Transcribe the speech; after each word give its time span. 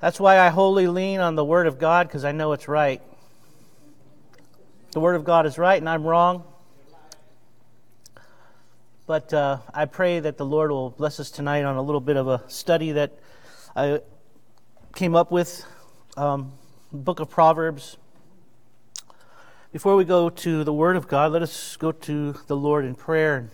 That's 0.00 0.20
why 0.20 0.38
I 0.38 0.50
wholly 0.50 0.86
lean 0.86 1.18
on 1.18 1.34
the 1.34 1.44
Word 1.44 1.66
of 1.66 1.78
God 1.78 2.06
because 2.06 2.24
I 2.24 2.30
know 2.30 2.52
it's 2.52 2.68
right. 2.68 3.02
The 4.92 5.00
Word 5.00 5.16
of 5.16 5.24
God 5.24 5.44
is 5.44 5.58
right 5.58 5.76
and 5.76 5.88
I'm 5.88 6.04
wrong. 6.04 6.44
But 9.06 9.34
uh, 9.34 9.58
I 9.74 9.86
pray 9.86 10.20
that 10.20 10.36
the 10.36 10.44
Lord 10.44 10.70
will 10.70 10.90
bless 10.90 11.18
us 11.18 11.30
tonight 11.30 11.64
on 11.64 11.76
a 11.76 11.82
little 11.82 12.00
bit 12.00 12.16
of 12.16 12.28
a 12.28 12.44
study 12.46 12.92
that 12.92 13.18
I 13.74 14.00
came 14.94 15.16
up 15.16 15.32
with, 15.32 15.64
um, 16.16 16.52
book 16.92 17.18
of 17.18 17.28
Proverbs. 17.28 17.96
Before 19.72 19.96
we 19.96 20.04
go 20.04 20.30
to 20.30 20.62
the 20.62 20.72
Word 20.72 20.94
of 20.94 21.08
God, 21.08 21.32
let 21.32 21.42
us 21.42 21.76
go 21.76 21.90
to 21.90 22.34
the 22.46 22.56
Lord 22.56 22.84
in 22.84 22.94
prayer. 22.94 23.50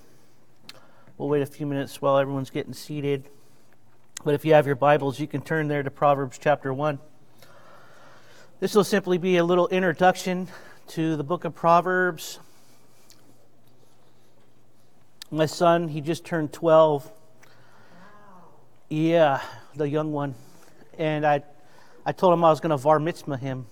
We'll 1.16 1.28
wait 1.30 1.42
a 1.42 1.46
few 1.46 1.64
minutes 1.64 2.02
while 2.02 2.18
everyone's 2.18 2.50
getting 2.50 2.74
seated. 2.74 3.30
But 4.24 4.32
if 4.32 4.46
you 4.46 4.54
have 4.54 4.64
your 4.64 4.74
Bibles, 4.74 5.20
you 5.20 5.26
can 5.26 5.42
turn 5.42 5.68
there 5.68 5.82
to 5.82 5.90
Proverbs 5.90 6.38
chapter 6.40 6.72
1. 6.72 6.98
This 8.58 8.74
will 8.74 8.82
simply 8.82 9.18
be 9.18 9.36
a 9.36 9.44
little 9.44 9.68
introduction 9.68 10.48
to 10.88 11.16
the 11.16 11.22
book 11.22 11.44
of 11.44 11.54
Proverbs. 11.54 12.38
My 15.30 15.44
son, 15.44 15.88
he 15.88 16.00
just 16.00 16.24
turned 16.24 16.54
12. 16.54 17.12
Yeah, 18.88 19.42
the 19.76 19.90
young 19.90 20.10
one. 20.10 20.34
And 20.96 21.26
I, 21.26 21.42
I 22.06 22.12
told 22.12 22.32
him 22.32 22.44
I 22.44 22.48
was 22.48 22.60
going 22.60 22.74
to 22.74 22.82
bar 22.82 22.98
mitzvah 22.98 23.36
him 23.36 23.66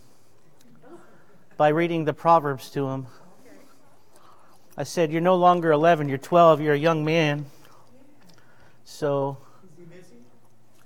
by 1.56 1.68
reading 1.68 2.04
the 2.04 2.12
Proverbs 2.12 2.68
to 2.72 2.88
him. 2.88 3.06
I 4.76 4.82
said, 4.82 5.12
You're 5.12 5.22
no 5.22 5.36
longer 5.36 5.72
11, 5.72 6.10
you're 6.10 6.18
12, 6.18 6.60
you're 6.60 6.74
a 6.74 6.78
young 6.78 7.06
man. 7.06 7.46
So 8.84 9.38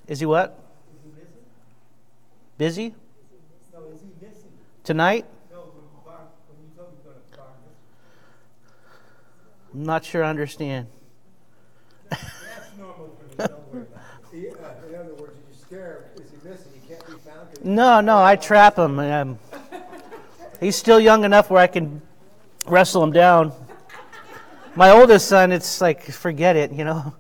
is 0.09 0.21
he 0.21 0.27
what? 0.27 0.59
Is 0.95 1.03
he 1.05 1.11
busy? 1.11 2.91
Busy? 2.91 2.95
No, 3.73 3.85
is 3.93 4.01
he 4.01 4.27
missing? 4.27 4.51
Tonight? 4.85 5.27
No, 5.51 5.63
to 5.63 7.41
I'm 9.75 9.85
not 9.85 10.05
sure 10.05 10.25
I 10.25 10.31
understand. 10.31 10.87
That's 12.11 12.23
normal 12.79 13.17
for 13.37 13.45
in 14.33 14.95
other 14.95 15.15
words, 15.15 15.37
you 15.49 15.57
scare. 15.59 16.05
Is 16.17 16.31
he 16.31 16.49
missing? 16.49 16.73
He 16.81 16.89
can't 16.89 17.07
be 17.07 17.13
found? 17.15 17.65
No, 17.65 18.01
no, 18.01 18.23
I 18.23 18.37
trap 18.37 18.79
him. 18.79 18.99
Um, 18.99 19.39
he's 20.61 20.77
still 20.77 21.01
young 21.01 21.25
enough 21.25 21.51
where 21.51 21.63
I 21.63 21.67
can 21.67 22.01
wrestle 22.67 23.03
him 23.03 23.13
down. 23.13 23.53
My 24.75 24.91
oldest 24.91 25.29
son, 25.29 25.53
it's 25.53 25.81
like, 25.81 26.03
forget 26.03 26.57
it, 26.57 26.73
you 26.73 26.85
know. 26.85 27.15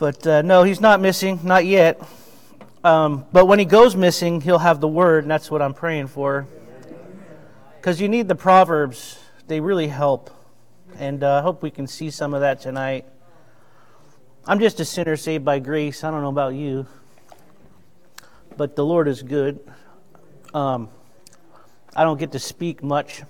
But 0.00 0.26
uh, 0.26 0.40
no, 0.40 0.62
he's 0.62 0.80
not 0.80 1.02
missing, 1.02 1.40
not 1.44 1.66
yet. 1.66 2.00
Um, 2.82 3.26
but 3.32 3.44
when 3.44 3.58
he 3.58 3.66
goes 3.66 3.94
missing, 3.94 4.40
he'll 4.40 4.58
have 4.58 4.80
the 4.80 4.88
word, 4.88 5.24
and 5.24 5.30
that's 5.30 5.50
what 5.50 5.60
I'm 5.60 5.74
praying 5.74 6.06
for. 6.06 6.46
Because 7.76 8.00
you 8.00 8.08
need 8.08 8.26
the 8.26 8.34
Proverbs, 8.34 9.18
they 9.46 9.60
really 9.60 9.88
help. 9.88 10.30
And 10.96 11.22
uh, 11.22 11.40
I 11.40 11.42
hope 11.42 11.62
we 11.62 11.70
can 11.70 11.86
see 11.86 12.08
some 12.08 12.32
of 12.32 12.40
that 12.40 12.62
tonight. 12.62 13.04
I'm 14.46 14.58
just 14.58 14.80
a 14.80 14.86
sinner 14.86 15.18
saved 15.18 15.44
by 15.44 15.58
grace. 15.58 16.02
I 16.02 16.10
don't 16.10 16.22
know 16.22 16.30
about 16.30 16.54
you. 16.54 16.86
But 18.56 18.76
the 18.76 18.84
Lord 18.86 19.06
is 19.06 19.22
good. 19.22 19.60
Um, 20.54 20.88
I 21.94 22.04
don't 22.04 22.18
get 22.18 22.32
to 22.32 22.38
speak 22.38 22.82
much. 22.82 23.22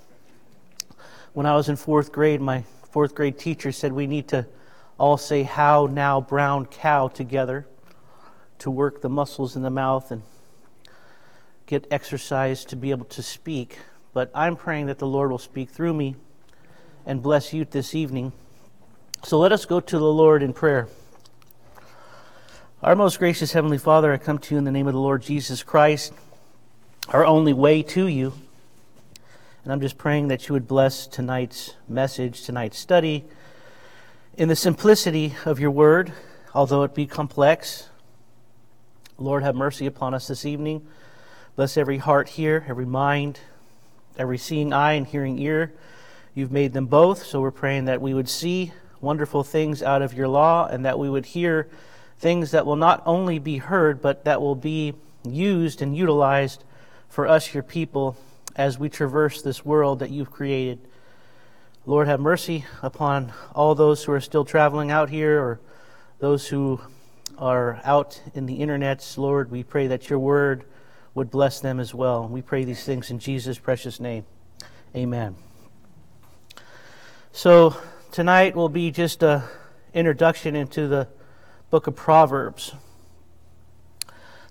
When 1.32 1.46
I 1.46 1.56
was 1.56 1.68
in 1.68 1.74
fourth 1.74 2.12
grade, 2.12 2.40
my 2.40 2.62
fourth 2.92 3.16
grade 3.16 3.40
teacher 3.40 3.72
said 3.72 3.92
we 3.92 4.06
need 4.06 4.28
to 4.28 4.46
all 5.00 5.16
say 5.16 5.44
how 5.44 5.86
now 5.86 6.20
brown 6.20 6.66
cow 6.66 7.08
together 7.08 7.66
to 8.58 8.70
work 8.70 9.00
the 9.00 9.08
muscles 9.08 9.56
in 9.56 9.62
the 9.62 9.70
mouth 9.70 10.10
and 10.10 10.20
get 11.64 11.86
exercise 11.90 12.66
to 12.66 12.76
be 12.76 12.90
able 12.90 13.06
to 13.06 13.22
speak. 13.22 13.78
But 14.12 14.30
I'm 14.34 14.56
praying 14.56 14.86
that 14.86 14.98
the 14.98 15.06
Lord 15.06 15.30
will 15.30 15.38
speak 15.38 15.70
through 15.70 15.94
me 15.94 16.16
and 17.06 17.22
bless 17.22 17.54
you 17.54 17.64
this 17.64 17.94
evening. 17.94 18.32
So 19.24 19.38
let 19.38 19.52
us 19.52 19.64
go 19.64 19.80
to 19.80 19.98
the 19.98 20.04
Lord 20.04 20.42
in 20.42 20.52
prayer. 20.52 20.86
Our 22.82 22.94
most 22.94 23.18
gracious 23.18 23.52
Heavenly 23.52 23.78
Father, 23.78 24.12
I 24.12 24.18
come 24.18 24.36
to 24.38 24.54
you 24.54 24.58
in 24.58 24.64
the 24.64 24.70
name 24.70 24.86
of 24.86 24.92
the 24.92 25.00
Lord 25.00 25.22
Jesus 25.22 25.62
Christ, 25.62 26.12
our 27.08 27.24
only 27.24 27.54
way 27.54 27.82
to 27.84 28.06
you. 28.06 28.34
And 29.64 29.72
I'm 29.72 29.80
just 29.80 29.96
praying 29.96 30.28
that 30.28 30.46
you 30.48 30.52
would 30.52 30.68
bless 30.68 31.06
tonight's 31.06 31.74
message, 31.88 32.42
tonight's 32.42 32.78
study 32.78 33.24
in 34.36 34.48
the 34.48 34.56
simplicity 34.56 35.34
of 35.44 35.58
your 35.58 35.70
word, 35.70 36.12
although 36.54 36.82
it 36.82 36.94
be 36.94 37.06
complex, 37.06 37.88
Lord, 39.18 39.42
have 39.42 39.54
mercy 39.54 39.86
upon 39.86 40.14
us 40.14 40.28
this 40.28 40.46
evening. 40.46 40.86
Bless 41.56 41.76
every 41.76 41.98
heart 41.98 42.30
here, 42.30 42.64
every 42.68 42.86
mind, 42.86 43.40
every 44.16 44.38
seeing 44.38 44.72
eye 44.72 44.92
and 44.92 45.06
hearing 45.06 45.38
ear. 45.38 45.72
You've 46.34 46.52
made 46.52 46.72
them 46.72 46.86
both, 46.86 47.24
so 47.24 47.40
we're 47.40 47.50
praying 47.50 47.86
that 47.86 48.00
we 48.00 48.14
would 48.14 48.28
see 48.28 48.72
wonderful 49.00 49.42
things 49.42 49.82
out 49.82 50.00
of 50.00 50.14
your 50.14 50.28
law 50.28 50.66
and 50.66 50.84
that 50.84 50.98
we 50.98 51.10
would 51.10 51.26
hear 51.26 51.68
things 52.18 52.52
that 52.52 52.64
will 52.64 52.76
not 52.76 53.02
only 53.04 53.38
be 53.38 53.58
heard, 53.58 54.00
but 54.00 54.24
that 54.24 54.40
will 54.40 54.54
be 54.54 54.94
used 55.24 55.82
and 55.82 55.96
utilized 55.96 56.64
for 57.08 57.26
us, 57.26 57.52
your 57.52 57.62
people, 57.62 58.16
as 58.54 58.78
we 58.78 58.88
traverse 58.88 59.42
this 59.42 59.64
world 59.64 59.98
that 59.98 60.10
you've 60.10 60.30
created. 60.30 60.78
Lord, 61.86 62.08
have 62.08 62.20
mercy 62.20 62.66
upon 62.82 63.32
all 63.54 63.74
those 63.74 64.04
who 64.04 64.12
are 64.12 64.20
still 64.20 64.44
traveling 64.44 64.90
out 64.90 65.08
here 65.08 65.40
or 65.40 65.60
those 66.18 66.46
who 66.46 66.78
are 67.38 67.80
out 67.84 68.20
in 68.34 68.44
the 68.44 68.60
internets. 68.60 69.16
Lord, 69.16 69.50
we 69.50 69.62
pray 69.62 69.86
that 69.86 70.10
your 70.10 70.18
word 70.18 70.66
would 71.14 71.30
bless 71.30 71.58
them 71.60 71.80
as 71.80 71.94
well. 71.94 72.28
We 72.28 72.42
pray 72.42 72.64
these 72.64 72.84
things 72.84 73.10
in 73.10 73.18
Jesus' 73.18 73.58
precious 73.58 73.98
name. 73.98 74.26
Amen. 74.94 75.36
So, 77.32 77.74
tonight 78.12 78.54
will 78.54 78.68
be 78.68 78.90
just 78.90 79.22
a 79.22 79.44
introduction 79.94 80.54
into 80.54 80.86
the 80.86 81.08
book 81.70 81.86
of 81.86 81.96
Proverbs. 81.96 82.74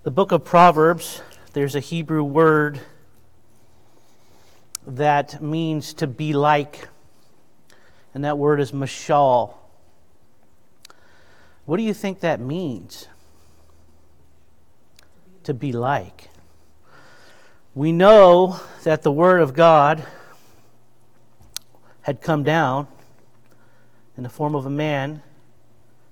The 0.02 0.10
book 0.10 0.32
of 0.32 0.44
Proverbs, 0.44 1.22
there's 1.52 1.76
a 1.76 1.80
Hebrew 1.80 2.24
word 2.24 2.80
that 4.84 5.40
means 5.40 5.94
to 5.94 6.08
be 6.08 6.32
like 6.32 6.88
and 8.14 8.24
that 8.24 8.38
word 8.38 8.60
is 8.60 8.72
mashal. 8.72 9.54
What 11.64 11.76
do 11.76 11.82
you 11.84 11.94
think 11.94 12.20
that 12.20 12.40
means? 12.40 13.06
To 15.44 15.54
be 15.54 15.72
like. 15.72 16.28
We 17.74 17.92
know 17.92 18.58
that 18.82 19.02
the 19.02 19.12
Word 19.12 19.40
of 19.40 19.54
God 19.54 20.04
had 22.02 22.20
come 22.20 22.42
down 22.42 22.88
in 24.16 24.24
the 24.24 24.28
form 24.28 24.56
of 24.56 24.66
a 24.66 24.70
man. 24.70 25.22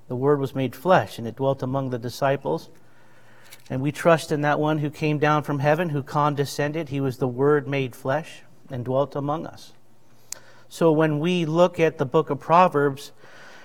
The 0.07 0.15
Word 0.15 0.39
was 0.39 0.55
made 0.55 0.77
flesh, 0.77 1.19
and 1.19 1.27
it 1.27 1.37
dwelt 1.37 1.63
among 1.63 1.91
the 1.91 1.99
disciples. 1.99 2.71
And 3.69 3.83
we 3.83 3.91
trust 3.91 4.31
in 4.31 4.43
that 4.43 4.61
one 4.61 4.79
who 4.79 4.91
came 4.91 5.19
down 5.19 5.43
from 5.43 5.59
heaven, 5.59 5.89
who 5.89 6.05
condescended. 6.05 6.91
He 6.91 7.01
was 7.01 7.19
the 7.19 7.27
Word 7.27 7.67
made 7.67 7.97
flesh 7.97 8.43
and 8.71 8.85
dwelt 8.85 9.17
among 9.17 9.45
us. 9.45 9.73
So 10.69 10.93
when 10.93 11.19
we 11.19 11.47
look 11.47 11.81
at 11.81 11.97
the 11.97 12.05
book 12.05 12.31
of 12.31 12.41
Proverbs, 12.41 13.13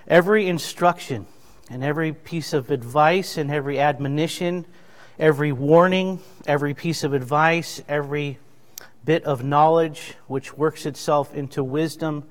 every 0.07 0.47
instruction 0.47 1.25
and 1.69 1.83
every 1.83 2.13
piece 2.13 2.53
of 2.53 2.71
advice 2.71 3.37
and 3.37 3.51
every 3.51 3.79
admonition, 3.79 4.65
every 5.19 5.51
warning, 5.51 6.21
every 6.47 6.73
piece 6.73 7.03
of 7.03 7.13
advice, 7.13 7.81
every 7.89 8.39
bit 9.03 9.23
of 9.25 9.43
knowledge 9.43 10.15
which 10.27 10.57
works 10.57 10.85
itself 10.85 11.33
into 11.35 11.61
wisdom 11.63 12.23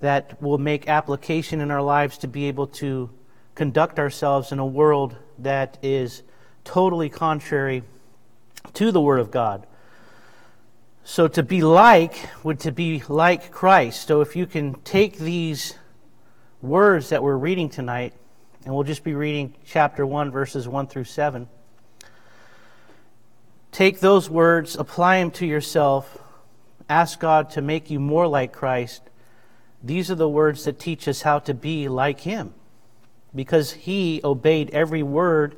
that 0.00 0.40
will 0.40 0.58
make 0.58 0.88
application 0.88 1.60
in 1.60 1.72
our 1.72 1.82
lives 1.82 2.18
to 2.18 2.28
be 2.28 2.46
able 2.46 2.68
to 2.68 3.10
conduct 3.56 3.98
ourselves 3.98 4.52
in 4.52 4.60
a 4.60 4.66
world 4.66 5.16
that 5.40 5.76
is 5.82 6.22
totally 6.62 7.08
contrary 7.08 7.82
to 8.74 8.92
the 8.92 9.00
Word 9.00 9.18
of 9.18 9.32
God. 9.32 9.66
So 11.10 11.26
to 11.26 11.42
be 11.42 11.62
like 11.62 12.28
would 12.44 12.60
to 12.60 12.70
be 12.70 13.02
like 13.08 13.50
Christ. 13.50 14.06
So 14.06 14.20
if 14.20 14.36
you 14.36 14.44
can 14.44 14.74
take 14.82 15.16
these 15.16 15.72
words 16.60 17.08
that 17.08 17.22
we're 17.22 17.34
reading 17.34 17.70
tonight, 17.70 18.12
and 18.66 18.74
we'll 18.74 18.84
just 18.84 19.04
be 19.04 19.14
reading 19.14 19.54
chapter 19.64 20.04
1, 20.04 20.30
verses 20.30 20.68
1 20.68 20.86
through 20.86 21.04
7. 21.04 21.48
Take 23.72 24.00
those 24.00 24.28
words, 24.28 24.76
apply 24.76 25.20
them 25.20 25.30
to 25.30 25.46
yourself, 25.46 26.18
ask 26.90 27.18
God 27.18 27.48
to 27.52 27.62
make 27.62 27.90
you 27.90 27.98
more 27.98 28.26
like 28.26 28.52
Christ. 28.52 29.00
These 29.82 30.10
are 30.10 30.14
the 30.14 30.28
words 30.28 30.64
that 30.66 30.78
teach 30.78 31.08
us 31.08 31.22
how 31.22 31.38
to 31.38 31.54
be 31.54 31.88
like 31.88 32.20
Him 32.20 32.52
because 33.34 33.72
He 33.72 34.20
obeyed 34.22 34.68
every 34.74 35.02
word 35.02 35.56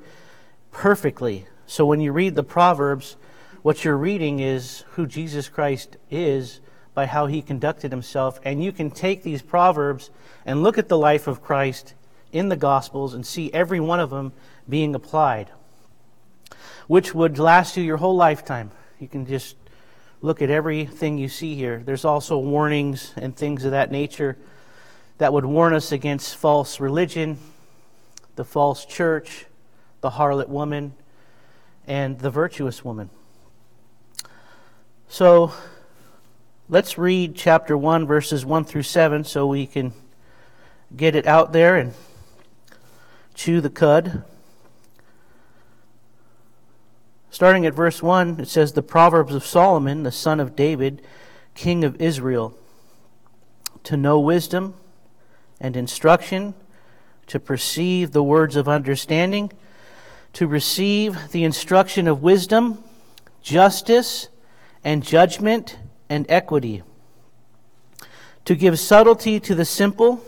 perfectly. 0.70 1.48
So 1.66 1.84
when 1.84 2.00
you 2.00 2.12
read 2.12 2.36
the 2.36 2.44
Proverbs, 2.44 3.16
what 3.62 3.84
you're 3.84 3.96
reading 3.96 4.40
is 4.40 4.84
who 4.92 5.06
Jesus 5.06 5.48
Christ 5.48 5.96
is 6.10 6.60
by 6.94 7.06
how 7.06 7.26
he 7.26 7.42
conducted 7.42 7.92
himself. 7.92 8.40
And 8.44 8.62
you 8.62 8.72
can 8.72 8.90
take 8.90 9.22
these 9.22 9.42
proverbs 9.42 10.10
and 10.44 10.62
look 10.62 10.78
at 10.78 10.88
the 10.88 10.98
life 10.98 11.26
of 11.26 11.42
Christ 11.42 11.94
in 12.32 12.48
the 12.48 12.56
Gospels 12.56 13.14
and 13.14 13.26
see 13.26 13.52
every 13.52 13.80
one 13.80 14.00
of 14.00 14.10
them 14.10 14.32
being 14.68 14.94
applied. 14.94 15.50
which 16.90 17.14
would 17.14 17.38
last 17.38 17.76
you 17.76 17.84
your 17.84 17.98
whole 17.98 18.16
lifetime. 18.16 18.68
You 18.98 19.06
can 19.06 19.24
just 19.24 19.54
look 20.22 20.42
at 20.42 20.50
everything 20.50 21.18
you 21.18 21.28
see 21.28 21.54
here. 21.54 21.80
There's 21.86 22.04
also 22.04 22.36
warnings 22.36 23.12
and 23.16 23.36
things 23.36 23.64
of 23.64 23.70
that 23.70 23.92
nature 23.92 24.36
that 25.18 25.32
would 25.32 25.44
warn 25.44 25.72
us 25.72 25.92
against 25.92 26.34
false 26.34 26.80
religion, 26.80 27.38
the 28.34 28.44
false 28.44 28.84
church, 28.84 29.46
the 30.00 30.10
harlot 30.10 30.48
woman, 30.48 30.94
and 31.86 32.18
the 32.18 32.28
virtuous 32.28 32.84
woman. 32.84 33.08
So 35.12 35.52
let's 36.68 36.96
read 36.96 37.34
chapter 37.34 37.76
1, 37.76 38.06
verses 38.06 38.46
1 38.46 38.64
through 38.64 38.84
7, 38.84 39.24
so 39.24 39.44
we 39.44 39.66
can 39.66 39.92
get 40.96 41.16
it 41.16 41.26
out 41.26 41.52
there 41.52 41.74
and 41.74 41.94
chew 43.34 43.60
the 43.60 43.70
cud. 43.70 44.22
Starting 47.28 47.66
at 47.66 47.74
verse 47.74 48.00
1, 48.00 48.38
it 48.38 48.46
says, 48.46 48.72
The 48.72 48.84
Proverbs 48.84 49.34
of 49.34 49.44
Solomon, 49.44 50.04
the 50.04 50.12
son 50.12 50.38
of 50.38 50.54
David, 50.54 51.02
king 51.56 51.82
of 51.82 52.00
Israel, 52.00 52.56
to 53.82 53.96
know 53.96 54.20
wisdom 54.20 54.74
and 55.60 55.76
instruction, 55.76 56.54
to 57.26 57.40
perceive 57.40 58.12
the 58.12 58.22
words 58.22 58.54
of 58.54 58.68
understanding, 58.68 59.50
to 60.34 60.46
receive 60.46 61.32
the 61.32 61.42
instruction 61.42 62.06
of 62.06 62.22
wisdom, 62.22 62.84
justice, 63.42 64.28
and 64.84 65.02
judgment, 65.02 65.78
and 66.08 66.26
equity, 66.28 66.82
to 68.44 68.54
give 68.54 68.78
subtlety 68.78 69.38
to 69.38 69.54
the 69.54 69.64
simple, 69.64 70.24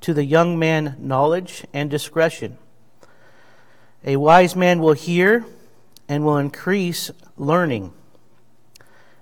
to 0.00 0.14
the 0.14 0.24
young 0.24 0.58
man 0.58 0.96
knowledge 0.98 1.64
and 1.72 1.90
discretion. 1.90 2.58
A 4.04 4.16
wise 4.16 4.54
man 4.54 4.80
will 4.80 4.92
hear 4.92 5.44
and 6.08 6.24
will 6.24 6.36
increase 6.38 7.10
learning. 7.36 7.92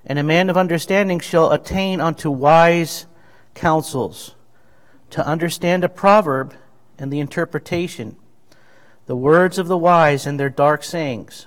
And 0.05 0.19
a 0.19 0.23
man 0.23 0.51
of 0.51 0.57
understanding 0.57 1.21
shall 1.21 1.51
attain 1.53 2.01
unto 2.01 2.31
wise 2.31 3.07
counsels, 3.55 4.35
to 5.11 5.27
understand 5.27 5.85
a 5.85 5.89
proverb 5.89 6.55
and 6.99 7.13
the 7.13 7.21
interpretation, 7.21 8.17
the 9.07 9.17
words 9.17 9.59
of 9.59 9.69
the 9.69 9.79
wise 9.79 10.27
and 10.27 10.39
their 10.39 10.51
dark 10.51 10.83
sayings. 10.83 11.47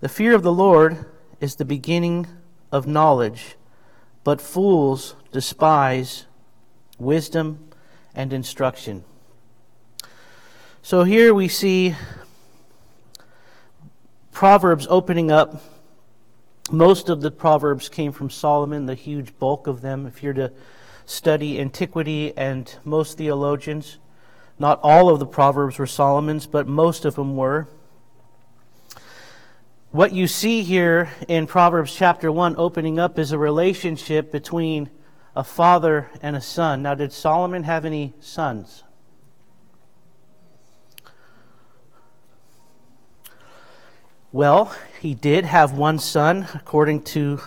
The 0.00 0.08
fear 0.08 0.34
of 0.34 0.42
the 0.42 0.52
Lord 0.52 1.04
is 1.42 1.56
the 1.56 1.64
beginning 1.64 2.24
of 2.70 2.86
knowledge, 2.86 3.56
but 4.22 4.40
fools 4.40 5.16
despise 5.32 6.26
wisdom 7.00 7.68
and 8.14 8.32
instruction. 8.32 9.02
So 10.82 11.02
here 11.02 11.34
we 11.34 11.48
see 11.48 11.96
Proverbs 14.30 14.86
opening 14.88 15.32
up. 15.32 15.60
Most 16.70 17.08
of 17.08 17.22
the 17.22 17.32
Proverbs 17.32 17.88
came 17.88 18.12
from 18.12 18.30
Solomon, 18.30 18.86
the 18.86 18.94
huge 18.94 19.36
bulk 19.40 19.66
of 19.66 19.80
them. 19.80 20.06
If 20.06 20.22
you're 20.22 20.32
to 20.34 20.52
study 21.06 21.60
antiquity 21.60 22.32
and 22.36 22.72
most 22.84 23.18
theologians, 23.18 23.98
not 24.60 24.78
all 24.84 25.08
of 25.08 25.18
the 25.18 25.26
Proverbs 25.26 25.76
were 25.76 25.88
Solomon's, 25.88 26.46
but 26.46 26.68
most 26.68 27.04
of 27.04 27.16
them 27.16 27.36
were. 27.36 27.66
What 29.92 30.14
you 30.14 30.26
see 30.26 30.62
here 30.62 31.10
in 31.28 31.46
Proverbs 31.46 31.94
chapter 31.94 32.32
1 32.32 32.54
opening 32.56 32.98
up 32.98 33.18
is 33.18 33.30
a 33.30 33.36
relationship 33.36 34.32
between 34.32 34.88
a 35.36 35.44
father 35.44 36.08
and 36.22 36.34
a 36.34 36.40
son. 36.40 36.80
Now, 36.80 36.94
did 36.94 37.12
Solomon 37.12 37.64
have 37.64 37.84
any 37.84 38.14
sons? 38.18 38.84
Well, 44.32 44.74
he 44.98 45.12
did 45.12 45.44
have 45.44 45.72
one 45.72 45.98
son, 45.98 46.48
according 46.54 47.02
to 47.02 47.42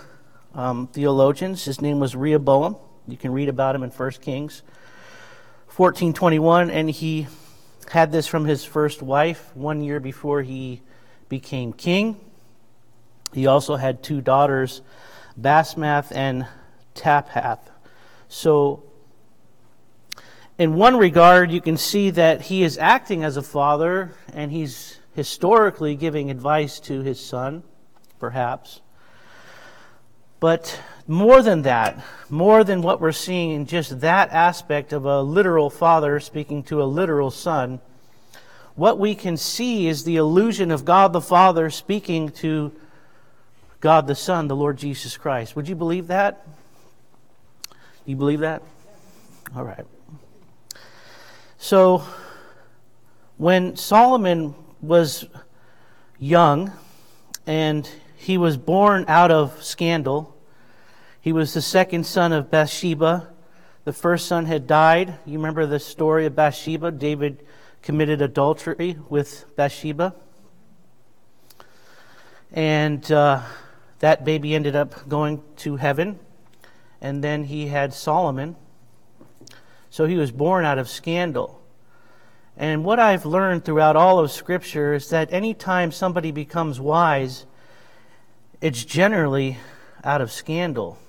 um, 0.53 0.85
theologians. 0.85 1.65
His 1.65 1.81
name 1.81 1.99
was 1.99 2.15
Rehoboam. 2.15 2.75
You 3.07 3.17
can 3.17 3.31
read 3.31 3.49
about 3.49 3.73
him 3.73 3.81
in 3.81 3.89
1 3.89 4.11
Kings 4.21 4.61
14:21, 5.75 6.69
and 6.69 6.91
he 6.91 7.25
had 7.89 8.11
this 8.11 8.27
from 8.27 8.45
his 8.45 8.63
first 8.63 9.01
wife 9.01 9.49
one 9.55 9.81
year 9.81 9.99
before 9.99 10.43
he 10.43 10.83
became 11.27 11.73
king. 11.73 12.21
He 13.35 13.47
also 13.47 13.75
had 13.75 14.01
two 14.01 14.21
daughters, 14.21 14.81
Basmath 15.39 16.15
and 16.15 16.47
Taphath. 16.95 17.59
So, 18.29 18.83
in 20.57 20.75
one 20.75 20.95
regard, 20.95 21.51
you 21.51 21.59
can 21.59 21.75
see 21.75 22.11
that 22.11 22.43
he 22.43 22.63
is 22.63 22.77
acting 22.77 23.25
as 23.25 23.35
a 23.35 23.41
father 23.41 24.13
and 24.33 24.53
he's 24.53 24.99
historically 25.15 25.97
giving 25.97 26.31
advice 26.31 26.79
to 26.79 27.01
his 27.01 27.19
son, 27.19 27.63
perhaps. 28.19 28.79
But 30.39 30.79
more 31.05 31.41
than 31.41 31.63
that, 31.63 32.01
more 32.29 32.63
than 32.63 32.81
what 32.81 33.01
we're 33.01 33.11
seeing 33.11 33.51
in 33.51 33.65
just 33.65 33.99
that 33.99 34.31
aspect 34.31 34.93
of 34.93 35.03
a 35.03 35.21
literal 35.21 35.69
father 35.69 36.21
speaking 36.21 36.63
to 36.63 36.81
a 36.81 36.85
literal 36.85 37.31
son, 37.31 37.81
what 38.75 38.97
we 38.97 39.13
can 39.13 39.35
see 39.35 39.87
is 39.87 40.05
the 40.05 40.15
illusion 40.15 40.71
of 40.71 40.85
God 40.85 41.11
the 41.11 41.19
Father 41.19 41.69
speaking 41.69 42.29
to 42.29 42.71
God 43.85 44.07
the 44.07 44.15
Son, 44.15 44.47
the 44.47 44.55
Lord 44.55 44.79
Jesus 44.79 45.15
Christ. 45.15 45.55
Would 45.55 45.69
you 45.69 45.75
believe 45.75 46.07
that? 46.07 46.47
You 48.07 48.15
believe 48.15 48.39
that? 48.39 48.63
All 49.55 49.63
right. 49.63 49.85
So, 51.59 52.03
when 53.37 53.75
Solomon 53.75 54.55
was 54.81 55.25
young 56.17 56.71
and 57.45 57.87
he 58.15 58.39
was 58.39 58.57
born 58.57 59.05
out 59.07 59.29
of 59.29 59.63
scandal, 59.63 60.35
he 61.21 61.31
was 61.31 61.53
the 61.53 61.61
second 61.61 62.07
son 62.07 62.33
of 62.33 62.49
Bathsheba. 62.49 63.31
The 63.83 63.93
first 63.93 64.25
son 64.25 64.47
had 64.47 64.65
died. 64.65 65.13
You 65.27 65.37
remember 65.37 65.67
the 65.67 65.79
story 65.79 66.25
of 66.25 66.35
Bathsheba? 66.35 66.89
David 66.89 67.45
committed 67.83 68.23
adultery 68.23 68.97
with 69.09 69.45
Bathsheba. 69.55 70.15
And 72.51 73.11
uh, 73.11 73.43
that 74.05 74.23
baby 74.23 74.53
ended 74.53 74.75
up 74.75 75.09
going 75.09 75.41
to 75.55 75.77
heaven 75.77 76.19
and 77.01 77.23
then 77.23 77.45
he 77.45 77.65
had 77.65 77.91
Solomon. 77.91 78.55
So 79.89 80.05
he 80.05 80.15
was 80.15 80.31
born 80.31 80.63
out 80.63 80.77
of 80.77 80.87
scandal. 80.87 81.59
And 82.55 82.85
what 82.85 82.99
I've 82.99 83.25
learned 83.25 83.65
throughout 83.65 83.95
all 83.95 84.19
of 84.19 84.29
Scripture 84.29 84.93
is 84.93 85.09
that 85.09 85.33
anytime 85.33 85.91
somebody 85.91 86.29
becomes 86.29 86.79
wise, 86.79 87.47
it's 88.61 88.85
generally 88.85 89.57
out 90.03 90.21
of 90.21 90.31
scandal. 90.31 90.99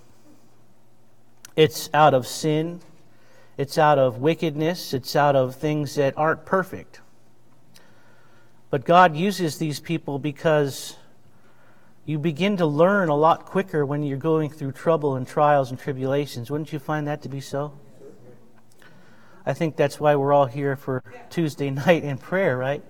It's 1.55 1.91
out 1.93 2.15
of 2.15 2.27
sin. 2.27 2.81
It's 3.59 3.77
out 3.77 3.99
of 3.99 4.23
wickedness. 4.23 4.95
It's 4.95 5.15
out 5.15 5.37
of 5.37 5.55
things 5.55 5.97
that 5.97 6.17
aren't 6.17 6.47
perfect. 6.47 7.03
But 8.71 8.87
God 8.87 9.15
uses 9.15 9.59
these 9.59 9.81
people 9.81 10.19
because 10.19 10.97
you 12.07 12.21
begin 12.21 12.57
to 12.59 12.67
learn 12.67 13.09
a 13.09 13.17
lot 13.17 13.47
quicker 13.47 13.85
when 13.85 14.05
you're 14.05 14.17
going 14.17 14.49
through 14.49 14.73
trouble 14.73 15.17
and 15.17 15.27
trials 15.27 15.71
and 15.71 15.79
tribulations. 15.79 16.53
Wouldn't 16.53 16.73
you 16.73 16.79
find 16.79 17.09
that 17.09 17.23
to 17.23 17.29
be 17.29 17.41
so? 17.41 17.73
I 19.45 19.55
think 19.55 19.77
that's 19.77 19.99
why 19.99 20.15
we're 20.15 20.33
all 20.33 20.47
here 20.47 20.77
for 20.77 21.03
Tuesday 21.31 21.71
night 21.87 22.05
in 22.05 22.17
prayer, 22.17 22.57
right? 22.57 22.83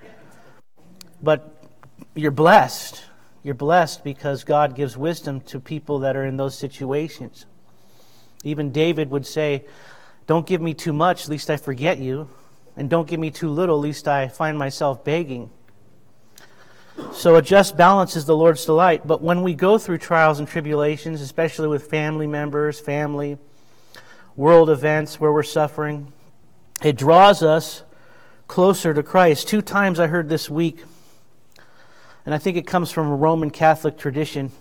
But 1.23 1.65
you're 2.15 2.31
blessed. 2.31 3.05
You're 3.43 3.55
blessed 3.55 4.05
because 4.05 4.45
God 4.45 4.75
gives 4.75 4.99
wisdom 4.99 5.41
to 5.43 5.61
people 5.61 6.01
that 6.01 6.15
are 6.15 6.27
in 6.27 6.37
those 6.37 6.59
situations. 6.59 7.47
Even 8.45 8.71
David 8.71 9.11
would 9.11 9.27
say, 9.27 9.65
Don't 10.27 10.47
give 10.47 10.61
me 10.61 10.75
too 10.75 10.93
much, 10.93 11.27
lest 11.27 11.49
I 11.49 11.57
forget 11.57 11.99
you. 11.99 12.29
And 12.77 12.91
don't 12.91 13.09
give 13.09 13.19
me 13.19 13.31
too 13.31 13.49
little, 13.49 13.81
lest 13.81 14.07
I 14.09 14.29
find 14.29 14.59
myself 14.59 15.05
begging. 15.05 15.49
So 17.13 17.37
a 17.37 17.43
just 17.43 17.77
balance 17.77 18.17
is 18.17 18.25
the 18.25 18.37
Lord's 18.37 18.65
delight. 18.65 19.07
But 19.07 19.23
when 19.23 19.43
we 19.43 19.55
go 19.55 19.79
through 19.79 19.99
trials 19.99 20.39
and 20.39 20.49
tribulations, 20.49 21.21
especially 21.21 21.69
with 21.69 21.91
family 21.91 22.27
members, 22.27 22.79
family, 22.81 23.39
world 24.35 24.71
events 24.71 25.19
where 25.19 25.33
we're 25.33 25.43
suffering, 25.43 26.13
it 26.83 26.97
draws 26.97 27.43
us 27.43 27.83
closer 28.49 28.95
to 28.95 29.03
Christ. 29.03 29.49
Two 29.49 29.63
times 29.63 29.99
I 29.99 30.07
heard 30.07 30.29
this 30.29 30.49
week, 30.49 30.85
and 32.25 32.35
I 32.35 32.39
think 32.39 32.57
it 32.57 32.67
comes 32.67 32.91
from 32.91 33.09
a 33.09 33.17
Roman 33.17 33.51
Catholic 33.51 33.97
tradition. 33.99 34.53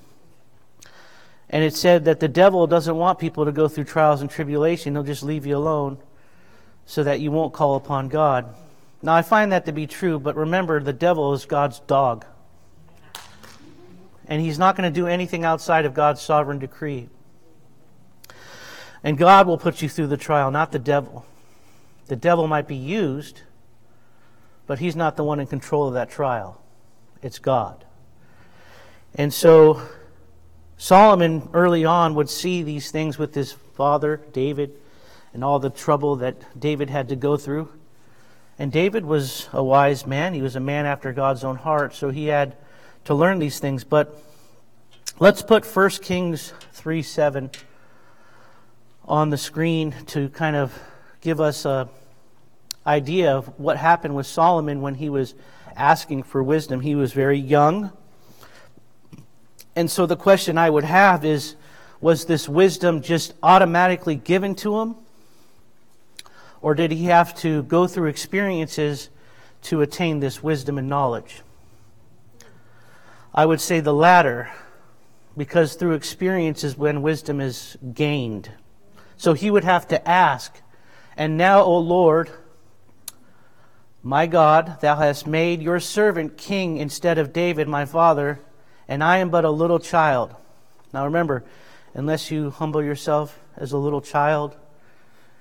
And 1.50 1.64
it 1.64 1.76
said 1.76 2.06
that 2.06 2.20
the 2.20 2.28
devil 2.28 2.68
doesn't 2.68 2.96
want 2.96 3.20
people 3.20 3.46
to 3.46 3.52
go 3.52 3.68
through 3.68 3.84
trials 3.84 4.22
and 4.22 4.30
tribulation. 4.30 4.96
He'll 4.96 5.04
just 5.04 5.24
leave 5.24 5.46
you 5.46 5.58
alone 5.58 5.98
so 6.86 7.04
that 7.04 7.20
you 7.20 7.32
won't 7.32 7.54
call 7.54 7.76
upon 7.76 8.10
God. 8.10 8.56
Now, 9.02 9.14
I 9.14 9.22
find 9.22 9.52
that 9.52 9.66
to 9.66 9.72
be 9.72 9.88
true, 9.88 10.20
but 10.20 10.36
remember, 10.36 10.80
the 10.80 10.94
devil 10.94 11.34
is 11.34 11.46
God's 11.46 11.80
dog. 11.82 12.26
And 14.28 14.42
he's 14.42 14.58
not 14.58 14.76
going 14.76 14.92
to 14.92 15.00
do 15.00 15.08
anything 15.08 15.44
outside 15.44 15.86
of 15.86 15.94
God's 15.94 16.22
sovereign 16.22 16.60
decree. 16.60 17.10
And 19.04 19.18
God 19.18 19.46
will 19.46 19.60
put 19.60 19.84
you 19.84 19.90
through 19.90 20.08
the 20.08 20.18
trial, 20.18 20.50
not 20.50 20.72
the 20.72 20.80
devil. 20.80 21.26
The 22.08 22.16
devil 22.16 22.48
might 22.48 22.68
be 22.68 22.76
used, 22.76 23.42
but 24.66 24.80
he's 24.80 24.96
not 24.96 25.16
the 25.16 25.24
one 25.24 25.40
in 25.40 25.48
control 25.48 25.88
of 25.88 25.94
that 25.94 26.10
trial. 26.10 26.62
it's 27.22 27.40
God. 27.40 27.86
And 29.14 29.34
so 29.34 29.82
Solomon 30.78 31.50
early 31.54 31.86
on 31.86 32.16
would 32.16 32.30
see 32.30 32.64
these 32.64 32.92
things 32.92 33.18
with 33.18 33.34
his 33.34 33.54
father, 33.54 34.22
David, 34.34 34.74
and 35.34 35.44
all 35.44 35.60
the 35.60 35.70
trouble 35.70 36.18
that 36.18 36.60
David 36.60 36.90
had 36.90 37.10
to 37.10 37.16
go 37.16 37.38
through. 37.38 37.70
And 38.58 38.72
David 38.72 39.06
was 39.06 39.50
a 39.52 39.64
wise 39.64 40.06
man. 40.06 40.34
He 40.34 40.42
was 40.42 40.56
a 40.56 40.62
man 40.62 40.86
after 40.86 41.12
God's 41.12 41.44
own 41.44 41.58
heart, 41.58 41.94
so 41.94 42.10
he 42.10 42.28
had 42.28 42.56
to 43.04 43.14
learn 43.14 43.40
these 43.40 43.60
things. 43.60 43.84
But 43.84 44.18
let's 45.20 45.42
put 45.42 45.66
1 45.66 45.90
Kings 46.02 46.54
3 46.72 47.02
7 47.02 47.52
on 49.04 49.30
the 49.30 49.38
screen 49.38 49.94
to 50.08 50.30
kind 50.30 50.56
of 50.56 50.78
give 51.22 51.42
us 51.42 51.66
a 51.66 51.90
idea 52.88 53.36
of 53.36 53.48
what 53.60 53.78
happened 53.78 54.16
with 54.16 54.28
Solomon 54.28 54.82
when 54.82 54.96
he 54.96 55.10
was 55.10 55.34
asking 55.76 56.24
for 56.24 56.42
wisdom. 56.42 56.82
He 56.82 56.96
was 56.96 57.14
very 57.14 57.38
young. 57.38 57.92
And 59.76 59.92
so 59.92 60.06
the 60.06 60.16
question 60.16 60.58
I 60.58 60.70
would 60.70 60.84
have 60.84 61.26
is 61.26 61.56
was 62.00 62.26
this 62.26 62.48
wisdom 62.48 63.02
just 63.02 63.34
automatically 63.42 64.16
given 64.16 64.56
to 64.56 64.80
him? 64.80 64.96
Or 66.66 66.74
did 66.74 66.90
he 66.90 67.06
have 67.06 67.36
to 67.42 67.62
go 67.62 67.86
through 67.86 68.08
experiences 68.08 69.12
to 69.62 69.82
attain 69.82 70.20
this 70.20 70.42
wisdom 70.42 70.80
and 70.80 70.90
knowledge? 70.90 71.44
I 73.36 73.46
would 73.46 73.62
say 73.62 73.82
the 73.82 73.94
latter, 73.94 74.50
because 75.38 75.76
through 75.76 75.94
experiences 75.94 76.76
when 76.76 77.04
wisdom 77.04 77.40
is 77.40 77.78
gained. 77.94 78.50
So 79.16 79.34
he 79.34 79.52
would 79.52 79.64
have 79.64 79.88
to 79.90 80.10
ask, 80.10 80.60
And 81.16 81.38
now, 81.38 81.62
O 81.62 81.78
Lord, 81.78 82.32
my 84.02 84.26
God, 84.26 84.82
thou 84.82 84.96
hast 84.96 85.28
made 85.28 85.62
your 85.62 85.80
servant 85.80 86.36
king 86.36 86.78
instead 86.78 87.20
of 87.20 87.32
David, 87.32 87.68
my 87.68 87.86
father, 87.86 88.40
and 88.88 89.04
I 89.04 89.18
am 89.18 89.30
but 89.30 89.46
a 89.46 89.52
little 89.52 89.78
child. 89.78 90.36
Now 90.92 91.06
remember, 91.06 91.44
unless 91.94 92.32
you 92.32 92.50
humble 92.50 92.82
yourself 92.82 93.40
as 93.56 93.72
a 93.72 93.78
little 93.78 94.02
child, 94.02 94.58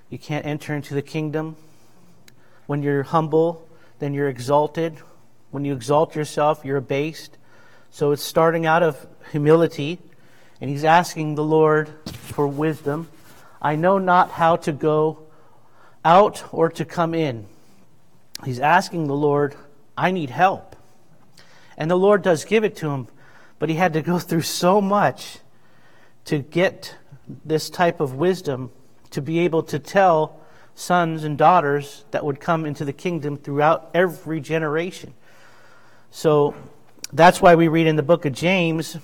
you 0.09 0.19
can't 0.19 0.45
enter 0.45 0.75
into 0.75 0.93
the 0.93 1.01
kingdom. 1.01 1.55
When 2.67 2.83
you're 2.83 3.03
humble, 3.03 3.67
then 3.99 4.13
you're 4.13 4.29
exalted. 4.29 4.97
When 5.51 5.65
you 5.65 5.73
exalt 5.73 6.15
yourself, 6.15 6.63
you're 6.63 6.77
abased. 6.77 7.37
So 7.91 8.11
it's 8.11 8.23
starting 8.23 8.65
out 8.65 8.83
of 8.83 9.07
humility, 9.31 9.99
and 10.61 10.69
he's 10.69 10.83
asking 10.83 11.35
the 11.35 11.43
Lord 11.43 11.89
for 12.05 12.47
wisdom. 12.47 13.07
I 13.61 13.75
know 13.75 13.97
not 13.97 14.31
how 14.31 14.57
to 14.57 14.71
go 14.71 15.19
out 16.03 16.43
or 16.51 16.69
to 16.69 16.85
come 16.85 17.15
in. 17.15 17.47
He's 18.43 18.59
asking 18.59 19.07
the 19.07 19.15
Lord, 19.15 19.55
I 19.97 20.11
need 20.11 20.29
help. 20.29 20.75
And 21.77 21.89
the 21.89 21.97
Lord 21.97 22.21
does 22.21 22.45
give 22.45 22.63
it 22.63 22.75
to 22.77 22.89
him, 22.89 23.07
but 23.59 23.69
he 23.69 23.75
had 23.75 23.93
to 23.93 24.01
go 24.01 24.19
through 24.19 24.41
so 24.41 24.81
much 24.81 25.39
to 26.25 26.39
get 26.39 26.95
this 27.43 27.69
type 27.69 27.99
of 27.99 28.13
wisdom 28.13 28.71
to 29.15 29.21
be 29.21 29.39
able 29.39 29.63
to 29.63 29.79
tell 29.79 30.39
sons 30.75 31.23
and 31.23 31.37
daughters 31.37 32.03
that 32.11 32.23
would 32.23 32.39
come 32.39 32.65
into 32.65 32.85
the 32.85 32.93
kingdom 32.93 33.37
throughout 33.37 33.89
every 33.93 34.39
generation. 34.39 35.13
So 36.11 36.53
that's 37.11 37.41
why 37.41 37.55
we 37.55 37.67
read 37.67 37.87
in 37.87 37.95
the 37.95 38.03
book 38.03 38.25
of 38.25 38.33
James 38.33 38.97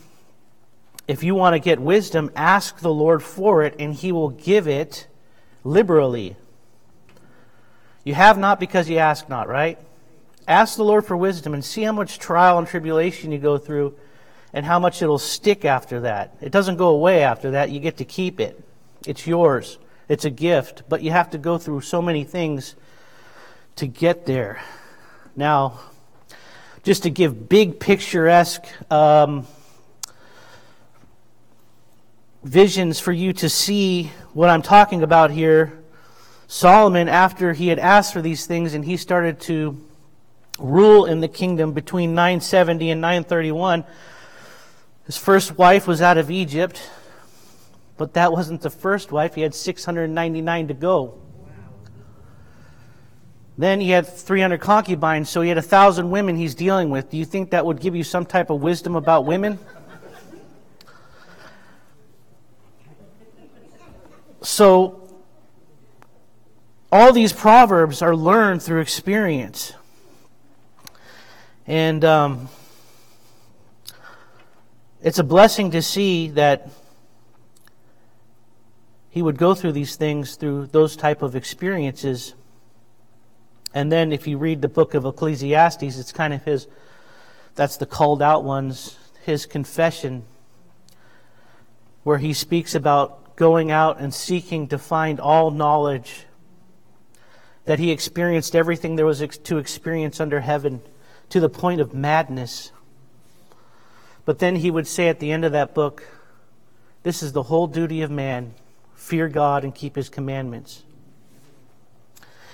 if 1.07 1.23
you 1.23 1.35
want 1.35 1.55
to 1.55 1.59
get 1.59 1.79
wisdom, 1.79 2.31
ask 2.35 2.79
the 2.79 2.93
Lord 2.93 3.23
for 3.23 3.63
it, 3.63 3.75
and 3.79 3.93
he 3.93 4.11
will 4.11 4.29
give 4.29 4.67
it 4.67 5.07
liberally. 5.63 6.35
You 8.03 8.13
have 8.13 8.37
not 8.37 8.59
because 8.59 8.89
you 8.89 8.97
ask 8.97 9.27
not, 9.27 9.47
right? 9.47 9.77
Ask 10.47 10.77
the 10.77 10.83
Lord 10.83 11.05
for 11.05 11.17
wisdom 11.17 11.53
and 11.53 11.65
see 11.65 11.83
how 11.83 11.91
much 11.91 12.19
trial 12.19 12.57
and 12.59 12.67
tribulation 12.67 13.31
you 13.31 13.39
go 13.39 13.57
through 13.57 13.95
and 14.53 14.65
how 14.65 14.79
much 14.79 15.01
it'll 15.01 15.19
stick 15.19 15.65
after 15.65 16.01
that. 16.01 16.35
It 16.39 16.51
doesn't 16.51 16.77
go 16.77 16.89
away 16.89 17.23
after 17.23 17.51
that. 17.51 17.71
You 17.71 17.79
get 17.79 17.97
to 17.97 18.05
keep 18.05 18.39
it, 18.39 18.61
it's 19.05 19.25
yours. 19.25 19.77
It's 20.11 20.25
a 20.25 20.29
gift, 20.29 20.83
but 20.89 21.03
you 21.03 21.11
have 21.11 21.29
to 21.29 21.37
go 21.37 21.57
through 21.57 21.79
so 21.79 22.01
many 22.01 22.25
things 22.25 22.75
to 23.77 23.87
get 23.87 24.25
there. 24.25 24.61
Now, 25.37 25.79
just 26.83 27.03
to 27.03 27.09
give 27.09 27.47
big 27.47 27.79
picturesque 27.79 28.65
um, 28.91 29.47
visions 32.43 32.99
for 32.99 33.13
you 33.13 33.31
to 33.31 33.47
see 33.47 34.11
what 34.33 34.49
I'm 34.49 34.61
talking 34.61 35.01
about 35.01 35.31
here, 35.31 35.79
Solomon, 36.45 37.07
after 37.07 37.53
he 37.53 37.69
had 37.69 37.79
asked 37.79 38.11
for 38.11 38.21
these 38.21 38.45
things 38.45 38.73
and 38.73 38.83
he 38.83 38.97
started 38.97 39.39
to 39.43 39.81
rule 40.59 41.05
in 41.05 41.21
the 41.21 41.29
kingdom 41.29 41.71
between 41.71 42.13
970 42.13 42.89
and 42.89 42.99
931, 42.99 43.85
his 45.05 45.15
first 45.15 45.57
wife 45.57 45.87
was 45.87 46.01
out 46.01 46.17
of 46.17 46.29
Egypt. 46.29 46.81
But 47.97 48.13
that 48.13 48.31
wasn't 48.31 48.61
the 48.61 48.69
first 48.69 49.11
wife. 49.11 49.35
He 49.35 49.41
had 49.41 49.53
699 49.53 50.67
to 50.67 50.73
go. 50.73 51.21
Then 53.57 53.79
he 53.79 53.89
had 53.89 54.07
300 54.07 54.59
concubines, 54.59 55.29
so 55.29 55.41
he 55.41 55.49
had 55.49 55.57
a 55.57 55.61
thousand 55.61 56.09
women 56.09 56.35
he's 56.35 56.55
dealing 56.55 56.89
with. 56.89 57.09
Do 57.09 57.17
you 57.17 57.25
think 57.25 57.51
that 57.51 57.65
would 57.65 57.79
give 57.79 57.95
you 57.95 58.03
some 58.03 58.25
type 58.25 58.49
of 58.49 58.61
wisdom 58.61 58.95
about 58.95 59.25
women? 59.25 59.59
So, 64.41 65.07
all 66.91 67.13
these 67.13 67.31
proverbs 67.31 68.01
are 68.01 68.15
learned 68.15 68.63
through 68.63 68.81
experience. 68.81 69.73
And 71.67 72.03
um, 72.03 72.49
it's 75.03 75.19
a 75.19 75.23
blessing 75.23 75.71
to 75.71 75.81
see 75.83 76.29
that 76.29 76.69
he 79.11 79.21
would 79.21 79.37
go 79.37 79.53
through 79.53 79.73
these 79.73 79.97
things 79.97 80.35
through 80.35 80.67
those 80.67 80.95
type 80.95 81.21
of 81.21 81.35
experiences. 81.35 82.33
And 83.73 83.91
then 83.91 84.13
if 84.13 84.25
you 84.25 84.37
read 84.37 84.61
the 84.61 84.69
book 84.69 84.93
of 84.93 85.05
Ecclesiastes, 85.05 85.99
it's 85.99 86.13
kind 86.13 86.33
of 86.33 86.43
his 86.45 86.67
that's 87.53 87.75
the 87.75 87.85
called 87.85 88.21
out 88.21 88.45
ones, 88.45 88.97
his 89.25 89.45
confession 89.45 90.23
where 92.03 92.19
he 92.19 92.31
speaks 92.31 92.73
about 92.73 93.35
going 93.35 93.69
out 93.69 93.99
and 93.99 94.13
seeking 94.13 94.69
to 94.69 94.77
find 94.77 95.19
all 95.19 95.51
knowledge 95.51 96.25
that 97.65 97.79
he 97.79 97.91
experienced 97.91 98.55
everything 98.55 98.95
there 98.95 99.05
was 99.05 99.19
to 99.19 99.57
experience 99.57 100.21
under 100.21 100.39
heaven 100.39 100.81
to 101.29 101.41
the 101.41 101.49
point 101.49 101.81
of 101.81 101.93
madness. 101.93 102.71
But 104.23 104.39
then 104.39 104.55
he 104.55 104.71
would 104.71 104.87
say 104.87 105.09
at 105.09 105.19
the 105.19 105.33
end 105.33 105.43
of 105.43 105.51
that 105.51 105.73
book, 105.73 106.03
This 107.03 107.21
is 107.21 107.33
the 107.33 107.43
whole 107.43 107.67
duty 107.67 108.01
of 108.01 108.09
man 108.09 108.53
fear 109.01 109.27
God 109.27 109.63
and 109.63 109.73
keep 109.73 109.95
his 109.95 110.09
commandments. 110.09 110.83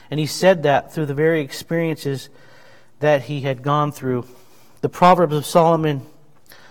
And 0.09 0.17
he 0.17 0.25
said 0.25 0.63
that 0.63 0.93
through 0.93 1.05
the 1.05 1.13
very 1.13 1.41
experiences 1.41 2.29
that 2.99 3.23
he 3.23 3.41
had 3.41 3.61
gone 3.61 3.91
through. 3.91 4.25
The 4.79 4.89
Proverbs 4.89 5.35
of 5.35 5.45
Solomon, 5.45 6.03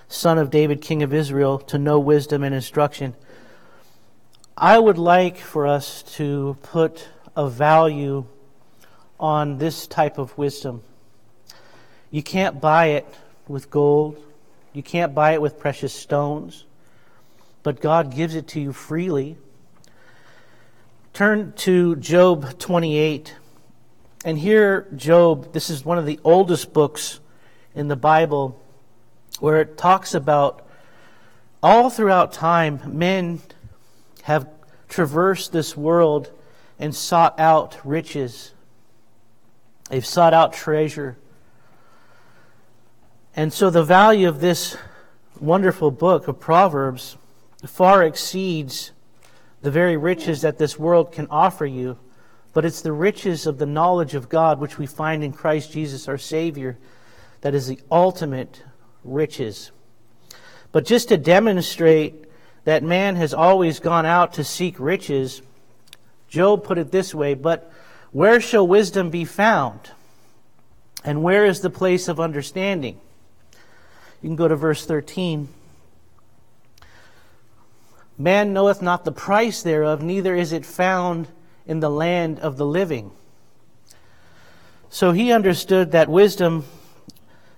son 0.09 0.38
of 0.38 0.50
David, 0.50 0.80
king 0.80 1.02
of 1.02 1.12
Israel, 1.12 1.59
to 1.59 1.78
know 1.78 1.99
wisdom 1.99 2.42
and 2.42 2.54
instruction. 2.54 3.14
I 4.56 4.78
would 4.78 4.97
like 4.97 5.37
for 5.37 5.66
us 5.66 6.02
to 6.14 6.56
put 6.62 7.09
a 7.37 7.49
value 7.49 8.25
on 9.21 9.59
this 9.59 9.87
type 9.87 10.16
of 10.16 10.37
wisdom. 10.38 10.83
You 12.11 12.23
can't 12.23 12.62
buy 12.62 12.87
it 12.87 13.06
with 13.47 13.71
gold, 13.71 14.16
you 14.73 14.83
can't 14.83 15.14
buy 15.14 15.35
it 15.35 15.42
with 15.42 15.61
precious 15.61 15.92
stones, 15.92 16.64
but 17.62 17.80
God 17.80 18.14
gives 18.14 18.35
it 18.35 18.49
to 18.49 18.61
you 18.61 18.73
freely. 18.73 19.37
Turn 21.17 21.55
to 21.57 21.97
Job 21.97 22.59
28. 22.59 23.35
And 24.27 24.39
here, 24.39 24.87
Job, 24.95 25.51
this 25.55 25.71
is 25.71 25.83
one 25.83 25.97
of 25.97 26.05
the 26.05 26.21
oldest 26.23 26.75
books 26.75 27.21
in 27.75 27.89
the 27.89 27.97
Bible 27.97 28.61
where 29.41 29.63
it 29.63 29.79
talks 29.79 30.13
about 30.13 30.69
all 31.63 31.89
throughout 31.89 32.35
time, 32.35 32.83
men 32.85 33.41
have 34.25 34.47
traversed 34.91 35.53
this 35.53 35.75
world 35.75 36.31
and 36.79 36.95
sought 36.95 37.41
out 37.41 37.79
riches. 37.83 38.53
They've 39.89 40.05
sought 40.05 40.35
out 40.35 40.53
treasure. 40.53 41.17
And 43.35 43.55
so 43.55 43.71
the 43.71 43.83
value 43.83 44.29
of 44.29 44.43
this 44.43 44.77
wonderful 45.41 45.91
book 45.91 46.29
of 46.29 46.39
Proverbs 46.39 47.17
far 47.65 48.05
exceeds 48.05 48.93
the 49.63 49.71
very 49.71 49.97
riches 49.97 50.43
that 50.43 50.59
this 50.59 50.79
world 50.79 51.13
can 51.13 51.27
offer 51.31 51.67
you, 51.67 51.99
but 52.53 52.65
it's 52.65 52.81
the 52.81 52.93
riches 52.93 53.47
of 53.47 53.59
the 53.59 53.67
knowledge 53.67 54.15
of 54.15 54.29
God 54.29 54.61
which 54.61 54.79
we 54.79 54.87
find 54.87 55.23
in 55.23 55.33
Christ 55.33 55.73
Jesus 55.73 56.09
our 56.09 56.19
Savior 56.19 56.79
that 57.41 57.55
is 57.55 57.67
the 57.67 57.79
ultimate 57.91 58.63
riches. 59.05 59.71
But 60.73 60.85
just 60.85 61.09
to 61.09 61.17
demonstrate 61.17 62.25
that 62.65 62.83
man 62.83 63.17
has 63.17 63.33
always 63.33 63.79
gone 63.79 64.07
out 64.07 64.35
to 64.35 64.45
seek 64.45 64.81
riches, 64.81 65.43
Job 66.29 66.65
put 66.65 66.79
it 66.79 66.91
this 66.91 67.15
way 67.15 67.35
But 67.35 67.71
where 68.11 68.41
shall 68.41 68.67
wisdom 68.67 69.11
be 69.11 69.25
found? 69.25 69.91
And 71.05 71.23
where 71.23 71.45
is 71.45 71.61
the 71.61 71.71
place 71.71 72.09
of 72.09 72.19
understanding? 72.19 73.01
You 74.23 74.31
can 74.31 74.37
go 74.37 74.49
to 74.49 74.57
verse 74.57 74.85
13. 74.85 75.49
Man 78.19 78.53
knoweth 78.53 78.81
not 78.81 79.05
the 79.05 79.13
price 79.13 79.63
thereof, 79.63 80.03
neither 80.03 80.35
is 80.35 80.53
it 80.53 80.65
found 80.65 81.29
in 81.67 81.81
the 81.81 81.91
land 81.91 82.39
of 82.41 82.57
the 82.57 82.67
living. 82.67 83.11
So 84.89 85.13
he 85.13 85.33
understood 85.33 85.93
that 85.93 86.09
wisdom 86.09 86.65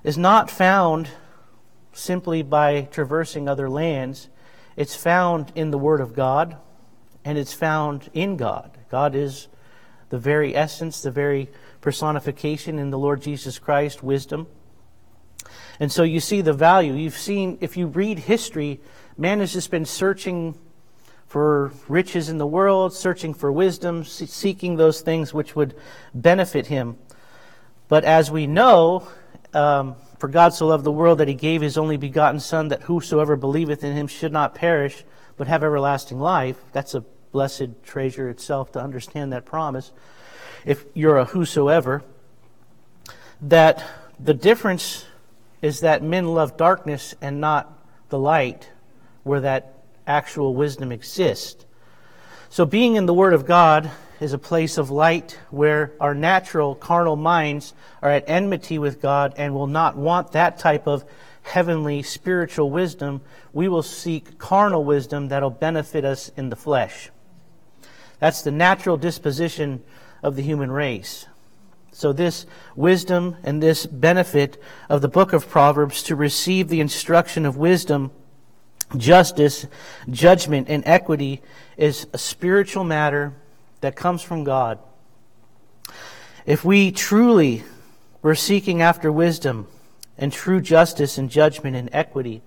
is 0.02 0.18
not 0.18 0.50
found 0.50 1.08
simply 1.92 2.42
by 2.42 2.82
traversing 2.90 3.48
other 3.48 3.68
lands. 3.68 4.28
It's 4.76 4.96
found 4.96 5.52
in 5.54 5.70
the 5.70 5.78
Word 5.78 6.00
of 6.00 6.14
God, 6.14 6.56
and 7.24 7.36
it's 7.36 7.52
found 7.52 8.10
in 8.12 8.36
God. 8.36 8.76
God 8.90 9.14
is 9.14 9.48
the 10.08 10.18
very 10.18 10.56
essence, 10.56 11.02
the 11.02 11.10
very 11.10 11.48
personification 11.80 12.78
in 12.78 12.90
the 12.90 12.98
Lord 12.98 13.22
Jesus 13.22 13.58
Christ, 13.58 14.02
wisdom. 14.02 14.46
And 15.80 15.90
so 15.90 16.02
you 16.02 16.20
see 16.20 16.40
the 16.40 16.52
value. 16.52 16.94
You've 16.94 17.16
seen, 17.16 17.58
if 17.60 17.76
you 17.76 17.86
read 17.86 18.18
history, 18.18 18.80
man 19.16 19.40
has 19.40 19.52
just 19.52 19.70
been 19.70 19.84
searching 19.84 20.58
for 21.26 21.72
riches 21.88 22.28
in 22.28 22.38
the 22.38 22.46
world, 22.46 22.94
searching 22.94 23.34
for 23.34 23.52
wisdom, 23.52 24.04
seeking 24.04 24.76
those 24.76 25.02
things 25.02 25.34
which 25.34 25.54
would 25.54 25.74
benefit 26.14 26.66
him. 26.66 26.96
But 27.88 28.04
as 28.04 28.30
we 28.30 28.46
know, 28.46 29.08
um, 29.52 29.96
for 30.18 30.28
God 30.28 30.54
so 30.54 30.66
loved 30.66 30.84
the 30.84 30.92
world 30.92 31.18
that 31.18 31.28
he 31.28 31.34
gave 31.34 31.60
his 31.60 31.78
only 31.78 31.96
begotten 31.96 32.40
Son, 32.40 32.68
that 32.68 32.82
whosoever 32.82 33.36
believeth 33.36 33.84
in 33.84 33.94
him 33.94 34.06
should 34.06 34.32
not 34.32 34.54
perish, 34.54 35.04
but 35.36 35.46
have 35.46 35.62
everlasting 35.62 36.18
life. 36.18 36.56
That's 36.72 36.94
a 36.94 37.04
blessed 37.30 37.82
treasure 37.82 38.28
itself 38.28 38.72
to 38.72 38.80
understand 38.80 39.32
that 39.32 39.44
promise. 39.44 39.92
If 40.64 40.84
you're 40.94 41.18
a 41.18 41.24
whosoever, 41.26 42.02
that 43.42 43.84
the 44.18 44.34
difference 44.34 45.04
is 45.62 45.80
that 45.80 46.02
men 46.02 46.28
love 46.28 46.56
darkness 46.56 47.14
and 47.20 47.40
not 47.40 47.72
the 48.08 48.18
light, 48.18 48.70
where 49.22 49.40
that 49.40 49.74
actual 50.06 50.54
wisdom 50.54 50.92
exists. 50.92 51.64
So, 52.48 52.64
being 52.64 52.96
in 52.96 53.06
the 53.06 53.14
Word 53.14 53.34
of 53.34 53.44
God 53.44 53.90
is 54.20 54.32
a 54.32 54.38
place 54.38 54.78
of 54.78 54.90
light 54.90 55.38
where 55.50 55.92
our 56.00 56.14
natural 56.14 56.74
carnal 56.74 57.16
minds 57.16 57.74
are 58.02 58.10
at 58.10 58.24
enmity 58.26 58.78
with 58.78 59.00
God 59.00 59.34
and 59.36 59.54
will 59.54 59.66
not 59.66 59.96
want 59.96 60.32
that 60.32 60.58
type 60.58 60.86
of 60.86 61.04
heavenly 61.42 62.02
spiritual 62.02 62.70
wisdom. 62.70 63.20
We 63.52 63.68
will 63.68 63.82
seek 63.82 64.38
carnal 64.38 64.84
wisdom 64.84 65.28
that'll 65.28 65.50
benefit 65.50 66.04
us 66.04 66.30
in 66.36 66.48
the 66.48 66.56
flesh. 66.56 67.10
That's 68.18 68.42
the 68.42 68.50
natural 68.50 68.96
disposition 68.96 69.84
of 70.22 70.36
the 70.36 70.42
human 70.42 70.70
race. 70.70 71.26
So, 71.98 72.12
this 72.12 72.46
wisdom 72.76 73.34
and 73.42 73.60
this 73.60 73.84
benefit 73.84 74.62
of 74.88 75.02
the 75.02 75.08
book 75.08 75.32
of 75.32 75.48
Proverbs 75.48 76.04
to 76.04 76.14
receive 76.14 76.68
the 76.68 76.80
instruction 76.80 77.44
of 77.44 77.56
wisdom, 77.56 78.12
justice, 78.96 79.66
judgment, 80.08 80.68
and 80.68 80.84
equity 80.86 81.42
is 81.76 82.06
a 82.12 82.18
spiritual 82.18 82.84
matter 82.84 83.34
that 83.80 83.96
comes 83.96 84.22
from 84.22 84.44
God. 84.44 84.78
If 86.46 86.64
we 86.64 86.92
truly 86.92 87.64
were 88.22 88.36
seeking 88.36 88.80
after 88.80 89.10
wisdom 89.10 89.66
and 90.16 90.32
true 90.32 90.60
justice 90.60 91.18
and 91.18 91.28
judgment 91.28 91.74
and 91.74 91.90
equity, 91.92 92.42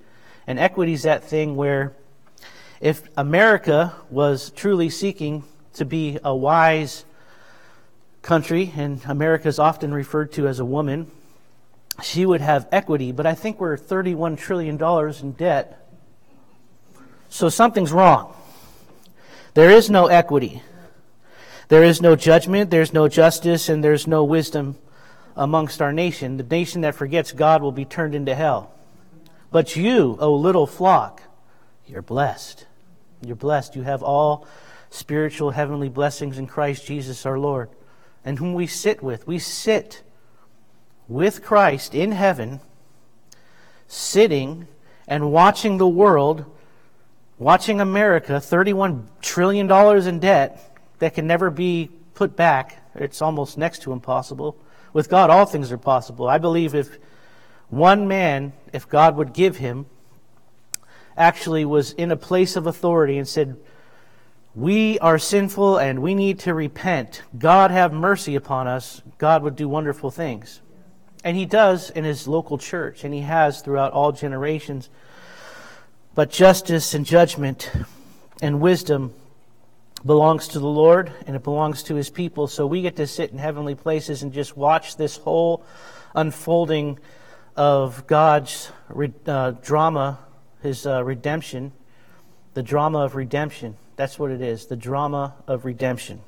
and 0.48 0.60
equity 0.60 0.94
is 0.94 1.04
that 1.04 1.26
thing 1.26 1.58
where 1.58 1.92
if 2.80 3.04
America 3.18 3.96
was 4.10 4.50
truly 4.52 4.90
seeking 4.90 5.44
to 5.74 5.84
be 5.84 6.20
a 6.24 6.34
wise 6.34 7.04
country, 8.22 8.72
and 8.76 9.02
America 9.06 9.48
is 9.48 9.60
often 9.60 9.94
referred 9.94 10.32
to 10.34 10.48
as 10.48 10.60
a 10.60 10.66
woman, 10.66 11.10
she 12.04 12.26
would 12.26 12.42
have 12.42 12.68
equity, 12.72 13.12
but 13.12 13.26
I 13.26 13.36
think 13.36 13.60
we're 13.60 13.78
$31 13.78 14.38
trillion 14.38 14.82
in 15.22 15.32
debt. 15.34 15.88
So 17.30 17.50
something's 17.50 17.92
wrong. 17.92 18.36
There 19.54 19.70
is 19.70 19.90
no 19.90 20.08
equity. 20.08 20.62
There 21.68 21.84
is 21.84 22.02
no 22.02 22.16
judgment, 22.16 22.70
there's 22.70 22.94
no 22.94 23.08
justice, 23.08 23.70
and 23.70 23.84
there's 23.84 24.08
no 24.08 24.24
wisdom 24.24 24.78
amongst 25.36 25.82
our 25.82 25.94
nation. 25.94 26.38
The 26.38 26.44
nation 26.44 26.82
that 26.82 26.96
forgets 26.96 27.32
God 27.32 27.62
will 27.62 27.72
be 27.72 27.86
turned 27.86 28.16
into 28.16 28.36
hell. 28.36 28.74
But 29.52 29.76
you, 29.76 30.18
O 30.20 30.34
little 30.34 30.68
flock, 30.68 31.22
you're 31.86 32.02
blessed. 32.02 32.66
You're 33.22 33.36
blessed. 33.36 33.76
You 33.76 33.84
have 33.84 34.04
all 34.04 34.48
spiritual 34.90 35.52
heavenly 35.52 35.90
blessings 35.90 36.38
in 36.38 36.48
Christ 36.48 36.86
Jesus 36.86 37.26
our 37.26 37.40
Lord, 37.40 37.70
and 38.24 38.40
whom 38.40 38.54
we 38.54 38.68
sit 38.68 39.02
with. 39.02 39.28
We 39.28 39.40
sit 39.40 40.04
with 41.08 41.44
Christ 41.44 41.94
in 41.96 42.12
heaven, 42.12 42.62
sitting 43.88 44.68
and 45.08 45.32
watching 45.32 45.78
the 45.78 45.88
world, 45.88 46.46
watching 47.38 47.82
America, 47.82 48.34
$31 48.34 49.06
trillion 49.22 49.70
in 50.08 50.20
debt 50.20 50.78
that 51.00 51.14
can 51.14 51.28
never 51.28 51.50
be 51.50 51.90
put 52.14 52.36
back. 52.36 52.78
It's 52.96 53.22
almost 53.22 53.58
next 53.58 53.82
to 53.84 53.92
impossible. 53.92 54.58
With 54.94 55.10
God, 55.10 55.30
all 55.30 55.46
things 55.46 55.72
are 55.72 55.78
possible. 55.78 56.28
I 56.28 56.38
believe 56.38 56.76
if 56.76 56.98
one 57.70 58.08
man, 58.08 58.54
if 58.74 58.88
God 58.88 59.16
would 59.16 59.34
give 59.34 59.58
him, 59.58 59.86
actually 61.18 61.66
was 61.66 61.94
in 61.94 62.12
a 62.12 62.18
place 62.18 62.56
of 62.56 62.68
authority 62.68 63.18
and 63.18 63.28
said, 63.28 63.58
we 64.54 65.00
are 65.00 65.18
sinful 65.18 65.78
and 65.78 66.02
we 66.02 66.14
need 66.14 66.40
to 66.40 66.54
repent. 66.54 67.22
God 67.38 67.72
have 67.72 67.94
mercy 67.94 68.36
upon 68.36 68.68
us. 68.68 69.02
God 69.18 69.44
would 69.44 69.56
do 69.56 69.70
wonderful 69.70 70.12
things. 70.12 70.62
And 71.24 71.38
he 71.38 71.46
does 71.46 71.90
in 71.90 72.04
his 72.04 72.28
local 72.28 72.58
church, 72.58 73.04
and 73.04 73.14
he 73.14 73.22
has 73.22 73.62
throughout 73.62 73.94
all 73.94 74.12
generations. 74.12 74.90
But 76.16 76.32
justice 76.32 76.94
and 76.94 77.06
judgment 77.06 77.72
and 78.42 78.60
wisdom 78.60 79.14
belongs 80.06 80.50
to 80.50 80.60
the 80.60 80.68
Lord 80.68 81.12
and 81.28 81.36
it 81.36 81.44
belongs 81.44 81.84
to 81.84 81.96
his 81.96 82.10
people. 82.10 82.48
So 82.48 82.66
we 82.66 82.82
get 82.82 82.96
to 82.96 83.08
sit 83.08 83.32
in 83.32 83.38
heavenly 83.38 83.76
places 83.76 84.24
and 84.24 84.34
just 84.34 84.58
watch 84.58 84.98
this 84.98 85.18
whole 85.18 85.64
unfolding 86.16 87.00
of 87.56 88.08
God's 88.08 88.72
uh, 89.28 89.52
drama, 89.52 90.20
his 90.64 90.86
uh, 90.86 91.04
redemption, 91.04 91.72
the 92.56 92.64
drama 92.64 93.00
of 93.00 93.16
redemption. 93.16 93.78
That's 94.02 94.18
what 94.18 94.32
it 94.32 94.42
is, 94.42 94.66
the 94.66 94.76
drama 94.76 95.36
of 95.46 95.64
redemption. 95.64 96.22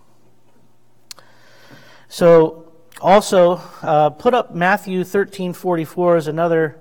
So 2.08 2.72
also 3.02 3.62
uh, 3.82 4.12
put 4.12 4.36
up 4.36 4.54
Matthew 4.54 5.04
13:44 5.04 6.18
as 6.18 6.28
another 6.28 6.78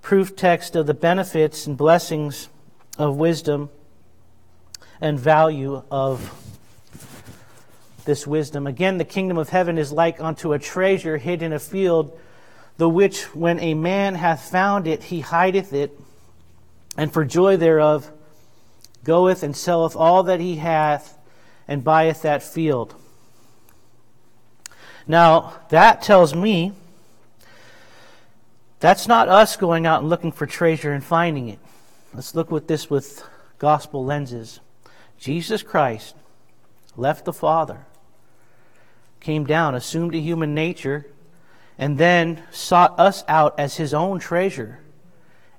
proof 0.00 0.34
text 0.36 0.76
of 0.76 0.86
the 0.86 0.94
benefits 0.94 1.66
and 1.66 1.76
blessings 1.76 2.48
of 2.96 3.16
wisdom 3.16 3.68
and 4.98 5.20
value 5.20 5.82
of 5.90 6.32
this 8.06 8.26
wisdom. 8.26 8.66
Again, 8.66 8.96
the 8.96 9.04
kingdom 9.04 9.36
of 9.36 9.50
heaven 9.50 9.76
is 9.76 9.92
like 9.92 10.22
unto 10.22 10.54
a 10.54 10.58
treasure 10.58 11.18
hid 11.18 11.42
in 11.42 11.52
a 11.52 11.58
field, 11.58 12.18
the 12.78 12.88
which 12.88 13.34
when 13.34 13.60
a 13.60 13.74
man 13.74 14.14
hath 14.14 14.50
found 14.50 14.86
it, 14.86 15.02
he 15.02 15.20
hideth 15.20 15.74
it, 15.74 16.00
and 16.96 17.12
for 17.12 17.26
joy 17.26 17.58
thereof 17.58 18.10
goeth 19.04 19.42
and 19.42 19.56
selleth 19.56 19.96
all 19.96 20.22
that 20.24 20.40
he 20.40 20.56
hath, 20.56 21.18
and 21.66 21.84
buyeth 21.84 22.22
that 22.22 22.42
field. 22.42 22.94
Now, 25.06 25.54
that 25.70 26.02
tells 26.02 26.34
me 26.34 26.72
that's 28.80 29.06
not 29.06 29.28
us 29.28 29.56
going 29.56 29.86
out 29.86 30.00
and 30.00 30.08
looking 30.08 30.32
for 30.32 30.46
treasure 30.46 30.92
and 30.92 31.04
finding 31.04 31.48
it. 31.48 31.58
Let's 32.14 32.34
look 32.34 32.52
at 32.52 32.66
this 32.66 32.88
with 32.90 33.22
gospel 33.58 34.04
lenses. 34.04 34.60
Jesus 35.18 35.62
Christ 35.62 36.16
left 36.96 37.24
the 37.24 37.32
Father, 37.32 37.86
came 39.20 39.44
down, 39.44 39.74
assumed 39.74 40.14
a 40.14 40.18
human 40.18 40.54
nature, 40.54 41.06
and 41.78 41.98
then 41.98 42.42
sought 42.50 42.98
us 42.98 43.22
out 43.28 43.58
as 43.58 43.76
his 43.76 43.94
own 43.94 44.18
treasure. 44.18 44.80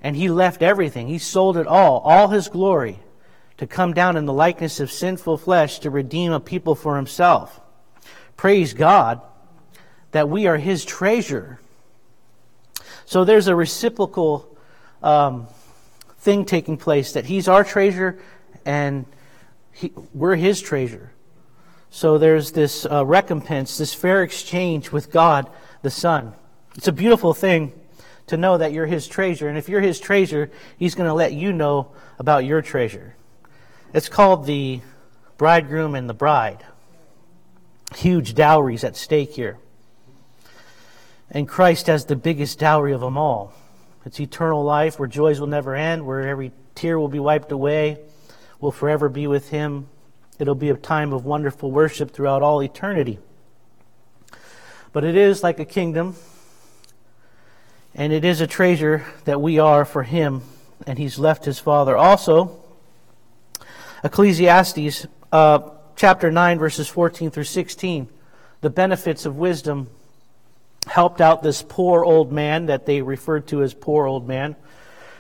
And 0.02 0.16
he 0.16 0.30
left 0.30 0.62
everything. 0.62 1.08
He 1.08 1.20
sold 1.20 1.58
it 1.58 1.68
all, 1.68 2.00
all 2.00 2.30
his 2.30 2.48
glory, 2.48 3.00
to 3.62 3.68
come 3.68 3.94
down 3.94 4.18
in 4.18 4.26
the 4.26 4.34
likeness 4.34 4.80
of 4.80 4.92
sinful 4.92 5.38
flesh 5.38 5.80
to 5.80 5.90
redeem 5.90 6.34
a 6.34 6.40
people 6.42 6.76
for 6.76 6.98
himself. 6.98 7.62
Praise 8.36 8.74
God 8.74 9.22
that 10.12 10.28
we 10.28 10.48
are 10.48 10.58
his 10.58 10.84
treasure. 10.84 11.60
So 13.06 13.24
there's 13.24 13.48
a 13.48 13.56
reciprocal 13.56 14.58
um, 15.02 15.48
thing 16.18 16.44
taking 16.44 16.76
place 16.76 17.14
that 17.14 17.26
he's 17.26 17.48
our 17.48 17.64
treasure 17.64 18.20
and 18.66 19.06
he, 19.72 19.92
we're 20.14 20.36
His 20.36 20.62
treasure. 20.62 21.12
So 21.90 22.18
there's 22.18 22.52
this 22.52 22.86
uh, 22.86 23.06
recompense, 23.06 23.78
this 23.78 23.94
fair 23.94 24.24
exchange 24.24 24.92
with 24.92 25.12
God 25.12 25.50
the 25.82 25.90
Son. 25.90 26.34
It's 26.76 26.88
a 26.88 26.94
beautiful 26.94 27.34
thing 27.34 27.74
to 28.28 28.38
know 28.38 28.58
that 28.58 28.72
you're 28.72 28.86
His 28.86 29.08
treasure. 29.08 29.50
And 29.50 29.58
if 29.58 29.68
you're 29.68 29.82
His 29.82 30.00
treasure, 30.00 30.52
He's 30.78 30.96
going 30.96 31.08
to 31.08 31.14
let 31.14 31.34
you 31.34 31.52
know 31.52 31.92
about 32.20 32.46
your 32.46 32.62
treasure. 32.62 33.16
It's 33.94 34.10
called 34.10 34.46
the 34.46 34.82
bridegroom 35.38 35.96
and 35.96 36.10
the 36.10 36.14
bride. 36.14 36.66
Huge 37.96 38.34
dowries 38.34 38.84
at 38.84 38.96
stake 38.96 39.34
here. 39.34 39.58
And 41.30 41.48
Christ 41.48 41.88
has 41.88 42.06
the 42.06 42.16
biggest 42.16 42.60
dowry 42.60 42.94
of 42.94 43.02
them 43.02 43.18
all. 43.18 43.54
It's 44.06 44.20
eternal 44.20 44.64
life 44.64 44.98
where 45.00 45.08
joys 45.08 45.40
will 45.40 45.48
never 45.48 45.76
end, 45.76 46.06
where 46.06 46.28
every 46.28 46.52
tear 46.76 47.00
will 47.00 47.08
be 47.08 47.20
wiped 47.20 47.52
away, 47.52 48.00
We'll 48.62 48.72
forever 48.72 49.10
be 49.10 49.26
with 49.26 49.50
Him. 49.50 49.90
It'll 50.38 50.54
be 50.54 50.70
a 50.70 50.76
time 50.76 51.14
of 51.14 51.26
wonderful 51.26 51.72
worship 51.72 52.12
throughout 52.12 52.44
all 52.44 52.62
eternity. 52.62 53.18
But 54.94 55.04
it 55.04 55.16
is 55.16 55.42
like 55.42 55.60
a 55.60 55.66
kingdom, 55.66 56.16
and 57.96 58.14
it 58.14 58.24
is 58.24 58.40
a 58.40 58.46
treasure 58.46 59.04
that 59.26 59.42
we 59.42 59.58
are 59.58 59.84
for 59.84 60.04
Him, 60.04 60.44
and 60.86 61.00
He's 61.00 61.18
left 61.18 61.46
His 61.46 61.58
Father. 61.58 61.98
Also, 61.98 62.61
Ecclesiastes 64.04 65.06
uh, 65.32 65.70
chapter 65.96 66.32
9, 66.32 66.58
verses 66.58 66.88
14 66.88 67.30
through 67.30 67.44
16, 67.44 68.10
the 68.62 68.70
benefits 68.70 69.28
of 69.28 69.38
wisdom 69.38 69.90
helped 70.88 71.22
out 71.22 71.44
this 71.44 71.62
poor 71.62 72.04
old 72.04 72.32
man 72.32 72.66
that 72.66 72.88
they 72.88 73.04
referred 73.04 73.48
to 73.48 73.62
as 73.62 73.76
poor 73.76 74.08
old 74.08 74.28
man. 74.28 74.56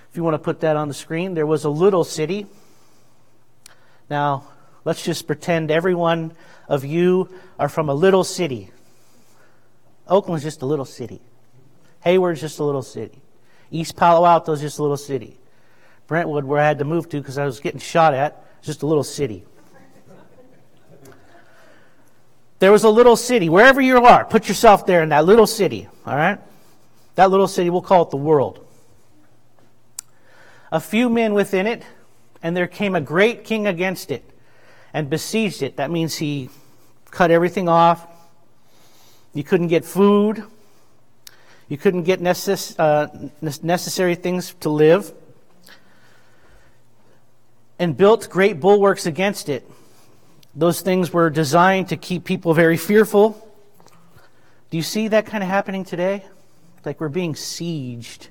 If 0.09 0.17
you 0.17 0.23
want 0.23 0.33
to 0.33 0.39
put 0.39 0.61
that 0.61 0.75
on 0.75 0.87
the 0.87 0.95
screen, 0.95 1.35
there 1.35 1.45
was 1.45 1.63
a 1.63 1.69
little 1.69 2.03
city. 2.03 2.47
Now, 4.09 4.47
let's 4.83 5.03
just 5.03 5.27
pretend 5.27 5.69
every 5.69 5.93
one 5.93 6.33
of 6.67 6.83
you 6.83 7.29
are 7.59 7.69
from 7.69 7.87
a 7.87 7.93
little 7.93 8.23
city. 8.23 8.71
Oakland's 10.07 10.43
just 10.43 10.63
a 10.63 10.65
little 10.65 10.85
city. 10.85 11.21
Hayward's 11.99 12.41
just 12.41 12.57
a 12.57 12.63
little 12.63 12.81
city. 12.81 13.21
East 13.69 13.95
Palo 13.95 14.25
Alto's 14.25 14.59
just 14.59 14.79
a 14.79 14.81
little 14.81 14.97
city. 14.97 15.37
Brentwood, 16.07 16.45
where 16.45 16.59
I 16.59 16.67
had 16.67 16.79
to 16.79 16.85
move 16.85 17.07
to 17.09 17.21
because 17.21 17.37
I 17.37 17.45
was 17.45 17.59
getting 17.59 17.79
shot 17.79 18.15
at, 18.15 18.43
is 18.61 18.65
just 18.67 18.83
a 18.83 18.85
little 18.85 19.03
city. 19.03 19.43
There 22.59 22.71
was 22.71 22.83
a 22.83 22.89
little 22.89 23.15
city, 23.15 23.49
wherever 23.49 23.81
you 23.81 24.05
are, 24.05 24.23
put 24.23 24.47
yourself 24.47 24.85
there 24.85 25.01
in 25.01 25.09
that 25.09 25.25
little 25.25 25.47
city, 25.47 25.89
all 26.05 26.15
right? 26.15 26.39
That 27.15 27.31
little 27.31 27.47
city, 27.47 27.71
we'll 27.71 27.81
call 27.81 28.03
it 28.03 28.11
the 28.11 28.17
world. 28.17 28.65
A 30.71 30.79
few 30.79 31.09
men 31.09 31.33
within 31.33 31.65
it, 31.65 31.83
and 32.43 32.55
there 32.55 32.67
came 32.67 32.93
a 32.95 33.01
great 33.01 33.45
king 33.45 33.65
against 33.65 34.11
it 34.11 34.23
and 34.93 35.09
besieged 35.09 35.63
it. 35.63 35.77
That 35.77 35.89
means 35.89 36.17
he 36.17 36.49
cut 37.09 37.31
everything 37.31 37.67
off. 37.67 38.05
You 39.33 39.43
couldn't 39.43 39.67
get 39.67 39.83
food. 39.83 40.43
You 41.67 41.77
couldn't 41.77 42.03
get 42.03 42.19
necess- 42.19 42.75
uh, 42.77 43.07
necessary 43.63 44.15
things 44.15 44.53
to 44.59 44.69
live. 44.69 45.13
And 47.81 47.97
built 47.97 48.29
great 48.29 48.61
bulwarks 48.61 49.05
against 49.05 49.49
it 49.49 49.69
those 50.55 50.81
things 50.81 51.13
were 51.13 51.29
designed 51.29 51.89
to 51.89 51.97
keep 51.97 52.25
people 52.25 52.53
very 52.53 52.77
fearful. 52.77 53.47
Do 54.69 54.77
you 54.77 54.83
see 54.83 55.07
that 55.09 55.25
kind 55.25 55.43
of 55.43 55.49
happening 55.49 55.85
today? 55.85 56.25
Like 56.85 56.99
we're 56.99 57.09
being 57.09 57.33
sieged. 57.33 58.27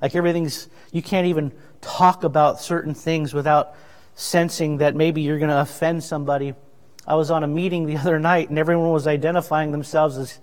Like 0.00 0.14
everything's, 0.14 0.68
you 0.92 1.02
can't 1.02 1.26
even 1.26 1.52
talk 1.80 2.24
about 2.24 2.60
certain 2.60 2.94
things 2.94 3.34
without 3.34 3.74
sensing 4.14 4.78
that 4.78 4.96
maybe 4.96 5.20
you're 5.20 5.38
going 5.38 5.50
to 5.50 5.60
offend 5.60 6.02
somebody. 6.04 6.54
I 7.06 7.16
was 7.16 7.30
on 7.30 7.44
a 7.44 7.48
meeting 7.48 7.86
the 7.86 7.96
other 7.98 8.18
night 8.18 8.48
and 8.48 8.58
everyone 8.58 8.90
was 8.90 9.06
identifying 9.06 9.70
themselves 9.72 10.16
as 10.16 10.38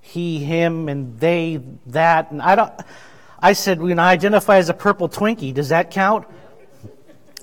he, 0.00 0.38
him, 0.38 0.88
and 0.88 1.18
they, 1.18 1.60
that. 1.86 2.30
And 2.30 2.40
I 2.40 2.54
don't, 2.54 2.72
I 3.40 3.52
said, 3.52 3.80
when 3.80 3.98
I 3.98 4.12
identify 4.12 4.58
as 4.58 4.68
a 4.68 4.74
purple 4.74 5.08
Twinkie, 5.08 5.52
does 5.52 5.70
that 5.70 5.90
count? 5.90 6.26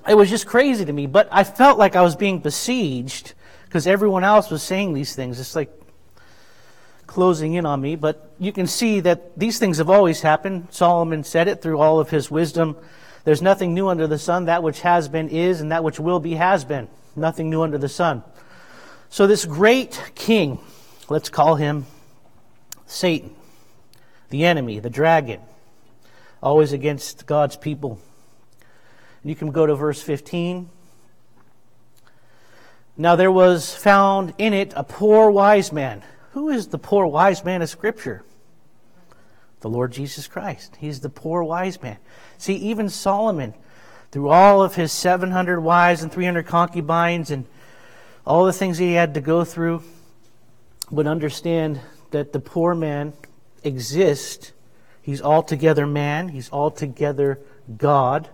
It 0.07 0.15
was 0.15 0.29
just 0.29 0.45
crazy 0.45 0.85
to 0.85 0.93
me. 0.93 1.07
But 1.07 1.27
I 1.31 1.43
felt 1.43 1.77
like 1.77 1.95
I 1.95 2.01
was 2.01 2.15
being 2.15 2.39
besieged 2.39 3.33
because 3.65 3.87
everyone 3.87 4.23
else 4.23 4.49
was 4.49 4.63
saying 4.63 4.93
these 4.93 5.15
things. 5.15 5.39
It's 5.39 5.55
like 5.55 5.71
closing 7.07 7.53
in 7.53 7.65
on 7.65 7.81
me. 7.81 7.95
But 7.95 8.33
you 8.39 8.51
can 8.51 8.67
see 8.67 8.99
that 9.01 9.37
these 9.37 9.59
things 9.59 9.77
have 9.77 9.89
always 9.89 10.21
happened. 10.21 10.67
Solomon 10.71 11.23
said 11.23 11.47
it 11.47 11.61
through 11.61 11.79
all 11.79 11.99
of 11.99 12.09
his 12.09 12.29
wisdom. 12.29 12.77
There's 13.23 13.41
nothing 13.41 13.73
new 13.73 13.87
under 13.87 14.07
the 14.07 14.19
sun. 14.19 14.45
That 14.45 14.63
which 14.63 14.81
has 14.81 15.07
been 15.07 15.29
is, 15.29 15.61
and 15.61 15.71
that 15.71 15.83
which 15.83 15.99
will 15.99 16.19
be 16.19 16.35
has 16.35 16.63
been. 16.63 16.87
Nothing 17.15 17.49
new 17.49 17.63
under 17.63 17.77
the 17.77 17.89
sun. 17.89 18.23
So, 19.09 19.27
this 19.27 19.45
great 19.45 20.11
king, 20.13 20.59
let's 21.09 21.29
call 21.29 21.55
him 21.55 21.85
Satan, 22.85 23.33
the 24.29 24.45
enemy, 24.45 24.79
the 24.79 24.89
dragon, 24.89 25.39
always 26.43 26.73
against 26.73 27.25
God's 27.25 27.55
people. 27.55 27.99
You 29.25 29.35
can 29.35 29.49
go 29.49 29.65
to 29.65 29.73
verse 29.73 29.99
15. 30.03 30.69
Now 32.95 33.15
there 33.15 33.31
was 33.31 33.73
found 33.73 34.35
in 34.38 34.53
it 34.53 34.71
a 34.75 34.83
poor 34.83 35.31
wise 35.31 35.73
man. 35.73 36.03
Who 36.33 36.49
is 36.49 36.67
the 36.67 36.77
poor 36.77 37.07
wise 37.07 37.43
man 37.43 37.63
of 37.63 37.69
Scripture? 37.69 38.23
The 39.61 39.69
Lord 39.69 39.91
Jesus 39.91 40.27
Christ. 40.27 40.75
He's 40.79 40.99
the 40.99 41.09
poor 41.09 41.41
wise 41.43 41.81
man. 41.81 41.97
See, 42.38 42.53
even 42.53 42.88
Solomon, 42.88 43.55
through 44.11 44.29
all 44.29 44.61
of 44.61 44.75
his 44.75 44.91
700 44.91 45.59
wives 45.59 46.03
and 46.03 46.11
300 46.11 46.45
concubines 46.45 47.31
and 47.31 47.45
all 48.27 48.45
the 48.45 48.53
things 48.53 48.77
he 48.77 48.93
had 48.93 49.15
to 49.15 49.21
go 49.21 49.43
through, 49.43 49.81
would 50.91 51.07
understand 51.07 51.81
that 52.11 52.31
the 52.31 52.39
poor 52.39 52.75
man 52.75 53.13
exists. 53.63 54.51
He's 55.01 55.21
altogether 55.23 55.88
man, 55.88 56.27
he's 56.29 56.51
altogether 56.51 57.39
God 57.75 58.29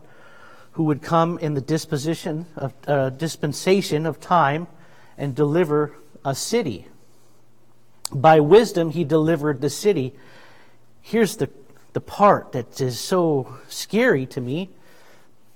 who 0.73 0.83
would 0.85 1.01
come 1.01 1.37
in 1.39 1.53
the 1.53 1.61
disposition 1.61 2.45
of, 2.55 2.73
uh, 2.87 3.09
dispensation 3.09 4.05
of 4.05 4.19
time 4.19 4.67
and 5.17 5.35
deliver 5.35 5.93
a 6.23 6.33
city. 6.33 6.87
By 8.13 8.39
wisdom, 8.39 8.91
he 8.91 9.03
delivered 9.03 9.61
the 9.61 9.69
city. 9.69 10.13
Here's 11.01 11.37
the, 11.37 11.49
the 11.93 12.01
part 12.01 12.53
that 12.53 12.79
is 12.79 12.99
so 12.99 13.57
scary 13.67 14.25
to 14.27 14.41
me. 14.41 14.69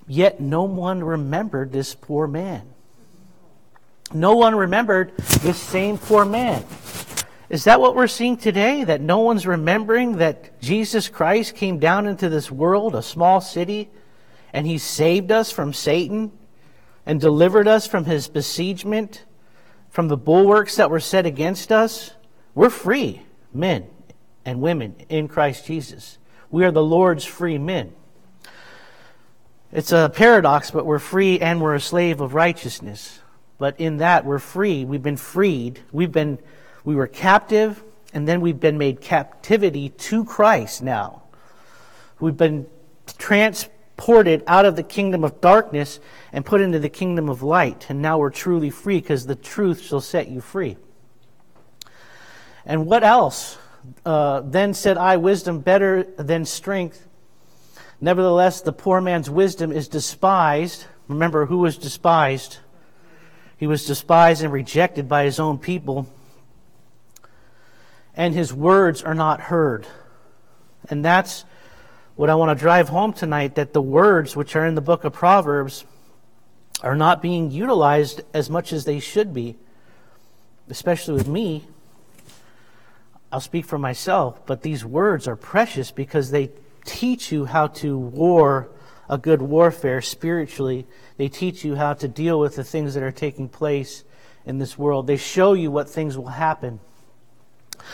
Yet 0.08 0.40
no 0.40 0.64
one 0.64 1.04
remembered 1.04 1.72
this 1.72 1.96
poor 1.96 2.28
man. 2.28 2.68
No 4.14 4.36
one 4.36 4.56
remembered 4.56 5.18
this 5.18 5.58
same 5.58 5.98
poor 5.98 6.26
man. 6.26 6.64
Is 7.50 7.64
that 7.66 7.80
what 7.80 7.96
we're 7.96 8.08
seeing 8.08 8.38
today? 8.38 8.84
That 8.84 9.02
no 9.02 9.20
one's 9.20 9.48
remembering 9.48 10.18
that 10.18 10.60
Jesus 10.62 11.10
Christ 11.10 11.56
came 11.56 11.80
down 11.80 12.06
into 12.06 12.30
this 12.30 12.52
world, 12.52 12.96
a 12.96 13.02
small 13.02 13.42
city, 13.42 13.90
and 14.56 14.66
he 14.66 14.78
saved 14.78 15.34
us 15.34 15.52
from 15.52 15.74
Satan 15.74 16.32
and 17.06 17.20
delivered 17.20 17.68
us 17.68 17.86
from 17.86 18.06
his 18.06 18.30
besiegement, 18.30 19.26
from 19.90 20.08
the 20.08 20.16
bulwarks 20.16 20.78
that 20.78 20.90
were 20.90 21.02
set 21.02 21.26
against 21.26 21.74
us. 21.74 22.12
We're 22.56 22.70
free, 22.70 23.22
men 23.54 23.86
and 24.46 24.62
women 24.62 24.96
in 25.10 25.28
Christ 25.28 25.66
Jesus. 25.66 26.20
We 26.50 26.64
are 26.64 26.72
the 26.72 26.82
Lord's 26.82 27.26
free 27.26 27.58
men. 27.58 27.92
It's 29.74 29.92
a 29.92 30.10
paradox, 30.16 30.72
but 30.72 30.86
we're 30.86 31.00
free 31.00 31.42
and 31.42 31.60
we're 31.60 31.76
a 31.76 31.82
slave 31.82 32.22
of 32.22 32.34
righteousness. 32.34 33.20
But 33.58 33.78
in 33.78 33.98
that, 33.98 34.24
we're 34.24 34.40
free. 34.40 34.86
We've 34.86 35.04
been 35.04 35.18
freed. 35.18 35.82
We've 35.92 36.14
been, 36.14 36.40
we 36.86 36.96
were 36.96 37.08
captive, 37.08 37.84
and 38.14 38.26
then 38.26 38.40
we've 38.40 38.62
been 38.62 38.78
made 38.78 39.02
captivity 39.02 39.90
to 39.90 40.24
Christ 40.24 40.82
now. 40.82 41.24
We've 42.22 42.38
been 42.38 42.68
trans 43.18 43.68
ported 43.98 44.44
out 44.48 44.66
of 44.66 44.76
the 44.76 44.84
kingdom 44.84 45.24
of 45.24 45.40
darkness 45.42 46.00
and 46.34 46.46
put 46.46 46.62
into 46.62 46.80
the 46.80 46.90
kingdom 46.90 47.30
of 47.30 47.44
light. 47.44 47.86
And 47.90 48.02
now 48.02 48.18
we're 48.18 48.30
truly 48.30 48.70
free 48.70 49.00
because 49.00 49.26
the 49.26 49.36
truth 49.36 49.82
shall 49.82 50.02
set 50.02 50.28
you 50.28 50.42
free. 50.42 50.78
And 52.66 52.86
what 52.86 53.04
else? 53.04 53.58
Uh, 54.06 54.42
then 54.42 54.74
said 54.74 54.98
I, 54.98 55.18
wisdom 55.18 55.60
better 55.60 56.04
than 56.04 56.46
strength. 56.46 57.08
Nevertheless, 58.02 58.62
the 58.62 58.74
poor 58.74 59.00
man's 59.00 59.30
wisdom 59.30 59.72
is 59.72 59.88
despised. 59.88 60.86
Remember, 61.08 61.46
who 61.46 61.60
was 61.60 61.78
despised? 61.78 62.58
He 63.58 63.68
was 63.68 63.86
despised 63.86 64.44
and 64.44 64.52
rejected 64.52 65.08
by 65.08 65.24
his 65.24 65.40
own 65.40 65.60
people. 65.60 66.08
And 68.16 68.34
his 68.34 68.54
words 68.54 69.04
are 69.04 69.14
not 69.14 69.40
heard. 69.40 69.88
And 70.90 71.06
that's 71.06 71.46
what 72.16 72.30
I 72.30 72.36
want 72.36 72.58
to 72.58 72.62
drive 72.62 72.90
home 72.90 73.12
tonight 73.12 73.56
that 73.56 73.74
the 73.74 73.82
words 73.82 74.36
which 74.36 74.56
are 74.56 74.66
in 74.66 74.76
the 74.76 74.82
book 74.82 75.04
of 75.04 75.12
Proverbs 75.12 75.84
are 76.82 76.96
not 76.96 77.22
being 77.22 77.52
utilized 77.52 78.22
as 78.34 78.50
much 78.50 78.72
as 78.72 78.86
they 78.86 79.00
should 79.00 79.34
be, 79.34 79.58
especially 80.70 81.16
with 81.16 81.28
me. 81.28 81.66
I'll 83.32 83.42
speak 83.42 83.66
for 83.66 83.78
myself, 83.78 84.46
but 84.46 84.62
these 84.62 84.86
words 84.86 85.28
are 85.28 85.36
precious 85.36 85.92
because 85.92 86.32
they 86.32 86.52
teach 86.86 87.34
you 87.34 87.46
how 87.46 87.68
to 87.68 87.98
war 87.98 88.70
a 89.10 89.18
good 89.18 89.42
warfare 89.42 90.02
spiritually. 90.02 90.88
They 91.18 91.28
teach 91.28 91.66
you 91.66 91.76
how 91.76 91.94
to 91.96 92.08
deal 92.08 92.40
with 92.40 92.56
the 92.56 92.64
things 92.64 92.94
that 92.94 93.04
are 93.04 93.12
taking 93.12 93.50
place 93.50 94.06
in 94.46 94.58
this 94.58 94.78
world. 94.78 95.06
They 95.06 95.18
show 95.18 95.52
you 95.52 95.70
what 95.70 95.90
things 95.90 96.18
will 96.18 96.28
happen. 96.28 96.80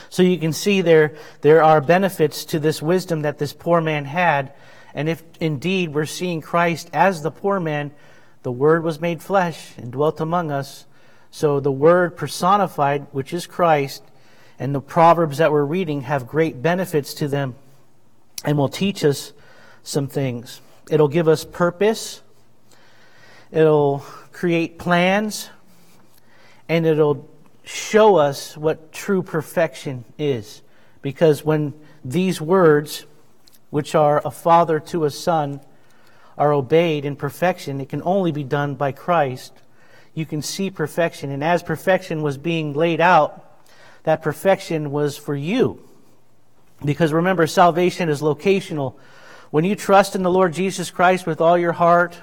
So 0.09 0.23
you 0.23 0.37
can 0.37 0.53
see 0.53 0.81
there, 0.81 1.15
there 1.41 1.63
are 1.63 1.81
benefits 1.81 2.45
to 2.45 2.59
this 2.59 2.81
wisdom 2.81 3.21
that 3.21 3.37
this 3.37 3.53
poor 3.53 3.81
man 3.81 4.05
had. 4.05 4.53
And 4.93 5.07
if 5.07 5.23
indeed 5.39 5.93
we're 5.93 6.05
seeing 6.05 6.41
Christ 6.41 6.89
as 6.93 7.21
the 7.21 7.31
poor 7.31 7.59
man, 7.59 7.91
the 8.43 8.51
Word 8.51 8.83
was 8.83 8.99
made 8.99 9.21
flesh 9.21 9.77
and 9.77 9.91
dwelt 9.91 10.19
among 10.19 10.51
us. 10.51 10.85
So 11.29 11.59
the 11.59 11.71
Word 11.71 12.17
personified, 12.17 13.07
which 13.11 13.33
is 13.33 13.45
Christ, 13.47 14.03
and 14.59 14.75
the 14.75 14.81
Proverbs 14.81 15.37
that 15.37 15.51
we're 15.51 15.63
reading 15.63 16.01
have 16.01 16.27
great 16.27 16.61
benefits 16.61 17.13
to 17.15 17.27
them 17.27 17.55
and 18.43 18.57
will 18.57 18.69
teach 18.69 19.03
us 19.05 19.33
some 19.83 20.07
things. 20.07 20.61
It'll 20.89 21.07
give 21.07 21.27
us 21.27 21.45
purpose, 21.45 22.21
it'll 23.51 23.99
create 24.31 24.77
plans, 24.77 25.49
and 26.67 26.85
it'll 26.85 27.29
show 27.71 28.17
us 28.17 28.57
what 28.57 28.91
true 28.91 29.23
perfection 29.23 30.03
is. 30.17 30.61
Because 31.01 31.43
when 31.43 31.73
these 32.03 32.41
words, 32.41 33.05
which 33.69 33.95
are 33.95 34.21
a 34.25 34.31
father 34.31 34.79
to 34.79 35.05
a 35.05 35.09
son, 35.09 35.61
are 36.37 36.53
obeyed 36.53 37.05
in 37.05 37.15
perfection, 37.15 37.79
it 37.79 37.89
can 37.89 38.01
only 38.03 38.31
be 38.31 38.43
done 38.43 38.75
by 38.75 38.91
Christ. 38.91 39.53
You 40.13 40.25
can 40.25 40.41
see 40.41 40.69
perfection. 40.69 41.31
And 41.31 41.43
as 41.43 41.63
perfection 41.63 42.21
was 42.21 42.37
being 42.37 42.73
laid 42.73 42.99
out, 42.99 43.47
that 44.03 44.21
perfection 44.21 44.91
was 44.91 45.17
for 45.17 45.35
you. 45.35 45.81
Because 46.83 47.13
remember, 47.13 47.47
salvation 47.47 48.09
is 48.09 48.21
locational. 48.21 48.95
When 49.51 49.63
you 49.63 49.75
trust 49.75 50.15
in 50.15 50.23
the 50.23 50.31
Lord 50.31 50.53
Jesus 50.53 50.91
Christ 50.91 51.25
with 51.25 51.39
all 51.39 51.57
your 51.57 51.73
heart, 51.73 52.19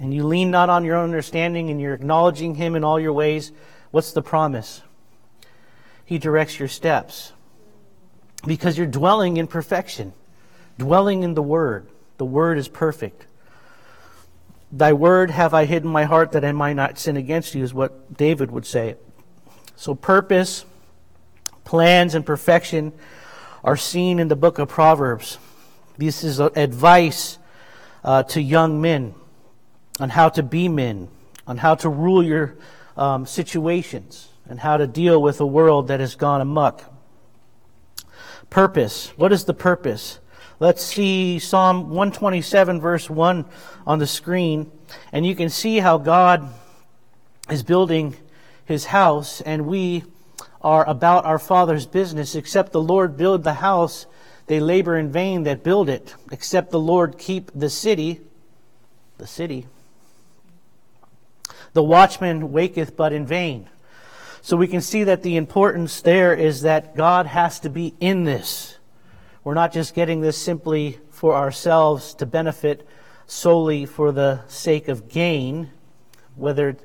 and 0.00 0.14
you 0.14 0.24
lean 0.24 0.50
not 0.50 0.70
on 0.70 0.84
your 0.84 0.96
own 0.96 1.04
understanding, 1.04 1.70
and 1.70 1.80
you're 1.80 1.94
acknowledging 1.94 2.54
Him 2.54 2.76
in 2.76 2.84
all 2.84 3.00
your 3.00 3.12
ways, 3.12 3.52
what's 3.90 4.12
the 4.12 4.22
promise? 4.22 4.82
He 6.04 6.18
directs 6.18 6.58
your 6.58 6.68
steps. 6.68 7.32
Because 8.46 8.78
you're 8.78 8.86
dwelling 8.86 9.36
in 9.36 9.46
perfection, 9.46 10.12
dwelling 10.78 11.22
in 11.22 11.34
the 11.34 11.42
Word. 11.42 11.88
The 12.18 12.24
Word 12.24 12.56
is 12.56 12.68
perfect. 12.68 13.26
Thy 14.70 14.92
word 14.92 15.30
have 15.30 15.54
I 15.54 15.64
hidden 15.64 15.90
my 15.90 16.04
heart 16.04 16.32
that 16.32 16.44
I 16.44 16.52
might 16.52 16.74
not 16.74 16.98
sin 16.98 17.16
against 17.16 17.54
you, 17.54 17.64
is 17.64 17.72
what 17.72 18.16
David 18.16 18.50
would 18.50 18.66
say. 18.66 18.96
So, 19.76 19.94
purpose, 19.94 20.66
plans, 21.64 22.14
and 22.14 22.24
perfection 22.24 22.92
are 23.64 23.76
seen 23.76 24.18
in 24.18 24.28
the 24.28 24.36
book 24.36 24.58
of 24.58 24.68
Proverbs. 24.68 25.38
This 25.96 26.22
is 26.22 26.38
advice 26.38 27.38
uh, 28.04 28.24
to 28.24 28.42
young 28.42 28.80
men 28.80 29.14
on 29.98 30.10
how 30.10 30.28
to 30.28 30.42
be 30.42 30.68
men, 30.68 31.08
on 31.46 31.56
how 31.56 31.74
to 31.76 31.88
rule 31.88 32.22
your 32.22 32.56
um, 32.98 33.24
situations, 33.24 34.28
and 34.48 34.60
how 34.60 34.76
to 34.76 34.86
deal 34.86 35.22
with 35.22 35.40
a 35.40 35.46
world 35.46 35.88
that 35.88 36.00
has 36.00 36.16
gone 36.16 36.40
amuck. 36.40 36.92
Purpose. 38.50 39.12
What 39.16 39.32
is 39.32 39.44
the 39.44 39.54
purpose? 39.54 40.18
Let's 40.58 40.82
see 40.82 41.38
Psalm 41.38 41.90
127, 41.90 42.80
verse 42.80 43.08
1 43.08 43.44
on 43.86 43.98
the 44.00 44.06
screen, 44.06 44.72
and 45.12 45.24
you 45.24 45.36
can 45.36 45.48
see 45.48 45.78
how 45.78 45.98
God 45.98 46.52
is 47.48 47.62
building 47.62 48.16
his 48.64 48.86
house, 48.86 49.40
and 49.42 49.66
we 49.66 50.02
are 50.60 50.84
about 50.88 51.24
our 51.24 51.38
Father's 51.38 51.86
business. 51.86 52.34
Except 52.34 52.72
the 52.72 52.82
Lord 52.82 53.16
build 53.16 53.44
the 53.44 53.54
house, 53.54 54.06
they 54.46 54.58
labor 54.58 54.96
in 54.96 55.12
vain 55.12 55.44
that 55.44 55.62
build 55.62 55.88
it. 55.88 56.14
Except 56.32 56.70
the 56.70 56.80
Lord 56.80 57.18
keep 57.18 57.52
the 57.54 57.70
city, 57.70 58.20
the 59.18 59.26
city, 59.26 59.68
the 61.72 61.82
watchman 61.82 62.52
waketh 62.52 62.96
but 62.96 63.12
in 63.12 63.26
vain. 63.26 63.68
So 64.40 64.56
we 64.56 64.68
can 64.68 64.80
see 64.80 65.04
that 65.04 65.22
the 65.22 65.36
importance 65.36 66.00
there 66.00 66.34
is 66.34 66.62
that 66.62 66.96
God 66.96 67.26
has 67.26 67.60
to 67.60 67.70
be 67.70 67.94
in 68.00 68.24
this. 68.24 68.78
We're 69.44 69.54
not 69.54 69.72
just 69.72 69.94
getting 69.94 70.20
this 70.20 70.36
simply 70.38 70.98
for 71.10 71.34
ourselves 71.34 72.14
to 72.14 72.26
benefit 72.26 72.86
solely 73.26 73.84
for 73.86 74.12
the 74.12 74.40
sake 74.48 74.88
of 74.88 75.08
gain, 75.08 75.70
whether 76.36 76.76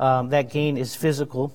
um, 0.00 0.30
that 0.30 0.50
gain 0.50 0.76
is 0.76 0.96
physical. 0.96 1.54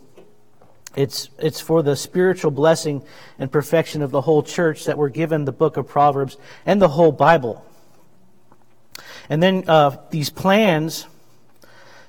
It's, 0.96 1.30
it's 1.38 1.60
for 1.60 1.84
the 1.84 1.96
spiritual 1.96 2.52
blessing 2.52 3.04
and 3.38 3.52
perfection 3.52 4.02
of 4.02 4.12
the 4.12 4.22
whole 4.22 4.42
church 4.42 4.86
that 4.86 4.98
we're 4.98 5.10
given 5.10 5.46
the 5.46 5.52
book 5.52 5.78
of 5.78 5.88
Proverbs 5.88 6.38
and 6.66 6.82
the 6.82 6.88
whole 6.88 7.12
Bible. 7.12 7.64
And 9.30 9.44
then 9.44 9.66
uh, 9.68 9.98
these 10.10 10.30
plans 10.30 11.06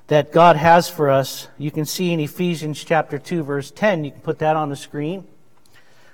that 0.09 0.33
God 0.33 0.57
has 0.57 0.89
for 0.89 1.11
us, 1.11 1.49
you 1.59 1.71
can 1.71 1.85
see 1.85 2.13
in 2.13 2.21
Ephesians 2.21 2.83
chapter 2.83 3.19
2, 3.19 3.43
verse 3.43 3.71
10. 3.71 4.05
You 4.05 4.11
can 4.11 4.21
put 4.21 4.39
that 4.41 4.57
on 4.57 4.71
the 4.71 4.77
screen. 4.77 5.27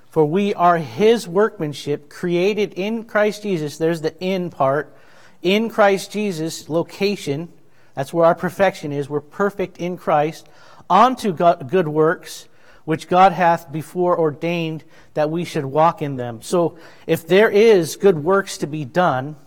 For 0.09 0.25
we 0.25 0.53
are 0.53 0.77
his 0.77 1.27
workmanship, 1.27 2.09
created 2.09 2.73
in 2.73 3.05
Christ 3.05 3.43
Jesus. 3.43 3.77
There's 3.77 4.01
the 4.01 4.17
in 4.21 4.49
part. 4.49 4.95
In 5.41 5.69
Christ 5.69 6.11
Jesus, 6.11 6.69
location. 6.69 7.49
That's 7.93 8.13
where 8.13 8.25
our 8.25 8.35
perfection 8.35 8.91
is. 8.91 9.09
We're 9.09 9.21
perfect 9.21 9.77
in 9.77 9.97
Christ. 9.97 10.47
Onto 10.89 11.33
good 11.33 11.87
works, 11.87 12.47
which 12.83 13.07
God 13.07 13.31
hath 13.31 13.71
before 13.71 14.19
ordained 14.19 14.83
that 15.13 15.29
we 15.29 15.45
should 15.45 15.65
walk 15.65 16.01
in 16.01 16.17
them. 16.17 16.41
So 16.41 16.77
if 17.07 17.27
there 17.27 17.49
is 17.49 17.95
good 17.95 18.21
works 18.21 18.57
to 18.59 18.67
be 18.67 18.83
done, 18.83 19.37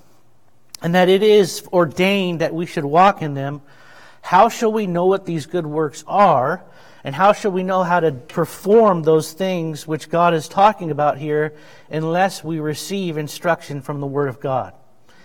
and 0.81 0.95
that 0.95 1.09
it 1.09 1.23
is 1.23 1.67
ordained 1.73 2.41
that 2.41 2.55
we 2.55 2.65
should 2.65 2.85
walk 2.85 3.21
in 3.21 3.35
them, 3.35 3.61
how 4.29 4.51
shall 4.51 4.71
we 4.71 4.87
know 4.87 5.07
what 5.07 5.25
these 5.25 5.47
good 5.47 5.67
works 5.67 6.05
are? 6.07 6.63
And 7.03 7.15
how 7.15 7.33
shall 7.33 7.51
we 7.51 7.63
know 7.63 7.83
how 7.83 8.01
to 8.01 8.13
perform 8.13 9.03
those 9.03 9.33
things 9.33 9.87
which 9.87 10.11
God 10.11 10.35
is 10.35 10.49
talking 10.49 10.91
about 10.91 11.17
here 11.17 11.55
unless 11.89 12.45
we 12.45 12.61
receive 12.61 13.17
instruction 13.17 13.81
from 13.81 14.01
the 14.03 14.07
Word 14.07 14.29
of 14.29 14.39
God? 14.39 14.75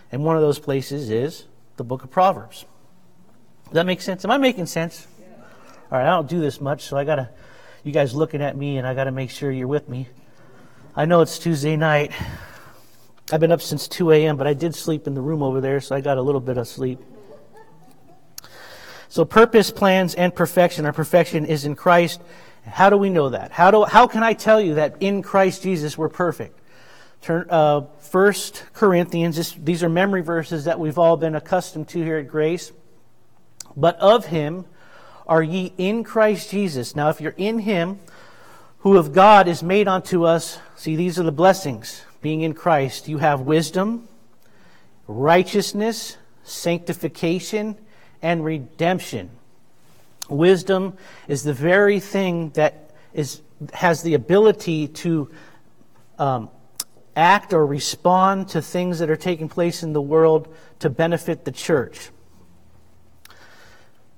And 0.09 0.23
one 0.23 0.37
of 0.37 0.41
those 0.41 0.57
places 0.57 1.09
is 1.09 1.43
the 1.75 1.83
book 1.83 2.05
of 2.05 2.11
Proverbs. 2.11 2.63
Does 3.65 3.73
that 3.73 3.85
make 3.85 3.99
sense? 3.99 4.23
Am 4.23 4.31
I 4.31 4.37
making 4.37 4.67
sense? 4.67 5.05
All 5.91 5.97
right, 5.97 6.07
I 6.07 6.11
don't 6.11 6.29
do 6.29 6.39
this 6.39 6.61
much, 6.61 6.83
so 6.83 6.95
I 6.95 7.03
got 7.03 7.15
to, 7.15 7.29
you 7.83 7.91
guys 7.91 8.15
looking 8.15 8.41
at 8.41 8.55
me, 8.55 8.77
and 8.77 8.87
I 8.87 8.93
got 8.93 9.03
to 9.03 9.11
make 9.11 9.31
sure 9.31 9.51
you're 9.51 9.67
with 9.67 9.89
me. 9.89 10.07
I 10.95 11.03
know 11.03 11.19
it's 11.19 11.39
Tuesday 11.39 11.75
night. 11.75 12.13
I've 13.33 13.41
been 13.41 13.51
up 13.51 13.61
since 13.61 13.89
2 13.89 14.11
a.m., 14.11 14.37
but 14.37 14.47
I 14.47 14.53
did 14.53 14.73
sleep 14.73 15.07
in 15.07 15.13
the 15.13 15.21
room 15.21 15.43
over 15.43 15.59
there, 15.59 15.81
so 15.81 15.93
I 15.93 15.99
got 15.99 16.17
a 16.17 16.21
little 16.21 16.39
bit 16.39 16.57
of 16.57 16.69
sleep. 16.69 17.01
So 19.13 19.25
purpose, 19.25 19.69
plans, 19.69 20.15
and 20.15 20.33
perfection. 20.33 20.87
Our 20.87 20.91
perfection 20.91 21.45
is 21.45 21.65
in 21.65 21.75
Christ. 21.75 22.19
How 22.65 22.89
do 22.89 22.97
we 22.97 23.11
know 23.11 23.29
that? 23.29 23.51
How, 23.51 23.69
do, 23.69 23.83
how 23.83 24.07
can 24.07 24.23
I 24.23 24.33
tell 24.33 24.59
you 24.59 24.73
that 24.73 24.95
in 25.01 25.21
Christ 25.21 25.61
Jesus 25.61 25.95
we're 25.95 26.09
perfect? 26.09 26.59
Turn, 27.21 27.45
uh, 27.47 27.81
1 27.81 28.33
Corinthians, 28.73 29.35
this, 29.35 29.51
these 29.51 29.83
are 29.83 29.87
memory 29.87 30.23
verses 30.23 30.65
that 30.65 30.79
we've 30.79 30.97
all 30.97 31.15
been 31.15 31.35
accustomed 31.35 31.89
to 31.89 32.01
here 32.01 32.17
at 32.17 32.27
Grace. 32.27 32.71
But 33.77 33.99
of 33.99 34.25
him 34.25 34.65
are 35.27 35.43
ye 35.43 35.73
in 35.77 36.03
Christ 36.03 36.49
Jesus. 36.49 36.95
Now, 36.95 37.09
if 37.09 37.21
you're 37.21 37.35
in 37.37 37.59
him, 37.59 37.99
who 38.79 38.97
of 38.97 39.13
God 39.13 39.47
is 39.47 39.61
made 39.61 39.87
unto 39.87 40.23
us, 40.23 40.57
see, 40.75 40.95
these 40.95 41.19
are 41.19 41.23
the 41.23 41.31
blessings 41.31 42.03
being 42.23 42.41
in 42.41 42.55
Christ. 42.55 43.07
You 43.07 43.19
have 43.19 43.41
wisdom, 43.41 44.07
righteousness, 45.07 46.17
sanctification, 46.43 47.77
and 48.23 48.43
redemption. 48.43 49.29
Wisdom 50.29 50.97
is 51.27 51.43
the 51.43 51.53
very 51.53 51.99
thing 51.99 52.49
that 52.51 52.91
is, 53.13 53.41
has 53.73 54.01
the 54.01 54.15
ability 54.15 54.87
to 54.87 55.29
um, 56.17 56.49
act 57.15 57.53
or 57.53 57.65
respond 57.65 58.47
to 58.49 58.61
things 58.61 58.99
that 58.99 59.09
are 59.09 59.17
taking 59.17 59.49
place 59.49 59.83
in 59.83 59.93
the 59.93 60.01
world 60.01 60.47
to 60.79 60.89
benefit 60.89 61.45
the 61.45 61.51
church. 61.51 62.09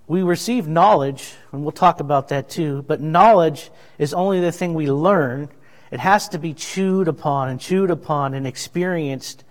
We 0.07 0.21
receive 0.21 0.67
knowledge, 0.67 1.33
and 1.51 1.63
we'll 1.63 1.71
talk 1.71 1.99
about 1.99 2.29
that 2.29 2.47
too, 2.47 2.83
but 2.83 3.01
knowledge 3.01 3.71
is 3.97 4.13
only 4.13 4.39
the 4.39 4.51
thing 4.51 4.75
we 4.75 4.91
learn. 4.91 5.49
It 5.89 5.99
has 5.99 6.29
to 6.29 6.37
be 6.37 6.53
chewed 6.53 7.07
upon 7.07 7.49
and 7.49 7.59
chewed 7.59 7.89
upon 7.89 8.35
and 8.35 8.45
experienced 8.45 9.43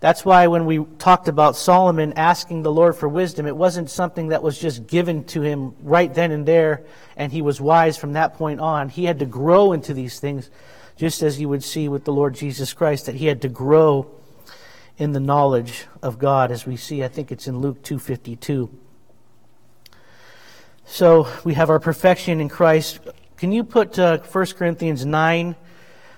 that's 0.00 0.24
why 0.24 0.46
when 0.46 0.66
we 0.66 0.84
talked 0.98 1.28
about 1.28 1.56
Solomon 1.56 2.12
asking 2.14 2.62
the 2.62 2.72
Lord 2.72 2.96
for 2.96 3.08
wisdom, 3.08 3.46
it 3.46 3.56
wasn't 3.56 3.90
something 3.90 4.28
that 4.28 4.42
was 4.42 4.58
just 4.58 4.86
given 4.86 5.24
to 5.24 5.40
him 5.42 5.74
right 5.82 6.12
then 6.12 6.30
and 6.32 6.46
there, 6.46 6.84
and 7.16 7.32
he 7.32 7.40
was 7.40 7.60
wise 7.60 7.96
from 7.96 8.12
that 8.12 8.34
point 8.34 8.60
on. 8.60 8.88
He 8.90 9.04
had 9.04 9.18
to 9.20 9.26
grow 9.26 9.72
into 9.72 9.94
these 9.94 10.20
things, 10.20 10.50
just 10.96 11.22
as 11.22 11.40
you 11.40 11.48
would 11.48 11.64
see 11.64 11.88
with 11.88 12.04
the 12.04 12.12
Lord 12.12 12.34
Jesus 12.34 12.74
Christ, 12.74 13.06
that 13.06 13.14
he 13.14 13.26
had 13.26 13.40
to 13.42 13.48
grow 13.48 14.10
in 14.98 15.12
the 15.12 15.20
knowledge 15.20 15.86
of 16.02 16.18
God, 16.18 16.50
as 16.50 16.66
we 16.66 16.76
see. 16.76 17.02
I 17.02 17.08
think 17.08 17.32
it's 17.32 17.46
in 17.46 17.58
Luke 17.58 17.82
2.52. 17.82 18.70
So 20.84 21.26
we 21.42 21.54
have 21.54 21.70
our 21.70 21.80
perfection 21.80 22.40
in 22.40 22.48
Christ. 22.48 23.00
Can 23.38 23.50
you 23.50 23.64
put 23.64 23.98
uh, 23.98 24.18
1 24.18 24.46
Corinthians 24.58 25.04
9, 25.04 25.56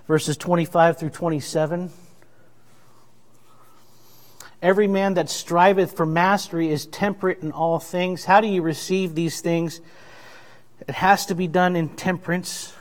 verses 0.07 0.37
25 0.37 0.99
through 0.99 1.11
27? 1.11 1.91
Every 4.61 4.88
man 4.88 5.14
that 5.14 5.31
striveth 5.31 5.97
for 5.97 6.05
mastery 6.05 6.71
is 6.71 6.87
temperate 6.87 7.42
in 7.42 7.53
all 7.53 7.79
things. 7.79 8.25
How 8.25 8.40
do 8.40 8.49
you 8.49 8.61
receive 8.62 9.14
these 9.14 9.40
things? 9.40 9.81
It 10.81 10.94
has 10.94 11.27
to 11.27 11.37
be 11.37 11.47
done 11.47 11.77
in 11.77 11.90
temperance. 11.90 12.73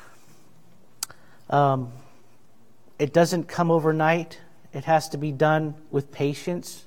Um, 1.52 1.92
it 2.98 3.14
doesn't 3.14 3.48
come 3.48 3.70
overnight, 3.70 4.40
it 4.74 4.86
has 4.86 5.10
to 5.10 5.18
be 5.18 5.32
done 5.32 5.76
with 5.92 6.12
patience. 6.12 6.84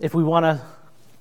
If 0.00 0.12
we 0.12 0.24
want 0.24 0.44
to 0.44 0.60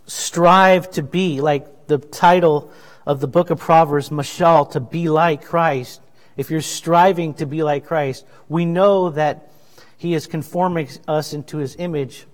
strive 0.08 0.89
to 0.91 1.04
be, 1.04 1.39
like 1.39 1.88
the 1.88 2.00
title 2.00 2.71
of 3.06 3.19
the 3.19 3.28
book 3.28 3.52
of 3.52 3.60
Proverbs, 3.60 4.10
Mashal, 4.10 4.71
to 4.71 4.80
be 4.80 5.08
like 5.08 5.45
Christ, 5.45 6.02
if 6.36 6.50
you're 6.50 6.62
striving 6.62 7.36
to 7.36 7.45
be 7.45 7.63
like 7.63 7.86
Christ, 7.86 8.26
we 8.50 8.65
know 8.65 9.12
that 9.12 9.52
He 9.97 10.13
is 10.13 10.27
conforming 10.27 10.89
us 11.08 11.34
into 11.34 11.58
his 11.58 11.75
image. 11.77 12.25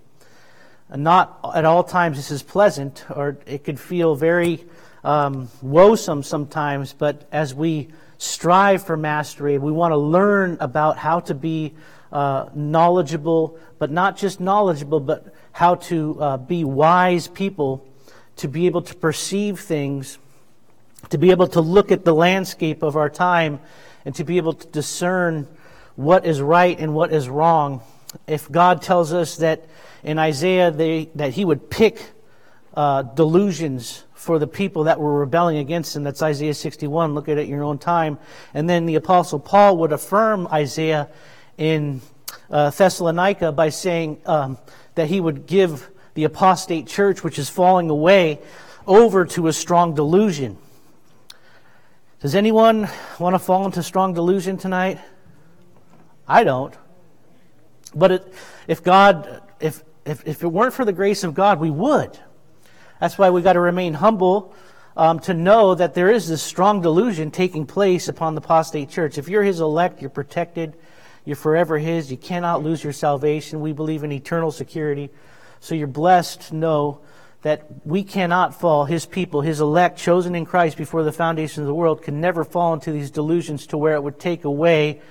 Not 0.94 1.40
at 1.56 1.64
all 1.64 1.84
times 1.84 2.18
this 2.18 2.32
is 2.32 2.44
pleasant, 2.44 3.06
or 3.10 3.38
it 3.46 3.64
could 3.64 3.80
feel 3.80 4.16
very 4.16 4.66
um, 5.04 5.50
woesome 5.62 6.24
sometimes, 6.24 6.94
but 6.94 7.28
as 7.32 7.56
we 7.56 7.90
strive 8.18 8.86
for 8.86 8.98
mastery, 8.98 9.58
we 9.58 9.72
want 9.72 9.94
to 9.94 9.98
learn 9.98 10.58
about 10.60 10.98
how 10.98 11.20
to 11.22 11.34
be 11.34 11.74
uh, 12.12 12.50
knowledgeable, 12.54 13.58
but 13.80 13.90
not 13.90 14.18
just 14.18 14.40
knowledgeable, 14.40 15.00
but 15.00 15.34
how 15.54 15.76
to 15.76 16.22
uh, 16.22 16.38
be 16.38 16.64
wise 16.64 17.28
people, 17.28 17.88
to 18.36 18.48
be 18.48 18.66
able 18.66 18.82
to 18.82 18.94
perceive 18.96 19.60
things, 19.60 20.18
to 21.10 21.18
be 21.18 21.32
able 21.32 21.48
to 21.48 21.62
look 21.62 21.92
at 21.92 22.06
the 22.06 22.14
landscape 22.14 22.84
of 22.84 22.96
our 22.96 23.10
time, 23.10 23.60
and 24.06 24.14
to 24.16 24.24
be 24.24 24.38
able 24.38 24.54
to 24.54 24.68
discern 24.68 25.48
what 25.96 26.26
is 26.26 26.42
right 26.42 26.80
and 26.80 26.94
what 26.94 27.14
is 27.14 27.30
wrong. 27.30 27.82
If 28.28 28.52
God 28.52 28.82
tells 28.82 29.14
us 29.14 29.38
that 29.38 29.68
in 30.04 30.18
Isaiah 30.18 30.72
they, 30.72 31.10
that 31.16 31.34
he 31.34 31.46
would 31.46 31.70
pick 31.70 32.02
uh, 32.74 33.04
delusions 33.04 34.04
for 34.14 34.38
the 34.38 34.48
people 34.48 34.84
that 34.84 35.00
were 35.00 35.20
rebelling 35.20 35.58
against 35.58 35.96
him. 35.96 36.04
That's 36.04 36.22
Isaiah 36.22 36.54
61. 36.54 37.16
Look 37.16 37.28
at 37.28 37.38
it 37.38 37.42
in 37.42 37.50
your 37.50 37.64
own 37.64 37.80
time. 37.80 38.20
And 38.54 38.70
then 38.70 38.86
the 38.86 38.96
Apostle 38.96 39.40
Paul 39.40 39.78
would 39.78 39.92
affirm 39.92 40.48
Isaiah 40.48 41.10
in 41.58 42.02
uh, 42.50 42.70
Thessalonica 42.70 43.52
by 43.52 43.70
saying 43.70 44.22
um, 44.26 44.58
that 44.96 45.08
he 45.08 45.20
would 45.20 45.48
give 45.48 45.90
the 46.14 46.26
apostate 46.26 46.88
church, 46.88 47.24
which 47.24 47.40
is 47.40 47.50
falling 47.50 47.90
away, 47.90 48.40
over 48.86 49.26
to 49.26 49.48
a 49.48 49.54
strong 49.54 49.96
delusion. 49.96 50.58
Does 52.20 52.36
anyone 52.36 52.88
want 53.20 53.34
to 53.34 53.40
fall 53.40 53.66
into 53.66 53.82
strong 53.82 54.14
delusion 54.14 54.58
tonight? 54.58 55.00
I 56.32 56.44
don't. 56.44 56.74
But 57.94 58.12
it, 58.12 58.34
if 58.68 58.84
God, 58.84 59.42
if 59.60 59.84
if, 60.06 60.26
if 60.28 60.44
it 60.44 60.48
weren't 60.48 60.74
for 60.74 60.86
the 60.86 60.94
grace 60.94 61.24
of 61.24 61.34
God, 61.34 61.60
we 61.60 61.70
would. 61.70 62.18
That's 63.00 63.18
why 63.18 63.30
we've 63.30 63.44
got 63.44 63.54
to 63.54 63.60
remain 63.60 63.94
humble 63.94 64.54
um, 64.96 65.20
to 65.22 65.34
know 65.34 65.76
that 65.76 65.94
there 65.94 66.12
is 66.12 66.28
this 66.28 66.42
strong 66.42 66.82
delusion 66.82 67.32
taking 67.32 67.66
place 67.66 68.08
upon 68.08 68.36
the 68.36 68.42
apostate 68.42 68.90
church. 68.90 69.18
If 69.18 69.28
you're 69.28 69.44
his 69.44 69.60
elect, 69.60 70.02
you're 70.02 70.10
protected. 70.10 70.76
You're 71.26 71.36
forever 71.36 71.78
his. 71.78 72.12
You 72.12 72.18
cannot 72.18 72.64
lose 72.64 72.84
your 72.84 72.94
salvation. 72.94 73.62
We 73.62 73.74
believe 73.74 74.04
in 74.04 74.12
eternal 74.12 74.52
security. 74.52 75.10
So 75.60 75.76
you're 75.76 75.88
blessed 75.88 76.42
to 76.50 76.56
know 76.56 77.02
that 77.44 77.66
we 77.86 78.04
cannot 78.04 78.60
fall. 78.60 78.86
His 78.86 79.06
people, 79.06 79.42
his 79.42 79.62
elect, 79.62 80.00
chosen 80.00 80.36
in 80.36 80.46
Christ 80.46 80.78
before 80.78 81.04
the 81.04 81.12
foundation 81.12 81.62
of 81.64 81.68
the 81.68 81.76
world, 81.76 82.02
can 82.02 82.22
never 82.22 82.44
fall 82.44 82.74
into 82.74 82.92
these 82.92 83.12
delusions 83.12 83.68
to 83.68 83.78
where 83.78 83.96
it 83.96 84.04
would 84.04 84.20
take 84.20 84.46
away 84.46 85.02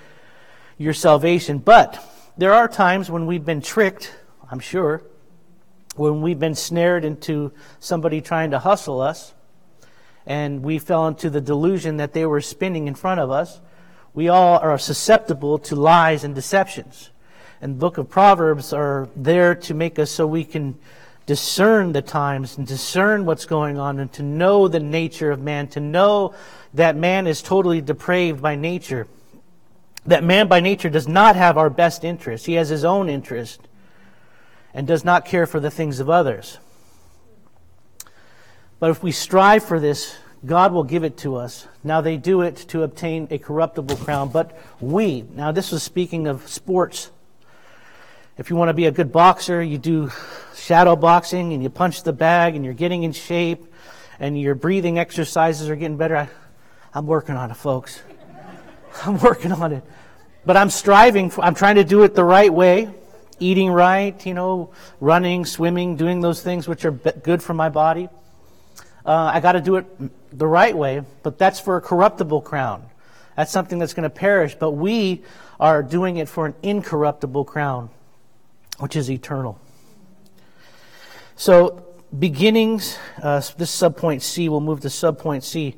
your 0.80 0.94
salvation. 0.94 1.58
But 1.58 2.02
there 2.36 2.54
are 2.54 2.66
times 2.66 3.10
when 3.10 3.26
we've 3.26 3.44
been 3.44 3.60
tricked 3.60 4.12
I'm 4.50 4.58
sure, 4.58 5.00
when 5.94 6.22
we've 6.22 6.40
been 6.40 6.56
snared 6.56 7.04
into 7.04 7.52
somebody 7.78 8.20
trying 8.20 8.50
to 8.50 8.58
hustle 8.58 9.00
us 9.00 9.32
and 10.26 10.64
we 10.64 10.80
fell 10.80 11.06
into 11.06 11.30
the 11.30 11.40
delusion 11.40 11.98
that 11.98 12.14
they 12.14 12.26
were 12.26 12.40
spinning 12.40 12.88
in 12.88 12.96
front 12.96 13.20
of 13.20 13.30
us, 13.30 13.60
we 14.12 14.28
all 14.28 14.58
are 14.58 14.76
susceptible 14.76 15.58
to 15.58 15.76
lies 15.76 16.24
and 16.24 16.34
deceptions. 16.34 17.10
And 17.60 17.74
the 17.74 17.78
book 17.78 17.96
of 17.96 18.10
Proverbs 18.10 18.72
are 18.72 19.08
there 19.14 19.54
to 19.54 19.74
make 19.74 20.00
us 20.00 20.10
so 20.10 20.26
we 20.26 20.44
can 20.44 20.76
discern 21.26 21.92
the 21.92 22.02
times 22.02 22.58
and 22.58 22.66
discern 22.66 23.24
what's 23.24 23.44
going 23.44 23.78
on 23.78 24.00
and 24.00 24.12
to 24.14 24.24
know 24.24 24.66
the 24.66 24.80
nature 24.80 25.30
of 25.30 25.40
man, 25.40 25.68
to 25.68 25.80
know 25.80 26.34
that 26.74 26.96
man 26.96 27.28
is 27.28 27.40
totally 27.40 27.80
depraved 27.80 28.42
by 28.42 28.56
nature. 28.56 29.06
That 30.06 30.24
man 30.24 30.48
by 30.48 30.60
nature 30.60 30.88
does 30.88 31.06
not 31.06 31.36
have 31.36 31.58
our 31.58 31.70
best 31.70 32.04
interest. 32.04 32.46
He 32.46 32.54
has 32.54 32.68
his 32.68 32.84
own 32.84 33.08
interest 33.08 33.60
and 34.72 34.86
does 34.86 35.04
not 35.04 35.24
care 35.24 35.46
for 35.46 35.60
the 35.60 35.70
things 35.70 36.00
of 36.00 36.08
others. 36.08 36.58
But 38.78 38.90
if 38.90 39.02
we 39.02 39.12
strive 39.12 39.62
for 39.62 39.78
this, 39.78 40.16
God 40.44 40.72
will 40.72 40.84
give 40.84 41.04
it 41.04 41.18
to 41.18 41.36
us. 41.36 41.68
Now 41.84 42.00
they 42.00 42.16
do 42.16 42.40
it 42.40 42.56
to 42.68 42.82
obtain 42.82 43.28
a 43.30 43.38
corruptible 43.38 43.96
crown, 43.96 44.30
but 44.30 44.58
we, 44.80 45.22
now 45.34 45.52
this 45.52 45.70
was 45.70 45.82
speaking 45.82 46.26
of 46.26 46.48
sports. 46.48 47.10
If 48.38 48.48
you 48.48 48.56
want 48.56 48.70
to 48.70 48.74
be 48.74 48.86
a 48.86 48.90
good 48.90 49.12
boxer, 49.12 49.62
you 49.62 49.76
do 49.76 50.10
shadow 50.56 50.96
boxing 50.96 51.52
and 51.52 51.62
you 51.62 51.68
punch 51.68 52.04
the 52.04 52.12
bag 52.14 52.56
and 52.56 52.64
you're 52.64 52.72
getting 52.72 53.02
in 53.02 53.12
shape 53.12 53.66
and 54.18 54.40
your 54.40 54.54
breathing 54.54 54.98
exercises 54.98 55.68
are 55.68 55.76
getting 55.76 55.98
better. 55.98 56.16
I, 56.16 56.28
I'm 56.94 57.06
working 57.06 57.34
on 57.34 57.50
it, 57.50 57.56
folks. 57.58 58.00
I'm 59.05 59.18
working 59.18 59.53
on 59.53 59.72
it. 59.72 59.85
But 60.44 60.57
I'm 60.57 60.70
striving, 60.70 61.31
for, 61.31 61.44
I'm 61.44 61.55
trying 61.55 61.76
to 61.76 61.85
do 61.85 62.03
it 62.03 62.14
the 62.14 62.24
right 62.24 62.53
way 62.53 62.90
eating 63.40 63.70
right, 63.72 64.24
you 64.24 64.35
know, 64.35 64.70
running, 65.00 65.44
swimming, 65.44 65.96
doing 65.96 66.20
those 66.20 66.42
things 66.42 66.68
which 66.68 66.85
are 66.85 66.90
good 66.90 67.42
for 67.42 67.55
my 67.55 67.68
body. 67.68 68.09
Uh, 69.05 69.31
I 69.35 69.40
got 69.40 69.53
to 69.53 69.61
do 69.61 69.76
it 69.76 70.38
the 70.38 70.46
right 70.46 70.76
way, 70.76 71.03
but 71.22 71.38
that's 71.38 71.59
for 71.59 71.76
a 71.76 71.81
corruptible 71.81 72.42
crown. 72.42 72.87
That's 73.37 73.50
something 73.50 73.79
that's 73.79 73.94
going 73.94 74.05
to 74.05 74.11
perish, 74.11 74.55
but 74.55 74.72
we 74.72 75.24
are 75.59 75.83
doing 75.83 76.18
it 76.18 76.29
for 76.29 76.44
an 76.44 76.55
incorruptible 76.62 77.46
crown, 77.46 77.88
which 78.79 78.94
is 78.94 79.11
eternal. 79.11 79.59
So, 81.37 81.87
beginnings, 82.16 82.98
uh, 83.22 83.40
this 83.57 83.74
subpoint 83.74 84.20
C, 84.20 84.50
we'll 84.50 84.61
move 84.61 84.81
to 84.81 84.88
subpoint 84.88 85.42
C, 85.42 85.76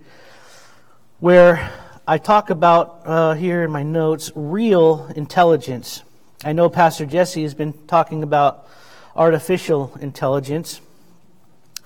where 1.21 1.71
I 2.05 2.19
talk 2.19 2.51
about 2.51 3.03
uh, 3.05 3.35
here 3.35 3.63
in 3.63 3.71
my 3.71 3.85
notes 3.85 4.33
real 4.35 5.07
intelligence. 5.15 6.03
I 6.45 6.53
know 6.53 6.69
Pastor 6.69 7.07
Jesse 7.07 7.45
has 7.45 7.55
been 7.55 7.75
talking 7.87 8.25
about 8.25 8.69
artificial 9.15 9.97
intelligence. 10.01 10.81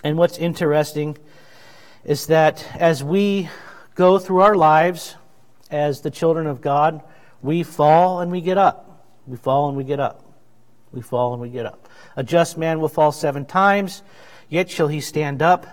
And 0.02 0.16
what's 0.16 0.38
interesting 0.38 1.18
is 2.02 2.28
that 2.28 2.66
as 2.76 3.04
we 3.04 3.50
go 3.94 4.18
through 4.18 4.40
our 4.40 4.54
lives 4.54 5.16
as 5.70 6.00
the 6.00 6.10
children 6.10 6.46
of 6.46 6.62
God, 6.62 7.02
we 7.42 7.62
fall 7.62 8.20
and 8.20 8.32
we 8.32 8.40
get 8.40 8.56
up. 8.56 9.04
We 9.26 9.36
fall 9.36 9.68
and 9.68 9.76
we 9.76 9.84
get 9.84 10.00
up. 10.00 10.24
We 10.92 11.02
fall 11.02 11.34
and 11.34 11.42
we 11.42 11.50
get 11.50 11.66
up. 11.66 11.90
A 12.16 12.22
just 12.22 12.56
man 12.56 12.80
will 12.80 12.88
fall 12.88 13.12
seven 13.12 13.44
times, 13.44 14.02
yet 14.48 14.70
shall 14.70 14.88
he 14.88 15.02
stand 15.02 15.42
up. 15.42 15.66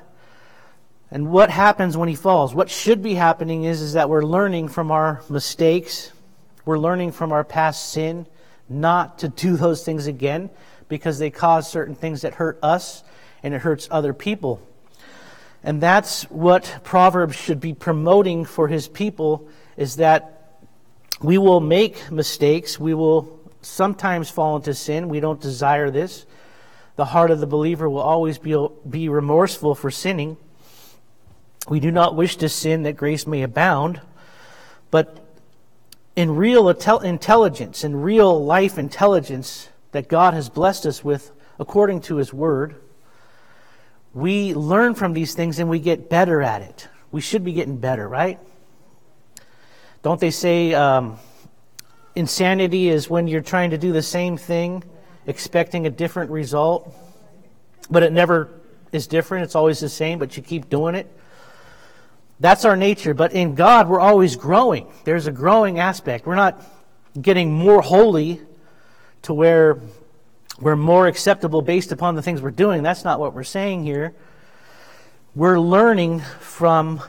And 1.14 1.30
what 1.30 1.52
happens 1.52 1.96
when 1.96 2.10
he 2.10 2.16
falls? 2.16 2.56
What 2.56 2.72
should 2.72 3.04
be 3.04 3.14
happening 3.14 3.66
is, 3.66 3.82
is 3.82 3.94
that 3.94 4.10
we're 4.10 4.24
learning 4.24 4.70
from 4.70 4.90
our 4.90 5.22
mistakes. 5.30 6.12
We're 6.66 6.80
learning 6.80 7.12
from 7.12 7.32
our 7.32 7.44
past 7.44 7.92
sin 7.92 8.26
not 8.68 9.20
to 9.20 9.30
do 9.30 9.56
those 9.58 9.86
things 9.86 10.08
again 10.08 10.50
because 10.90 11.20
they 11.20 11.30
cause 11.30 11.70
certain 11.70 11.94
things 11.94 12.24
that 12.24 12.34
hurt 12.34 12.58
us 12.64 13.04
and 13.44 13.54
it 13.54 13.62
hurts 13.62 13.88
other 13.92 14.12
people. 14.12 14.60
And 15.64 15.80
that's 15.80 16.24
what 16.32 16.80
Proverbs 16.84 17.36
should 17.36 17.60
be 17.60 17.76
promoting 17.76 18.44
for 18.44 18.68
his 18.68 18.88
people 18.88 19.48
is 19.78 19.98
that 19.98 20.58
we 21.22 21.38
will 21.38 21.60
make 21.60 22.12
mistakes. 22.12 22.80
We 22.80 22.96
will 22.96 23.40
sometimes 23.62 24.32
fall 24.32 24.56
into 24.56 24.74
sin. 24.74 25.10
We 25.10 25.20
don't 25.20 25.40
desire 25.40 25.92
this. 25.92 26.26
The 26.96 27.06
heart 27.06 27.30
of 27.30 27.40
the 27.40 27.46
believer 27.46 27.88
will 27.88 28.02
always 28.02 28.40
be, 28.40 28.68
be 28.90 29.10
remorseful 29.10 29.76
for 29.76 29.92
sinning. 29.92 30.38
We 31.68 31.80
do 31.80 31.92
not 31.92 32.16
wish 32.16 32.38
to 32.38 32.50
sin 32.50 32.84
that 32.84 32.98
grace 32.98 33.26
may 33.26 33.42
abound. 33.42 34.02
But 34.92 35.18
in 36.16 36.36
real 36.36 36.70
intelligence, 36.70 37.84
in 37.84 38.02
real 38.02 38.44
life 38.44 38.78
intelligence 38.78 39.70
that 39.92 40.08
God 40.08 40.34
has 40.34 40.50
blessed 40.50 40.86
us 40.86 41.04
with 41.04 41.32
according 41.60 42.02
to 42.02 42.18
His 42.18 42.34
Word, 42.34 42.76
we 44.14 44.54
learn 44.54 44.94
from 44.94 45.14
these 45.14 45.34
things 45.34 45.58
and 45.60 45.70
we 45.70 45.80
get 45.80 46.10
better 46.10 46.42
at 46.42 46.62
it. 46.62 46.88
We 47.12 47.22
should 47.22 47.44
be 47.44 47.54
getting 47.54 47.78
better, 47.78 48.08
right? 48.08 48.40
Don't 50.04 50.20
they 50.20 50.32
say 50.32 50.74
um, 50.74 51.18
insanity 52.16 52.90
is 52.90 53.10
when 53.10 53.28
you're 53.28 53.42
trying 53.42 53.72
to 53.72 53.78
do 53.78 53.92
the 53.92 54.02
same 54.02 54.38
thing, 54.38 54.84
expecting 55.26 55.88
a 55.88 55.90
different 55.90 56.30
result, 56.30 56.94
but 57.90 58.04
it 58.04 58.12
never 58.12 58.50
is 58.92 59.08
different? 59.08 59.46
It's 59.46 59.56
always 59.56 59.80
the 59.80 59.90
same, 59.90 60.20
but 60.20 60.36
you 60.36 60.44
keep 60.44 60.70
doing 60.70 60.94
it. 60.94 61.08
That's 62.40 62.66
our 62.66 62.76
nature. 62.76 63.14
But 63.14 63.34
in 63.34 63.56
God, 63.56 63.88
we're 63.88 64.00
always 64.00 64.36
growing. 64.36 64.88
There's 65.04 65.28
a 65.28 65.32
growing 65.32 65.80
aspect. 65.80 66.26
We're 66.26 66.36
not 66.36 66.62
getting 67.20 67.54
more 67.54 67.82
holy 67.82 68.42
to 69.24 69.34
where 69.34 69.80
we're 70.60 70.76
more 70.76 71.08
acceptable 71.08 71.62
based 71.62 71.92
upon 71.92 72.16
the 72.16 72.22
things 72.22 72.42
we're 72.42 72.52
doing. 72.52 72.84
That's 72.84 73.04
not 73.04 73.20
what 73.20 73.34
we're 73.34 73.44
saying 73.44 73.84
here. 73.84 74.14
We're 75.36 75.60
learning 75.60 76.20
from 76.40 77.02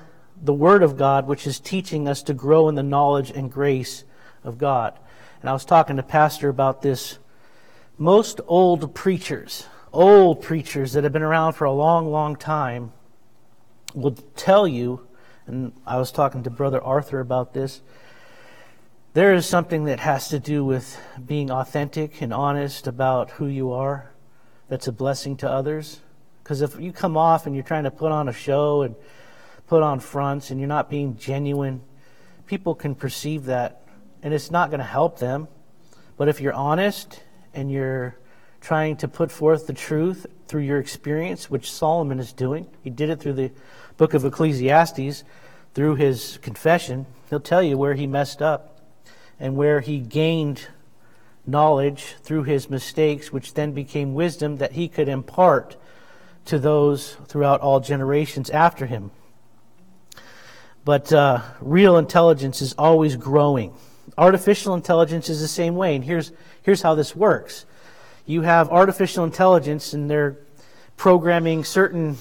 the 0.42 0.54
Word 0.54 0.82
of 0.82 0.96
God, 0.96 1.26
which 1.26 1.46
is 1.46 1.60
teaching 1.60 2.08
us 2.08 2.22
to 2.24 2.34
grow 2.34 2.68
in 2.68 2.74
the 2.74 2.82
knowledge 2.82 3.30
and 3.30 3.50
grace 3.50 4.04
of 4.42 4.58
God. 4.58 4.98
And 5.40 5.50
I 5.50 5.52
was 5.52 5.64
talking 5.64 5.96
to 5.96 6.02
Pastor 6.02 6.48
about 6.48 6.80
this. 6.80 7.18
Most 7.98 8.40
old 8.46 8.94
preachers, 8.94 9.66
old 9.92 10.42
preachers 10.42 10.94
that 10.94 11.04
have 11.04 11.12
been 11.12 11.22
around 11.22 11.52
for 11.52 11.64
a 11.64 11.72
long, 11.72 12.10
long 12.10 12.36
time, 12.36 12.92
will 13.94 14.16
tell 14.36 14.66
you 14.66 15.06
and 15.46 15.72
I 15.86 15.98
was 15.98 16.10
talking 16.10 16.42
to 16.44 16.50
Brother 16.50 16.82
Arthur 16.82 17.20
about 17.20 17.52
this. 17.52 17.82
there 19.12 19.32
is 19.34 19.46
something 19.46 19.84
that 19.84 20.00
has 20.00 20.28
to 20.28 20.40
do 20.40 20.64
with 20.64 20.98
being 21.24 21.50
authentic 21.50 22.20
and 22.20 22.32
honest 22.32 22.86
about 22.86 23.30
who 23.32 23.46
you 23.46 23.70
are 23.70 24.10
that's 24.68 24.88
a 24.88 24.92
blessing 24.92 25.36
to 25.36 25.48
others. 25.48 26.00
Because 26.42 26.62
if 26.62 26.80
you 26.80 26.92
come 26.92 27.16
off 27.16 27.46
and 27.46 27.54
you're 27.54 27.64
trying 27.64 27.84
to 27.84 27.90
put 27.90 28.10
on 28.10 28.28
a 28.28 28.32
show 28.32 28.82
and 28.82 28.96
put 29.66 29.82
on 29.82 30.00
fronts 30.00 30.50
and 30.50 30.58
you're 30.58 30.68
not 30.68 30.90
being 30.90 31.16
genuine, 31.16 31.82
people 32.46 32.74
can 32.74 32.94
perceive 32.94 33.44
that 33.44 33.82
and 34.22 34.34
it's 34.34 34.50
not 34.50 34.70
going 34.70 34.80
to 34.80 34.84
help 34.84 35.18
them. 35.18 35.46
But 36.16 36.28
if 36.28 36.40
you're 36.40 36.52
honest 36.54 37.22
and 37.52 37.70
you're 37.70 38.16
trying 38.60 38.96
to 38.96 39.08
put 39.08 39.30
forth 39.30 39.66
the 39.66 39.74
truth 39.74 40.26
through 40.48 40.62
your 40.62 40.78
experience, 40.78 41.50
which 41.50 41.70
Solomon 41.70 42.18
is 42.18 42.32
doing, 42.32 42.66
he 42.82 42.90
did 42.90 43.10
it 43.10 43.20
through 43.20 43.34
the 43.34 43.52
book 43.96 44.14
of 44.14 44.24
Ecclesiastes, 44.24 45.24
through 45.74 45.96
his 45.96 46.38
confession, 46.40 47.06
he'll 47.28 47.40
tell 47.40 47.62
you 47.62 47.76
where 47.76 47.94
he 47.94 48.06
messed 48.06 48.40
up 48.40 48.80
and 49.40 49.56
where 49.56 49.80
he 49.80 49.98
gained 49.98 50.68
knowledge 51.46 52.14
through 52.22 52.44
his 52.44 52.70
mistakes, 52.70 53.32
which 53.32 53.54
then 53.54 53.72
became 53.72 54.14
wisdom 54.14 54.58
that 54.58 54.72
he 54.72 54.88
could 54.88 55.08
impart 55.08 55.76
to 56.46 56.58
those 56.58 57.16
throughout 57.26 57.60
all 57.60 57.80
generations 57.80 58.50
after 58.50 58.86
him. 58.86 59.10
But 60.84 61.12
uh, 61.12 61.40
real 61.60 61.96
intelligence 61.96 62.62
is 62.62 62.74
always 62.74 63.16
growing. 63.16 63.74
Artificial 64.16 64.74
intelligence 64.74 65.28
is 65.28 65.40
the 65.40 65.48
same 65.48 65.74
way, 65.74 65.96
and 65.96 66.04
here's, 66.04 66.30
here's 66.62 66.82
how 66.82 66.94
this 66.94 67.16
works. 67.16 67.66
You 68.26 68.42
have 68.42 68.70
artificial 68.70 69.24
intelligence, 69.24 69.92
and 69.92 70.10
they're 70.10 70.38
programming 70.96 71.64
certain 71.64 72.16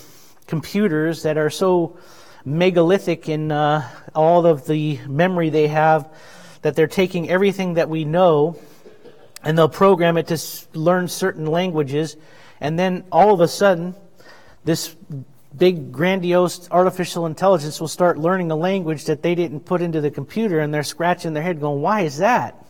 computers 0.48 1.24
that 1.24 1.38
are 1.38 1.50
so 1.50 1.98
megalithic 2.46 3.30
in 3.30 3.52
uh, 3.52 3.88
all 4.14 4.46
of 4.46 4.68
the 4.68 5.00
memory 5.08 5.50
they 5.50 5.68
have 5.68 6.14
that 6.62 6.76
they're 6.76 6.88
taking 6.88 7.30
everything 7.30 7.76
that 7.76 7.90
we 7.90 8.06
know 8.06 8.58
and 9.44 9.58
they'll 9.58 9.70
program 9.70 10.18
it 10.18 10.28
to 10.28 10.40
learn 10.74 11.08
certain 11.08 11.46
languages, 11.46 12.16
and 12.62 12.80
then 12.80 13.04
all 13.12 13.34
of 13.34 13.42
a 13.42 13.48
sudden, 13.48 13.94
this 14.64 14.96
big, 15.56 15.92
grandiose 15.92 16.70
artificial 16.72 17.26
intelligence 17.26 17.80
will 17.80 17.90
start 17.90 18.18
learning 18.18 18.50
a 18.52 18.56
language 18.56 19.06
that 19.06 19.22
they 19.22 19.36
didn't 19.36 19.62
put 19.62 19.82
into 19.82 20.00
the 20.00 20.10
computer, 20.10 20.60
and 20.60 20.74
they're 20.74 20.84
scratching 20.84 21.34
their 21.34 21.44
head 21.44 21.60
going, 21.60 21.82
Why 21.82 22.02
is 22.02 22.18
that? 22.20 22.66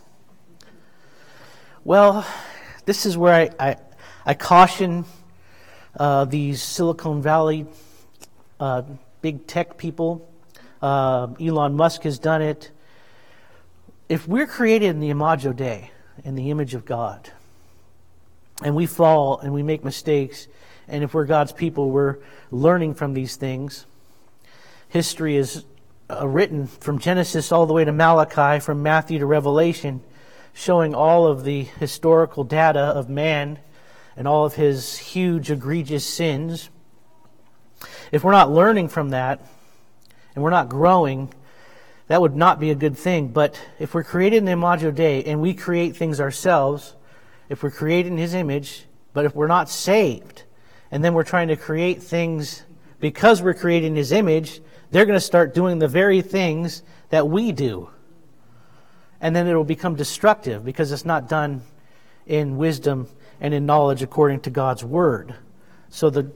Well, 1.84 2.26
this 2.86 3.06
is 3.06 3.18
where 3.18 3.34
I, 3.34 3.70
I, 3.70 3.76
I 4.26 4.34
caution 4.34 5.06
uh, 5.98 6.26
these 6.26 6.62
Silicon 6.62 7.22
Valley 7.22 7.66
uh, 8.60 8.84
big 9.22 9.48
tech 9.48 9.78
people. 9.78 10.30
Uh, 10.82 11.28
Elon 11.40 11.76
Musk 11.76 12.04
has 12.04 12.20
done 12.20 12.42
it. 12.42 12.72
If 14.10 14.28
we're 14.28 14.48
created 14.48 14.88
in 14.88 15.00
the 15.00 15.10
Imago 15.10 15.54
Dei, 15.54 15.92
in 16.24 16.36
the 16.36 16.52
image 16.52 16.74
of 16.74 16.86
God, 16.86 17.32
and 18.64 18.76
we 18.76 18.86
fall 18.86 19.40
and 19.40 19.54
we 19.54 19.64
make 19.64 19.84
mistakes, 19.84 20.48
and 20.88 21.04
if 21.04 21.14
we're 21.14 21.26
God's 21.26 21.52
people, 21.52 21.90
we're 21.90 22.18
learning 22.52 22.94
from 22.94 23.14
these 23.14 23.36
things. 23.36 23.86
History 24.90 25.38
is 25.38 25.66
uh, 26.10 26.28
written 26.28 26.68
from 26.68 27.00
Genesis 27.00 27.52
all 27.52 27.66
the 27.66 27.74
way 27.74 27.86
to 27.86 27.92
Malachi, 27.92 28.60
from 28.60 28.84
Matthew 28.84 29.20
to 29.20 29.26
Revelation, 29.26 30.02
showing 30.54 30.94
all 30.94 31.26
of 31.26 31.44
the 31.44 31.64
historical 31.64 32.44
data 32.44 32.80
of 32.80 33.10
man 33.10 33.60
and 34.16 34.28
all 34.28 34.46
of 34.46 34.56
his 34.56 34.98
huge, 34.98 35.52
egregious 35.52 36.06
sins. 36.06 36.70
If 38.12 38.24
we're 38.24 38.32
not 38.32 38.52
learning 38.52 38.90
from 38.90 39.10
that 39.10 39.42
and 40.36 40.44
we're 40.44 40.50
not 40.50 40.70
growing, 40.70 41.34
that 42.08 42.22
would 42.22 42.36
not 42.36 42.60
be 42.60 42.70
a 42.70 42.76
good 42.76 42.98
thing. 42.98 43.30
But 43.30 43.60
if 43.80 43.94
we're 43.94 44.04
created 44.04 44.38
in 44.38 44.46
the 44.46 44.52
Imago 44.52 44.92
Dei 44.92 45.24
and 45.24 45.42
we 45.42 45.54
create 45.54 45.96
things 45.96 46.20
ourselves, 46.20 46.96
if 47.50 47.64
we're 47.64 47.72
created 47.72 48.12
in 48.12 48.18
His 48.18 48.34
image, 48.34 48.86
but 49.14 49.26
if 49.26 49.36
we're 49.36 49.48
not 49.48 49.70
saved, 49.70 50.44
and 50.92 51.04
then 51.04 51.14
we're 51.14 51.24
trying 51.24 51.48
to 51.48 51.56
create 51.56 52.04
things 52.04 52.64
because 53.00 53.42
we're 53.42 53.54
creating 53.54 53.96
His 53.96 54.12
image, 54.12 54.62
they're 54.92 55.06
going 55.06 55.18
to 55.18 55.26
start 55.26 55.54
doing 55.54 55.80
the 55.80 55.88
very 55.88 56.22
things 56.22 56.84
that 57.10 57.28
we 57.28 57.52
do. 57.52 57.90
And 59.20 59.36
then 59.36 59.48
it 59.48 59.56
will 59.56 59.64
become 59.64 59.96
destructive 59.96 60.64
because 60.64 60.92
it's 60.92 61.06
not 61.06 61.30
done 61.30 61.62
in 62.28 62.58
wisdom 62.58 63.08
and 63.44 63.54
in 63.54 63.68
knowledge 63.68 64.02
according 64.02 64.40
to 64.40 64.50
God's 64.50 64.84
Word. 64.84 65.36
So 65.90 66.10
the, 66.10 66.32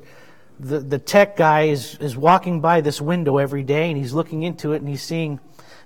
the, 0.59 0.79
the 0.79 0.99
tech 0.99 1.35
guy 1.35 1.63
is, 1.63 1.95
is 1.95 2.15
walking 2.15 2.61
by 2.61 2.81
this 2.81 3.01
window 3.01 3.37
every 3.37 3.63
day 3.63 3.89
and 3.89 3.97
he's 3.97 4.13
looking 4.13 4.43
into 4.43 4.73
it 4.73 4.81
and 4.81 4.87
he's 4.87 5.01
seeing 5.01 5.39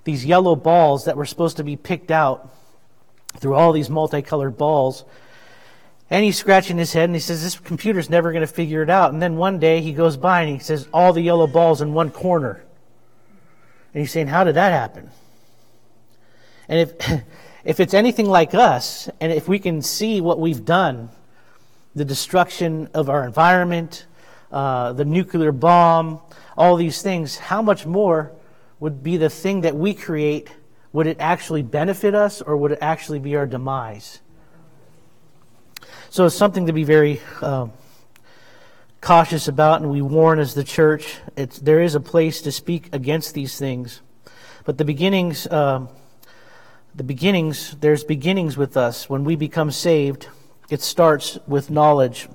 these 0.04 0.26
yellow 0.26 0.56
balls 0.56 1.06
that 1.06 1.16
were 1.16 1.24
supposed 1.24 1.56
to 1.56 1.64
be 1.64 1.76
picked 1.76 2.10
out 2.10 2.52
through 3.38 3.54
all 3.54 3.72
these 3.72 3.88
multicolored 3.88 4.58
balls 4.58 5.04
and 6.10 6.24
he's 6.24 6.36
scratching 6.36 6.76
his 6.76 6.92
head 6.92 7.04
and 7.04 7.14
he 7.14 7.20
says, 7.20 7.42
This 7.42 7.58
computer's 7.58 8.10
never 8.10 8.32
going 8.32 8.42
to 8.42 8.52
figure 8.52 8.82
it 8.82 8.90
out. 8.90 9.14
And 9.14 9.22
then 9.22 9.36
one 9.36 9.58
day 9.58 9.80
he 9.80 9.94
goes 9.94 10.18
by 10.18 10.42
and 10.42 10.52
he 10.52 10.58
says, 10.58 10.86
All 10.92 11.14
the 11.14 11.22
yellow 11.22 11.46
balls 11.46 11.80
in 11.80 11.94
one 11.94 12.10
corner. 12.10 12.62
And 13.94 14.00
he's 14.02 14.12
saying, 14.12 14.26
How 14.26 14.44
did 14.44 14.56
that 14.56 14.72
happen? 14.72 15.08
And 16.68 16.80
if, 16.80 17.22
if 17.64 17.80
it's 17.80 17.94
anything 17.94 18.26
like 18.26 18.54
us, 18.54 19.08
and 19.20 19.32
if 19.32 19.48
we 19.48 19.58
can 19.58 19.82
see 19.82 20.20
what 20.20 20.40
we've 20.40 20.64
done, 20.64 21.10
the 21.94 22.04
destruction 22.04 22.88
of 22.94 23.08
our 23.08 23.24
environment, 23.24 24.06
uh, 24.50 24.92
the 24.92 25.04
nuclear 25.04 25.52
bomb, 25.52 26.20
all 26.56 26.76
these 26.76 27.02
things, 27.02 27.38
how 27.38 27.62
much 27.62 27.86
more 27.86 28.32
would 28.80 29.02
be 29.02 29.16
the 29.16 29.30
thing 29.30 29.60
that 29.60 29.76
we 29.76 29.94
create? 29.94 30.50
Would 30.92 31.06
it 31.06 31.16
actually 31.20 31.62
benefit 31.62 32.14
us 32.14 32.42
or 32.42 32.56
would 32.56 32.72
it 32.72 32.78
actually 32.80 33.18
be 33.18 33.36
our 33.36 33.46
demise? 33.46 34.20
So 36.10 36.26
it's 36.26 36.34
something 36.34 36.66
to 36.66 36.72
be 36.72 36.84
very 36.84 37.20
uh, 37.40 37.68
cautious 39.00 39.48
about, 39.48 39.80
and 39.80 39.90
we 39.90 40.02
warn 40.02 40.38
as 40.38 40.52
the 40.54 40.64
church. 40.64 41.16
There 41.36 41.80
is 41.80 41.94
a 41.94 42.00
place 42.00 42.42
to 42.42 42.52
speak 42.52 42.90
against 42.92 43.34
these 43.34 43.58
things, 43.58 44.02
but 44.64 44.76
the 44.76 44.84
beginnings, 44.84 45.46
uh, 45.46 45.86
the 46.94 47.04
beginnings, 47.04 47.76
there's 47.80 48.04
beginnings 48.04 48.56
with 48.56 48.76
us. 48.76 49.08
When 49.08 49.24
we 49.24 49.36
become 49.36 49.70
saved, 49.70 50.28
it 50.68 50.82
starts 50.82 51.38
with 51.46 51.70
knowledge. 51.70 52.28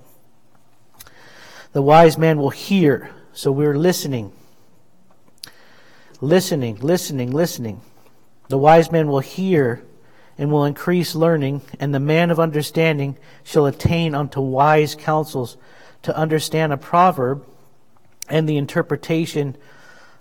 The 1.73 1.81
wise 1.81 2.17
man 2.17 2.39
will 2.39 2.49
hear, 2.49 3.11
so 3.33 3.51
we're 3.51 3.77
listening, 3.77 4.31
listening, 6.21 6.77
listening, 6.77 7.31
listening. 7.31 7.81
The 8.47 8.57
wise 8.57 8.91
man 8.91 9.07
will 9.07 9.19
hear 9.19 9.83
and 10.37 10.51
will 10.51 10.65
increase 10.65 11.13
learning, 11.13 11.61
and 11.79 11.93
the 11.93 11.99
man 11.99 12.31
of 12.31 12.39
understanding 12.39 13.17
shall 13.43 13.65
attain 13.65 14.15
unto 14.15 14.39
wise 14.39 14.95
counsels 14.95 15.57
to 16.03 16.15
understand 16.15 16.73
a 16.73 16.77
proverb 16.77 17.45
and 18.29 18.47
the 18.47 18.57
interpretation, 18.57 19.55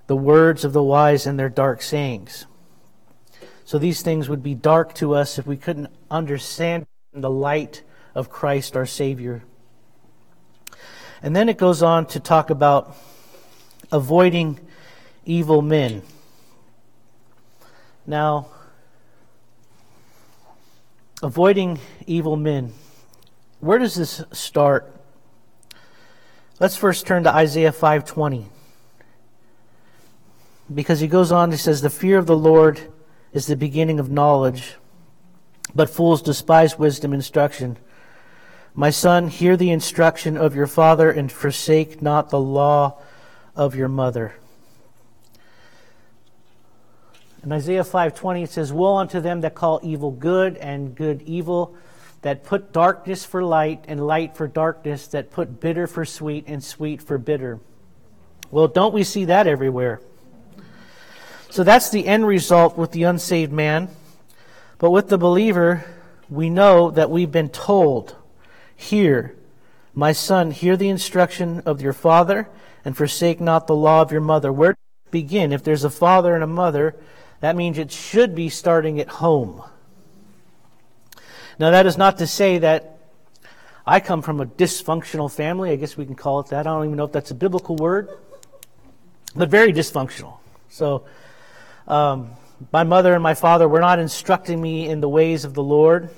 the 0.06 0.16
words 0.16 0.64
of 0.64 0.72
the 0.72 0.82
wise 0.82 1.26
and 1.26 1.38
their 1.38 1.48
dark 1.48 1.80
sayings. 1.82 2.46
So 3.66 3.80
these 3.80 4.00
things 4.00 4.28
would 4.28 4.44
be 4.44 4.54
dark 4.54 4.94
to 4.94 5.16
us 5.16 5.40
if 5.40 5.46
we 5.46 5.56
couldn't 5.56 5.90
understand 6.08 6.86
the 7.12 7.28
light 7.28 7.82
of 8.14 8.30
Christ 8.30 8.76
our 8.76 8.86
Savior. 8.86 9.42
And 11.20 11.34
then 11.34 11.48
it 11.48 11.58
goes 11.58 11.82
on 11.82 12.06
to 12.06 12.20
talk 12.20 12.48
about 12.48 12.96
avoiding 13.90 14.60
evil 15.24 15.62
men. 15.62 16.02
Now, 18.06 18.50
avoiding 21.20 21.80
evil 22.06 22.36
men. 22.36 22.72
Where 23.58 23.80
does 23.80 23.96
this 23.96 24.22
start? 24.30 24.94
Let's 26.60 26.76
first 26.76 27.04
turn 27.04 27.24
to 27.24 27.34
Isaiah 27.34 27.72
5:20. 27.72 28.46
Because 30.72 31.00
he 31.00 31.08
goes 31.08 31.32
on 31.32 31.50
he 31.50 31.56
says 31.56 31.80
the 31.80 31.90
fear 31.90 32.16
of 32.16 32.26
the 32.26 32.36
Lord 32.36 32.92
is 33.36 33.46
the 33.46 33.54
beginning 33.54 34.00
of 34.00 34.10
knowledge, 34.10 34.76
but 35.74 35.90
fools 35.90 36.22
despise 36.22 36.78
wisdom 36.78 37.12
and 37.12 37.18
instruction. 37.18 37.76
My 38.74 38.88
son, 38.88 39.28
hear 39.28 39.58
the 39.58 39.70
instruction 39.70 40.38
of 40.38 40.56
your 40.56 40.66
father 40.66 41.10
and 41.10 41.30
forsake 41.30 42.00
not 42.00 42.30
the 42.30 42.40
law 42.40 42.96
of 43.54 43.74
your 43.74 43.88
mother. 43.88 44.36
In 47.44 47.52
Isaiah 47.52 47.84
5:20 47.84 48.42
it 48.42 48.50
says, 48.50 48.72
"Woe 48.72 48.96
unto 48.96 49.20
them 49.20 49.42
that 49.42 49.54
call 49.54 49.80
evil 49.82 50.12
good 50.12 50.56
and 50.56 50.94
good 50.94 51.20
evil, 51.26 51.74
that 52.22 52.42
put 52.42 52.72
darkness 52.72 53.26
for 53.26 53.44
light 53.44 53.84
and 53.86 54.06
light 54.06 54.34
for 54.34 54.48
darkness, 54.48 55.06
that 55.08 55.30
put 55.30 55.60
bitter 55.60 55.86
for 55.86 56.06
sweet 56.06 56.44
and 56.48 56.64
sweet 56.64 57.02
for 57.02 57.18
bitter." 57.18 57.60
Well, 58.50 58.66
don't 58.66 58.94
we 58.94 59.04
see 59.04 59.26
that 59.26 59.46
everywhere? 59.46 60.00
So 61.50 61.64
that's 61.64 61.88
the 61.90 62.06
end 62.06 62.26
result 62.26 62.76
with 62.76 62.92
the 62.92 63.04
unsaved 63.04 63.52
man. 63.52 63.88
But 64.78 64.90
with 64.90 65.08
the 65.08 65.18
believer, 65.18 65.84
we 66.28 66.50
know 66.50 66.90
that 66.90 67.10
we've 67.10 67.32
been 67.32 67.48
told, 67.48 68.14
"Hear, 68.74 69.34
my 69.94 70.12
son, 70.12 70.50
hear 70.50 70.76
the 70.76 70.88
instruction 70.88 71.62
of 71.64 71.80
your 71.80 71.94
father 71.94 72.48
and 72.84 72.96
forsake 72.96 73.40
not 73.40 73.66
the 73.66 73.76
law 73.76 74.02
of 74.02 74.12
your 74.12 74.20
mother." 74.20 74.52
Where 74.52 74.70
you 74.70 75.10
begin? 75.10 75.52
If 75.52 75.64
there's 75.64 75.84
a 75.84 75.90
father 75.90 76.34
and 76.34 76.44
a 76.44 76.48
mother, 76.48 76.94
That 77.40 77.56
means 77.56 77.78
it 77.78 77.92
should 77.92 78.34
be 78.34 78.48
starting 78.48 79.00
at 79.00 79.08
home. 79.08 79.62
Now, 81.58 81.70
that 81.70 81.86
is 81.86 81.96
not 81.96 82.18
to 82.18 82.26
say 82.26 82.58
that 82.58 82.98
I 83.86 84.00
come 84.00 84.22
from 84.22 84.40
a 84.40 84.46
dysfunctional 84.46 85.30
family. 85.30 85.70
I 85.70 85.76
guess 85.76 85.96
we 85.96 86.04
can 86.06 86.14
call 86.14 86.40
it 86.40 86.48
that. 86.48 86.66
I 86.66 86.70
don't 86.70 86.84
even 86.86 86.96
know 86.96 87.04
if 87.04 87.12
that's 87.12 87.30
a 87.30 87.34
biblical 87.34 87.76
word, 87.76 88.10
but 89.34 89.48
very 89.48 89.72
dysfunctional. 89.72 90.34
So, 90.68 91.04
um, 91.86 92.30
my 92.72 92.84
mother 92.84 93.14
and 93.14 93.22
my 93.22 93.34
father 93.34 93.68
were 93.68 93.80
not 93.80 93.98
instructing 93.98 94.60
me 94.60 94.88
in 94.88 95.00
the 95.00 95.08
ways 95.08 95.44
of 95.44 95.54
the 95.54 95.62
Lord, 95.62 96.10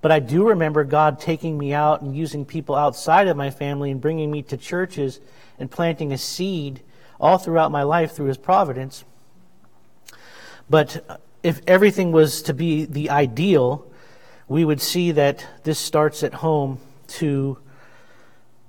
but 0.00 0.12
I 0.12 0.20
do 0.20 0.48
remember 0.48 0.84
God 0.84 1.18
taking 1.20 1.58
me 1.58 1.72
out 1.74 2.02
and 2.02 2.16
using 2.16 2.44
people 2.44 2.74
outside 2.74 3.26
of 3.26 3.36
my 3.36 3.50
family 3.50 3.90
and 3.90 4.00
bringing 4.00 4.30
me 4.30 4.42
to 4.44 4.56
churches 4.56 5.20
and 5.58 5.70
planting 5.70 6.12
a 6.12 6.18
seed 6.18 6.80
all 7.20 7.38
throughout 7.38 7.72
my 7.72 7.82
life 7.82 8.12
through 8.12 8.26
His 8.26 8.38
providence. 8.38 9.04
But 10.70 11.20
if 11.42 11.60
everything 11.66 12.12
was 12.12 12.42
to 12.42 12.54
be 12.54 12.84
the 12.84 13.10
ideal, 13.10 13.90
we 14.46 14.64
would 14.64 14.80
see 14.80 15.12
that 15.12 15.44
this 15.64 15.78
starts 15.78 16.22
at 16.22 16.34
home 16.34 16.80
to 17.08 17.58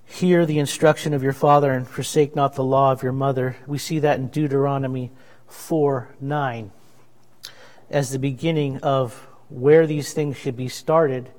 hear 0.05 0.45
the 0.45 0.57
instruction 0.57 1.13
of 1.13 1.21
your 1.21 1.33
father 1.33 1.71
and 1.71 1.87
forsake 1.87 2.35
not 2.35 2.55
the 2.55 2.63
law 2.63 2.91
of 2.91 3.03
your 3.03 3.11
mother. 3.11 3.55
We 3.67 3.77
see 3.77 3.99
that 3.99 4.19
in 4.19 4.27
Deuteronomy 4.29 5.11
4 5.49 6.09
9 6.19 6.71
as 7.89 8.11
the 8.11 8.19
beginning 8.19 8.77
of 8.77 9.27
where 9.49 9.87
these 9.87 10.13
things 10.13 10.37
should 10.37 10.55
be 10.55 10.67
started. 10.67 11.29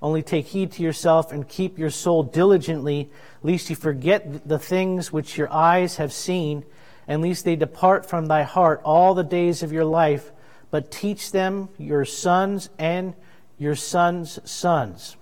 Only 0.00 0.22
take 0.22 0.46
heed 0.46 0.72
to 0.72 0.82
yourself 0.82 1.30
and 1.30 1.46
keep 1.46 1.78
your 1.78 1.90
soul 1.90 2.22
diligently, 2.22 3.10
lest 3.42 3.70
you 3.70 3.76
forget 3.76 4.48
the 4.48 4.58
things 4.58 5.12
which 5.12 5.38
your 5.38 5.52
eyes 5.52 5.96
have 5.96 6.12
seen, 6.12 6.64
and 7.06 7.22
lest 7.22 7.44
they 7.44 7.56
depart 7.56 8.06
from 8.06 8.26
thy 8.26 8.42
heart 8.42 8.80
all 8.84 9.14
the 9.14 9.22
days 9.22 9.62
of 9.62 9.72
your 9.72 9.84
life, 9.84 10.32
but 10.70 10.90
teach 10.90 11.30
them 11.30 11.68
your 11.78 12.04
sons 12.04 12.70
and 12.78 13.14
your 13.58 13.76
sons' 13.76 14.38
sons. 14.50 15.16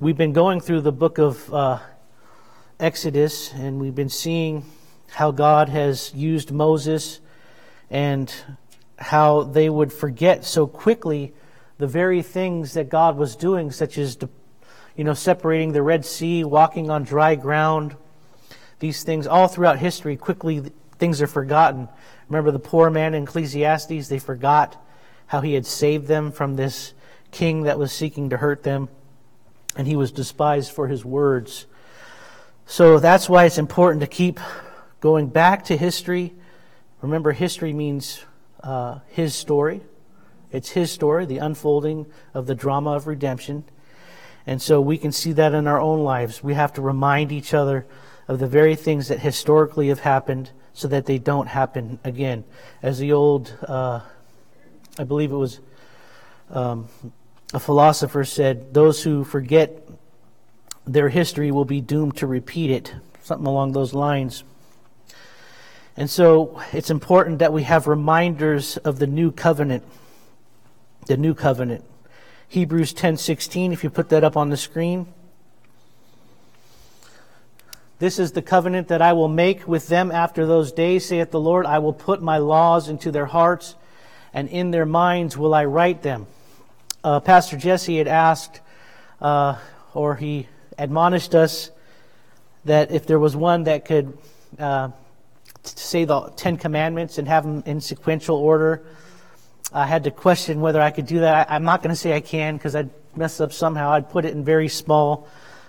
We've 0.00 0.16
been 0.16 0.32
going 0.32 0.60
through 0.60 0.82
the 0.82 0.92
book 0.92 1.18
of 1.18 1.52
uh, 1.52 1.80
Exodus, 2.80 3.52
and 3.52 3.78
we've 3.78 3.94
been 3.94 4.08
seeing 4.08 4.64
how 5.14 5.30
God 5.30 5.68
has 5.68 6.12
used 6.14 6.50
Moses 6.50 7.20
and 7.88 8.32
how 8.98 9.44
they 9.44 9.70
would 9.70 9.92
forget 9.92 10.44
so 10.44 10.66
quickly 10.66 11.32
the 11.78 11.86
very 11.86 12.20
things 12.20 12.74
that 12.74 12.88
God 12.88 13.16
was 13.16 13.36
doing, 13.36 13.70
such 13.70 13.96
as, 13.96 14.18
you 14.96 15.04
know, 15.04 15.14
separating 15.14 15.72
the 15.72 15.82
Red 15.82 16.04
Sea, 16.04 16.42
walking 16.42 16.90
on 16.90 17.04
dry 17.04 17.34
ground. 17.36 17.96
These 18.80 19.04
things, 19.04 19.26
all 19.26 19.48
throughout 19.48 19.78
history, 19.78 20.16
quickly 20.16 20.72
things 20.98 21.22
are 21.22 21.28
forgotten. 21.28 21.88
Remember 22.28 22.50
the 22.50 22.58
poor 22.58 22.90
man 22.90 23.14
in 23.14 23.22
Ecclesiastes? 23.22 24.08
They 24.08 24.18
forgot 24.18 24.76
how 25.26 25.40
he 25.40 25.54
had 25.54 25.66
saved 25.66 26.06
them 26.06 26.32
from 26.32 26.56
this 26.56 26.92
king 27.30 27.62
that 27.62 27.78
was 27.78 27.92
seeking 27.92 28.30
to 28.30 28.36
hurt 28.36 28.62
them, 28.62 28.88
and 29.76 29.86
he 29.86 29.96
was 29.96 30.10
despised 30.10 30.72
for 30.72 30.88
his 30.88 31.04
words. 31.04 31.66
So 32.66 32.98
that's 32.98 33.28
why 33.28 33.44
it's 33.44 33.58
important 33.58 34.00
to 34.00 34.06
keep 34.06 34.40
going 35.04 35.26
back 35.26 35.64
to 35.64 35.76
history. 35.76 36.32
Remember, 37.02 37.32
history 37.32 37.74
means 37.74 38.24
uh, 38.62 39.00
his 39.08 39.34
story. 39.34 39.82
It's 40.50 40.70
his 40.70 40.90
story, 40.90 41.26
the 41.26 41.36
unfolding 41.36 42.06
of 42.32 42.46
the 42.46 42.54
drama 42.54 42.92
of 42.92 43.06
redemption. 43.06 43.64
And 44.46 44.62
so 44.62 44.80
we 44.80 44.96
can 44.96 45.12
see 45.12 45.32
that 45.32 45.52
in 45.52 45.66
our 45.66 45.78
own 45.78 46.04
lives. 46.04 46.42
We 46.42 46.54
have 46.54 46.72
to 46.72 46.80
remind 46.80 47.32
each 47.32 47.52
other 47.52 47.84
of 48.28 48.38
the 48.38 48.46
very 48.46 48.74
things 48.76 49.08
that 49.08 49.18
historically 49.18 49.88
have 49.88 50.00
happened 50.00 50.52
so 50.72 50.88
that 50.88 51.04
they 51.04 51.18
don't 51.18 51.48
happen 51.48 51.98
again. 52.02 52.42
As 52.82 52.98
the 52.98 53.12
old, 53.12 53.54
uh, 53.68 54.00
I 54.98 55.04
believe 55.04 55.32
it 55.32 55.36
was 55.36 55.60
um, 56.48 56.88
a 57.52 57.60
philosopher 57.60 58.24
said, 58.24 58.72
those 58.72 59.02
who 59.02 59.22
forget 59.22 59.86
their 60.86 61.10
history 61.10 61.50
will 61.50 61.66
be 61.66 61.82
doomed 61.82 62.16
to 62.16 62.26
repeat 62.26 62.70
it. 62.70 62.94
Something 63.20 63.46
along 63.46 63.72
those 63.72 63.92
lines. 63.92 64.44
And 65.96 66.10
so 66.10 66.60
it's 66.72 66.90
important 66.90 67.38
that 67.38 67.52
we 67.52 67.62
have 67.62 67.86
reminders 67.86 68.76
of 68.78 68.98
the 68.98 69.06
new 69.06 69.30
covenant. 69.30 69.84
The 71.06 71.16
new 71.16 71.34
covenant. 71.34 71.84
Hebrews 72.48 72.92
10:16 72.92 73.72
if 73.72 73.84
you 73.84 73.90
put 73.90 74.08
that 74.08 74.24
up 74.24 74.36
on 74.36 74.50
the 74.50 74.56
screen. 74.56 75.06
This 78.00 78.18
is 78.18 78.32
the 78.32 78.42
covenant 78.42 78.88
that 78.88 79.00
I 79.00 79.12
will 79.12 79.28
make 79.28 79.68
with 79.68 79.88
them 79.88 80.10
after 80.10 80.46
those 80.46 80.72
days, 80.72 81.06
saith 81.06 81.30
the 81.30 81.40
Lord. 81.40 81.64
I 81.64 81.78
will 81.78 81.92
put 81.92 82.20
my 82.20 82.38
laws 82.38 82.88
into 82.88 83.12
their 83.12 83.26
hearts, 83.26 83.76
and 84.32 84.48
in 84.48 84.72
their 84.72 84.84
minds 84.84 85.38
will 85.38 85.54
I 85.54 85.64
write 85.64 86.02
them. 86.02 86.26
Uh, 87.04 87.20
Pastor 87.20 87.56
Jesse 87.56 87.98
had 87.98 88.08
asked, 88.08 88.60
uh, 89.20 89.56
or 89.94 90.16
he 90.16 90.48
admonished 90.76 91.36
us, 91.36 91.70
that 92.64 92.90
if 92.90 93.06
there 93.06 93.20
was 93.20 93.36
one 93.36 93.64
that 93.64 93.84
could 93.84 94.18
uh, 94.58 94.90
say 95.66 96.04
the 96.04 96.32
Ten 96.36 96.56
Commandments 96.56 97.18
and 97.18 97.26
have 97.28 97.44
them 97.44 97.62
in 97.66 97.80
sequential 97.80 98.36
order. 98.36 98.84
I 99.72 99.86
had 99.86 100.04
to 100.04 100.10
question 100.10 100.60
whether 100.60 100.80
I 100.80 100.90
could 100.90 101.06
do 101.06 101.20
that. 101.20 101.50
I, 101.50 101.56
am 101.56 101.64
not 101.64 101.82
going 101.82 101.90
to 101.90 101.96
say 101.96 102.14
I 102.14 102.20
can 102.20 102.56
because 102.56 102.76
I'd 102.76 102.90
mess 103.16 103.40
up 103.40 103.52
somehow. 103.52 103.90
I'd 103.90 104.10
put 104.10 104.24
it 104.24 104.32
in 104.32 104.44
very 104.44 104.68
small. 104.68 105.28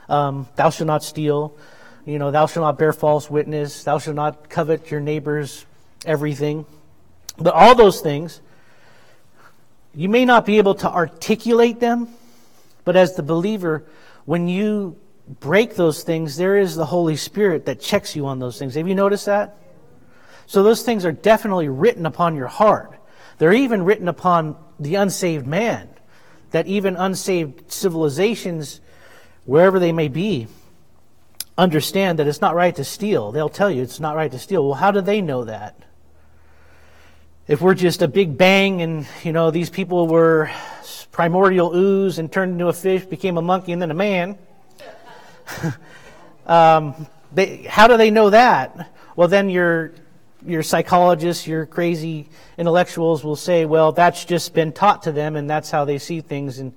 Um, 0.10 0.48
thou 0.56 0.70
shalt 0.70 0.88
not 0.88 1.04
steal. 1.04 1.58
You 2.06 2.20
know, 2.20 2.30
thou 2.30 2.46
shalt 2.46 2.64
not 2.64 2.78
bear 2.78 2.94
false 2.94 3.30
witness. 3.30 3.84
Thou 3.84 3.98
shalt 3.98 4.16
not 4.16 4.50
covet 4.50 4.92
your 4.92 5.00
neighbor's 5.00 5.66
everything. 6.06 6.66
But 7.38 7.54
all 7.54 7.74
those 7.74 8.02
things, 8.02 8.42
you 9.96 10.10
may 10.10 10.26
not 10.26 10.46
be 10.46 10.58
able 10.58 10.76
to 10.76 10.92
articulate 10.92 11.80
them, 11.80 12.10
but 12.84 12.96
as 12.96 13.16
the 13.16 13.24
believer, 13.24 13.86
when 14.26 14.48
you 14.48 14.98
break 15.40 15.76
those 15.76 16.04
things, 16.04 16.38
there 16.38 16.58
is 16.58 16.76
the 16.76 16.86
Holy 16.86 17.16
Spirit 17.16 17.66
that 17.66 17.80
checks 17.80 18.16
you 18.16 18.28
on 18.28 18.40
those 18.40 18.60
things. 18.60 18.76
Have 18.76 18.88
you 18.88 18.96
noticed 18.96 19.26
that? 19.26 19.58
So 20.48 20.64
those 20.64 20.84
things 20.84 21.06
are 21.06 21.12
definitely 21.12 21.70
written 21.70 22.06
upon 22.06 22.36
your 22.36 22.48
heart. 22.48 23.00
They're 23.38 23.54
even 23.54 23.84
written 23.84 24.08
upon 24.08 24.56
the 24.80 24.96
unsaved 24.96 25.48
man, 25.48 25.90
that 26.52 26.68
even 26.68 26.96
unsaved 26.96 27.72
civilizations, 27.72 28.82
wherever 29.46 29.80
they 29.80 29.92
may 29.92 30.08
be, 30.08 30.48
understand 31.58 32.20
that 32.20 32.28
it's 32.28 32.42
not 32.42 32.56
right 32.56 32.76
to 32.76 32.84
steal. 32.84 33.32
They'll 33.32 33.50
tell 33.50 33.72
you 33.72 33.82
it's 33.82 34.00
not 34.00 34.16
right 34.16 34.32
to 34.32 34.40
steal. 34.40 34.66
Well, 34.66 34.76
how 34.76 34.92
do 34.92 35.02
they 35.02 35.22
know 35.22 35.46
that? 35.46 35.78
If 37.48 37.62
we're 37.62 37.76
just 37.76 38.02
a 38.02 38.08
big 38.08 38.38
bang 38.38 38.82
and, 38.82 39.08
you 39.24 39.32
know, 39.32 39.52
these 39.52 39.70
people 39.70 40.08
were 40.08 40.50
primordial 41.12 41.74
ooze 41.76 42.20
and 42.20 42.32
turned 42.32 42.54
into 42.54 42.68
a 42.68 42.74
fish, 42.74 43.06
became 43.06 43.38
a 43.38 43.42
monkey, 43.42 43.72
and 43.72 43.82
then 43.82 43.92
a 43.92 43.96
man, 43.96 44.38
um, 46.46 47.08
they, 47.32 47.58
how 47.64 47.88
do 47.88 47.98
they 47.98 48.12
know 48.12 48.32
that? 48.32 48.92
Well, 49.16 49.28
then 49.28 49.50
you're 49.50 49.94
your 50.46 50.64
psychologists, 50.64 51.48
your 51.48 51.66
crazy 51.66 52.30
intellectuals 52.58 53.24
will 53.24 53.36
say, 53.36 53.66
well, 53.66 53.92
that's 53.92 54.26
just 54.26 54.54
been 54.54 54.72
taught 54.72 55.04
to 55.04 55.12
them 55.12 55.36
and 55.36 55.50
that's 55.50 55.72
how 55.72 55.86
they 55.86 55.98
see 55.98 56.22
things. 56.22 56.60
And 56.60 56.74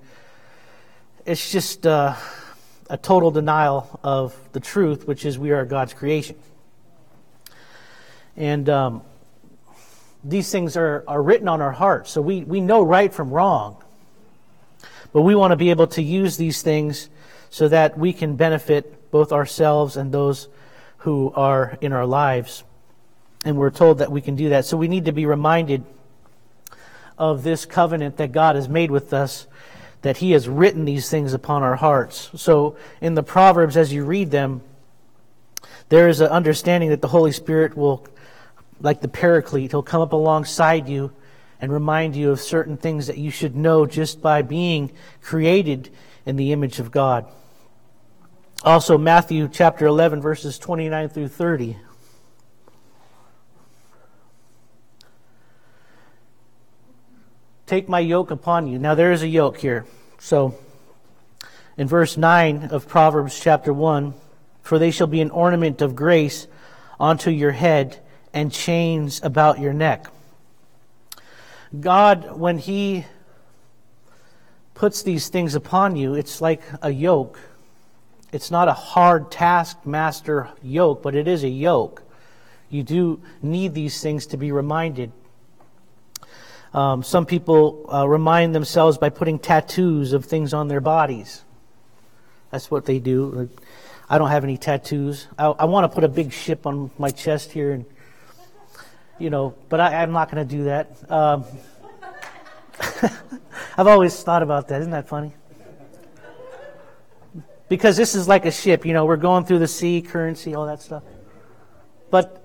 it's 1.26 1.52
just 1.52 1.86
uh, 1.86 2.14
a 2.88 2.96
total 2.96 3.30
denial 3.30 4.00
of 4.02 4.34
the 4.52 4.60
truth, 4.60 5.06
which 5.06 5.24
is 5.24 5.38
we 5.38 5.50
are 5.50 5.64
God's 5.64 5.92
creation. 5.92 6.36
And 8.36 8.68
um, 8.68 9.02
these 10.24 10.50
things 10.50 10.76
are, 10.76 11.04
are 11.06 11.22
written 11.22 11.48
on 11.48 11.60
our 11.60 11.72
hearts, 11.72 12.10
so 12.10 12.22
we, 12.22 12.44
we 12.44 12.60
know 12.60 12.82
right 12.82 13.12
from 13.12 13.30
wrong. 13.30 13.76
But 15.12 15.22
we 15.22 15.34
want 15.34 15.52
to 15.52 15.56
be 15.56 15.70
able 15.70 15.86
to 15.88 16.02
use 16.02 16.36
these 16.36 16.62
things 16.62 17.08
so 17.50 17.68
that 17.68 17.98
we 17.98 18.12
can 18.12 18.36
benefit 18.36 19.10
both 19.10 19.32
ourselves 19.32 19.96
and 19.96 20.12
those 20.12 20.48
who 20.98 21.32
are 21.34 21.78
in 21.80 21.92
our 21.92 22.06
lives. 22.06 22.64
And 23.48 23.56
we're 23.56 23.70
told 23.70 23.96
that 23.96 24.12
we 24.12 24.20
can 24.20 24.36
do 24.36 24.50
that. 24.50 24.66
So 24.66 24.76
we 24.76 24.88
need 24.88 25.06
to 25.06 25.12
be 25.12 25.24
reminded 25.24 25.82
of 27.16 27.42
this 27.42 27.64
covenant 27.64 28.18
that 28.18 28.30
God 28.30 28.56
has 28.56 28.68
made 28.68 28.90
with 28.90 29.14
us, 29.14 29.46
that 30.02 30.18
He 30.18 30.32
has 30.32 30.46
written 30.46 30.84
these 30.84 31.08
things 31.08 31.32
upon 31.32 31.62
our 31.62 31.76
hearts. 31.76 32.28
So 32.34 32.76
in 33.00 33.14
the 33.14 33.22
Proverbs, 33.22 33.78
as 33.78 33.90
you 33.90 34.04
read 34.04 34.30
them, 34.30 34.60
there 35.88 36.10
is 36.10 36.20
an 36.20 36.28
understanding 36.28 36.90
that 36.90 37.00
the 37.00 37.08
Holy 37.08 37.32
Spirit 37.32 37.74
will, 37.74 38.06
like 38.82 39.00
the 39.00 39.08
paraclete, 39.08 39.70
He'll 39.70 39.82
come 39.82 40.02
up 40.02 40.12
alongside 40.12 40.86
you 40.86 41.10
and 41.58 41.72
remind 41.72 42.16
you 42.16 42.30
of 42.30 42.40
certain 42.40 42.76
things 42.76 43.06
that 43.06 43.16
you 43.16 43.30
should 43.30 43.56
know 43.56 43.86
just 43.86 44.20
by 44.20 44.42
being 44.42 44.92
created 45.22 45.88
in 46.26 46.36
the 46.36 46.52
image 46.52 46.80
of 46.80 46.90
God. 46.90 47.24
Also, 48.62 48.98
Matthew 48.98 49.48
chapter 49.50 49.86
11, 49.86 50.20
verses 50.20 50.58
29 50.58 51.08
through 51.08 51.28
30. 51.28 51.78
Take 57.68 57.86
my 57.86 58.00
yoke 58.00 58.30
upon 58.30 58.66
you. 58.66 58.78
Now, 58.78 58.94
there 58.94 59.12
is 59.12 59.22
a 59.22 59.28
yoke 59.28 59.58
here. 59.58 59.84
So, 60.18 60.58
in 61.76 61.86
verse 61.86 62.16
9 62.16 62.70
of 62.70 62.88
Proverbs 62.88 63.38
chapter 63.38 63.74
1, 63.74 64.14
for 64.62 64.78
they 64.78 64.90
shall 64.90 65.06
be 65.06 65.20
an 65.20 65.28
ornament 65.28 65.82
of 65.82 65.94
grace 65.94 66.46
unto 66.98 67.30
your 67.30 67.50
head 67.52 67.98
and 68.32 68.50
chains 68.50 69.20
about 69.22 69.60
your 69.60 69.74
neck. 69.74 70.06
God, 71.78 72.38
when 72.38 72.56
He 72.56 73.04
puts 74.72 75.02
these 75.02 75.28
things 75.28 75.54
upon 75.54 75.94
you, 75.94 76.14
it's 76.14 76.40
like 76.40 76.62
a 76.80 76.90
yoke. 76.90 77.38
It's 78.32 78.50
not 78.50 78.68
a 78.68 78.72
hard 78.72 79.30
taskmaster 79.30 80.48
yoke, 80.62 81.02
but 81.02 81.14
it 81.14 81.28
is 81.28 81.44
a 81.44 81.50
yoke. 81.50 82.02
You 82.70 82.82
do 82.82 83.20
need 83.42 83.74
these 83.74 84.00
things 84.00 84.24
to 84.28 84.38
be 84.38 84.52
reminded. 84.52 85.12
Um, 86.74 87.02
some 87.02 87.24
people 87.24 87.88
uh, 87.92 88.06
remind 88.06 88.54
themselves 88.54 88.98
by 88.98 89.08
putting 89.08 89.38
tattoos 89.38 90.12
of 90.12 90.24
things 90.24 90.52
on 90.52 90.68
their 90.68 90.80
bodies. 90.80 91.42
That's 92.50 92.70
what 92.70 92.84
they 92.84 92.98
do. 92.98 93.48
I 94.08 94.18
don't 94.18 94.30
have 94.30 94.44
any 94.44 94.56
tattoos. 94.56 95.28
I, 95.38 95.46
I 95.46 95.64
want 95.64 95.90
to 95.90 95.94
put 95.94 96.04
a 96.04 96.08
big 96.08 96.32
ship 96.32 96.66
on 96.66 96.90
my 96.98 97.10
chest 97.10 97.52
here, 97.52 97.72
and 97.72 97.84
you 99.18 99.30
know, 99.30 99.54
but 99.68 99.80
I, 99.80 100.02
am 100.02 100.12
not 100.12 100.30
going 100.30 100.46
to 100.46 100.56
do 100.56 100.64
that. 100.64 101.10
Um, 101.10 101.44
I've 103.76 103.86
always 103.86 104.22
thought 104.22 104.42
about 104.42 104.68
that. 104.68 104.80
Isn't 104.80 104.92
that 104.92 105.08
funny? 105.08 105.34
Because 107.68 107.96
this 107.96 108.14
is 108.14 108.28
like 108.28 108.46
a 108.46 108.50
ship. 108.50 108.86
You 108.86 108.92
know, 108.94 109.04
we're 109.04 109.16
going 109.16 109.44
through 109.44 109.58
the 109.58 109.68
sea, 109.68 110.00
currency, 110.00 110.54
all 110.54 110.66
that 110.66 110.80
stuff. 110.80 111.02
But 112.10 112.42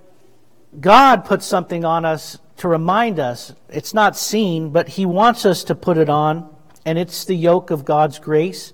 God 0.80 1.26
puts 1.26 1.46
something 1.46 1.86
on 1.86 2.04
us 2.04 2.38
to 2.58 2.68
remind 2.68 3.20
us. 3.20 3.54
It's 3.70 3.94
not 3.94 4.18
seen, 4.18 4.70
but 4.70 4.90
He 4.90 5.06
wants 5.06 5.46
us 5.46 5.64
to 5.66 5.76
put 5.76 5.98
it 5.98 6.10
on, 6.10 6.54
and 6.86 6.98
it's 6.98 7.26
the 7.26 7.36
yoke 7.36 7.72
of 7.72 7.86
God's 7.86 8.20
grace. 8.20 8.74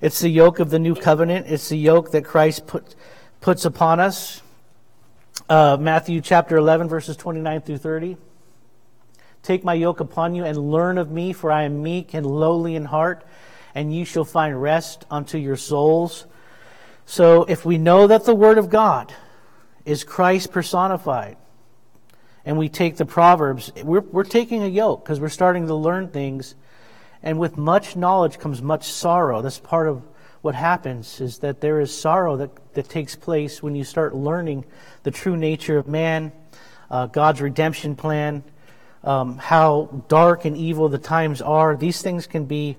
It's 0.00 0.20
the 0.20 0.28
yoke 0.28 0.58
of 0.58 0.70
the 0.70 0.78
new 0.78 0.94
covenant. 0.94 1.46
It's 1.48 1.68
the 1.68 1.78
yoke 1.78 2.10
that 2.10 2.24
Christ 2.24 2.66
put, 2.66 2.94
puts 3.40 3.64
upon 3.64 4.00
us. 4.00 4.42
Uh, 5.48 5.76
Matthew 5.80 6.20
chapter 6.20 6.56
11, 6.56 6.88
verses 6.88 7.16
29 7.16 7.60
through 7.62 7.78
30. 7.78 8.16
Take 9.42 9.62
my 9.62 9.74
yoke 9.74 10.00
upon 10.00 10.34
you 10.34 10.44
and 10.44 10.56
learn 10.56 10.98
of 10.98 11.10
me, 11.10 11.32
for 11.32 11.52
I 11.52 11.64
am 11.64 11.82
meek 11.82 12.14
and 12.14 12.24
lowly 12.24 12.76
in 12.76 12.86
heart, 12.86 13.26
and 13.74 13.94
you 13.94 14.04
shall 14.04 14.24
find 14.24 14.60
rest 14.60 15.04
unto 15.10 15.38
your 15.38 15.56
souls. 15.56 16.26
So 17.06 17.44
if 17.44 17.64
we 17.64 17.76
know 17.76 18.06
that 18.06 18.24
the 18.24 18.34
Word 18.34 18.58
of 18.58 18.70
God 18.70 19.12
is 19.84 20.04
Christ 20.04 20.50
personified. 20.50 21.36
And 22.46 22.58
we 22.58 22.68
take 22.68 22.96
the 22.96 23.06
Proverbs, 23.06 23.72
we're, 23.82 24.00
we're 24.00 24.24
taking 24.24 24.62
a 24.62 24.68
yoke 24.68 25.04
because 25.04 25.18
we're 25.18 25.28
starting 25.28 25.66
to 25.66 25.74
learn 25.74 26.08
things. 26.08 26.54
And 27.22 27.38
with 27.38 27.56
much 27.56 27.96
knowledge 27.96 28.38
comes 28.38 28.60
much 28.60 28.84
sorrow. 28.84 29.40
That's 29.40 29.58
part 29.58 29.88
of 29.88 30.02
what 30.42 30.54
happens 30.54 31.22
is 31.22 31.38
that 31.38 31.62
there 31.62 31.80
is 31.80 31.96
sorrow 31.96 32.36
that, 32.36 32.74
that 32.74 32.88
takes 32.88 33.16
place 33.16 33.62
when 33.62 33.74
you 33.74 33.82
start 33.82 34.14
learning 34.14 34.66
the 35.02 35.10
true 35.10 35.38
nature 35.38 35.78
of 35.78 35.88
man, 35.88 36.32
uh, 36.90 37.06
God's 37.06 37.40
redemption 37.40 37.96
plan, 37.96 38.44
um, 39.04 39.38
how 39.38 40.04
dark 40.08 40.44
and 40.44 40.54
evil 40.54 40.90
the 40.90 40.98
times 40.98 41.40
are. 41.40 41.76
These 41.76 42.02
things 42.02 42.26
can 42.26 42.44
be 42.44 42.76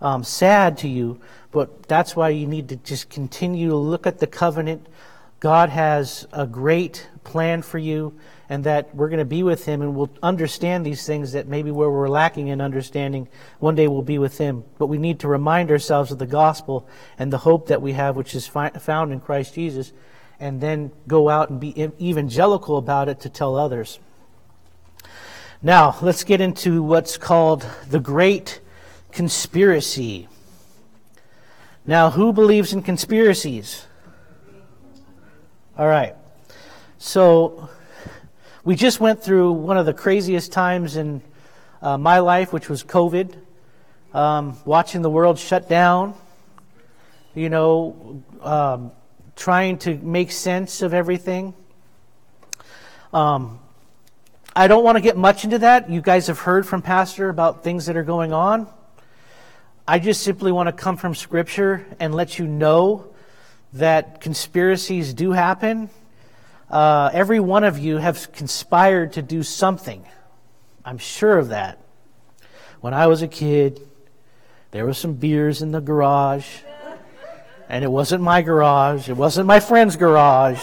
um, 0.00 0.24
sad 0.24 0.78
to 0.78 0.88
you, 0.88 1.20
but 1.50 1.82
that's 1.82 2.16
why 2.16 2.30
you 2.30 2.46
need 2.46 2.70
to 2.70 2.76
just 2.76 3.10
continue 3.10 3.68
to 3.68 3.76
look 3.76 4.06
at 4.06 4.18
the 4.18 4.26
covenant 4.26 4.86
God 5.44 5.68
has 5.68 6.26
a 6.32 6.46
great 6.46 7.06
plan 7.22 7.60
for 7.60 7.76
you 7.76 8.18
and 8.48 8.64
that 8.64 8.94
we're 8.94 9.08
going 9.08 9.18
to 9.18 9.24
be 9.24 9.42
with 9.42 9.64
Him 9.64 9.82
and 9.82 9.94
we'll 9.94 10.10
understand 10.22 10.84
these 10.84 11.06
things 11.06 11.32
that 11.32 11.48
maybe 11.48 11.70
where 11.70 11.90
we're 11.90 12.08
lacking 12.08 12.48
in 12.48 12.60
understanding, 12.60 13.28
one 13.58 13.74
day 13.74 13.88
we'll 13.88 14.02
be 14.02 14.18
with 14.18 14.38
Him. 14.38 14.64
But 14.78 14.86
we 14.86 14.98
need 14.98 15.20
to 15.20 15.28
remind 15.28 15.70
ourselves 15.70 16.12
of 16.12 16.18
the 16.18 16.26
gospel 16.26 16.86
and 17.18 17.32
the 17.32 17.38
hope 17.38 17.68
that 17.68 17.82
we 17.82 17.92
have, 17.92 18.16
which 18.16 18.34
is 18.34 18.46
fi- 18.46 18.70
found 18.70 19.12
in 19.12 19.20
Christ 19.20 19.54
Jesus, 19.54 19.92
and 20.38 20.60
then 20.60 20.92
go 21.06 21.28
out 21.28 21.50
and 21.50 21.60
be 21.60 21.90
evangelical 22.00 22.76
about 22.76 23.08
it 23.08 23.20
to 23.20 23.28
tell 23.28 23.56
others. 23.56 23.98
Now, 25.62 25.96
let's 26.02 26.24
get 26.24 26.42
into 26.42 26.82
what's 26.82 27.16
called 27.16 27.66
the 27.88 28.00
Great 28.00 28.60
Conspiracy. 29.12 30.28
Now, 31.86 32.10
who 32.10 32.32
believes 32.32 32.72
in 32.72 32.82
conspiracies? 32.82 33.86
All 35.78 35.86
right. 35.86 36.14
So 36.98 37.68
we 38.64 38.76
just 38.76 38.98
went 38.98 39.22
through 39.22 39.52
one 39.52 39.76
of 39.76 39.84
the 39.84 39.92
craziest 39.92 40.50
times 40.50 40.96
in 40.96 41.20
uh, 41.82 41.98
my 41.98 42.20
life, 42.20 42.50
which 42.50 42.70
was 42.70 42.82
COVID. 42.82 43.36
Um, 44.14 44.56
watching 44.64 45.02
the 45.02 45.10
world 45.10 45.38
shut 45.38 45.68
down, 45.68 46.14
you 47.34 47.50
know, 47.50 48.22
um, 48.40 48.92
trying 49.36 49.76
to 49.78 49.96
make 49.96 50.32
sense 50.32 50.80
of 50.80 50.94
everything. 50.94 51.52
Um, 53.12 53.58
I 54.56 54.66
don't 54.66 54.84
want 54.84 54.96
to 54.96 55.02
get 55.02 55.16
much 55.16 55.44
into 55.44 55.58
that. 55.58 55.90
You 55.90 56.00
guys 56.00 56.28
have 56.28 56.38
heard 56.38 56.66
from 56.66 56.80
Pastor 56.80 57.28
about 57.28 57.64
things 57.64 57.86
that 57.86 57.96
are 57.96 58.04
going 58.04 58.32
on. 58.32 58.66
I 59.86 59.98
just 59.98 60.22
simply 60.22 60.52
want 60.52 60.68
to 60.68 60.72
come 60.72 60.96
from 60.96 61.14
Scripture 61.14 61.84
and 62.00 62.14
let 62.14 62.38
you 62.38 62.46
know 62.46 63.12
that 63.74 64.22
conspiracies 64.22 65.12
do 65.12 65.32
happen. 65.32 65.90
Uh, 66.70 67.10
every 67.12 67.40
one 67.40 67.64
of 67.64 67.78
you 67.78 67.98
have 67.98 68.32
conspired 68.32 69.12
to 69.14 69.22
do 69.22 69.42
something. 69.42 70.04
I'm 70.84 70.98
sure 70.98 71.38
of 71.38 71.48
that. 71.48 71.78
When 72.80 72.94
I 72.94 73.06
was 73.06 73.22
a 73.22 73.28
kid, 73.28 73.80
there 74.70 74.84
were 74.84 74.94
some 74.94 75.14
beers 75.14 75.62
in 75.62 75.72
the 75.72 75.80
garage, 75.80 76.46
and 77.68 77.84
it 77.84 77.90
wasn't 77.90 78.22
my 78.22 78.42
garage, 78.42 79.08
it 79.08 79.16
wasn't 79.16 79.46
my 79.46 79.60
friend's 79.60 79.96
garage. 79.96 80.62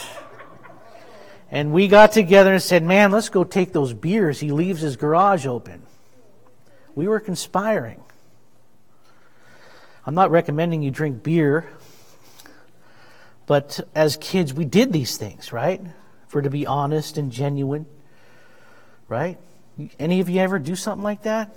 And 1.49 1.73
we 1.73 1.87
got 1.87 2.11
together 2.13 2.53
and 2.53 2.61
said, 2.61 2.83
Man, 2.83 3.11
let's 3.11 3.29
go 3.29 3.43
take 3.43 3.73
those 3.73 3.93
beers. 3.93 4.39
He 4.39 4.51
leaves 4.51 4.81
his 4.81 4.95
garage 4.95 5.45
open. 5.45 5.81
We 6.95 7.07
were 7.07 7.19
conspiring. 7.19 8.01
I'm 10.05 10.15
not 10.15 10.31
recommending 10.31 10.81
you 10.81 10.91
drink 10.91 11.23
beer 11.23 11.67
but 13.51 13.81
as 13.93 14.15
kids, 14.15 14.53
we 14.53 14.63
did 14.63 14.93
these 14.93 15.17
things, 15.17 15.51
right? 15.51 15.81
For 16.29 16.41
to 16.41 16.49
be 16.49 16.65
honest 16.65 17.17
and 17.17 17.33
genuine, 17.33 17.85
right? 19.09 19.37
Any 19.99 20.21
of 20.21 20.29
you 20.29 20.39
ever 20.39 20.57
do 20.57 20.73
something 20.73 21.03
like 21.03 21.23
that? 21.23 21.53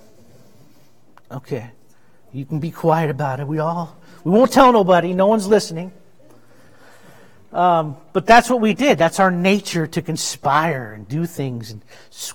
Okay. 1.31 1.71
You 2.33 2.43
can 2.43 2.59
be 2.59 2.69
quiet 2.69 3.09
about 3.09 3.39
it. 3.39 3.47
We 3.47 3.59
all, 3.59 3.95
we 4.25 4.31
won't 4.33 4.51
tell 4.51 4.73
nobody. 4.73 5.13
No 5.13 5.27
one's 5.27 5.47
listening. 5.47 5.93
Um, 7.53 7.95
but 8.11 8.25
that's 8.25 8.49
what 8.49 8.59
we 8.59 8.73
did. 8.73 8.97
That's 8.97 9.21
our 9.21 9.31
nature 9.31 9.87
to 9.87 10.01
conspire 10.01 10.91
and 10.91 11.07
do 11.07 11.25
things 11.25 11.71
and 11.71 11.81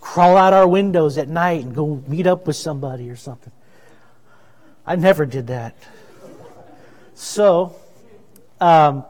crawl 0.00 0.38
out 0.38 0.54
our 0.54 0.66
windows 0.66 1.18
at 1.18 1.28
night 1.28 1.64
and 1.64 1.74
go 1.74 2.02
meet 2.06 2.26
up 2.26 2.46
with 2.46 2.56
somebody 2.56 3.10
or 3.10 3.16
something. 3.16 3.52
I 4.86 4.96
never 4.96 5.26
did 5.26 5.48
that. 5.48 5.76
So, 7.14 7.76
um, 8.58 9.04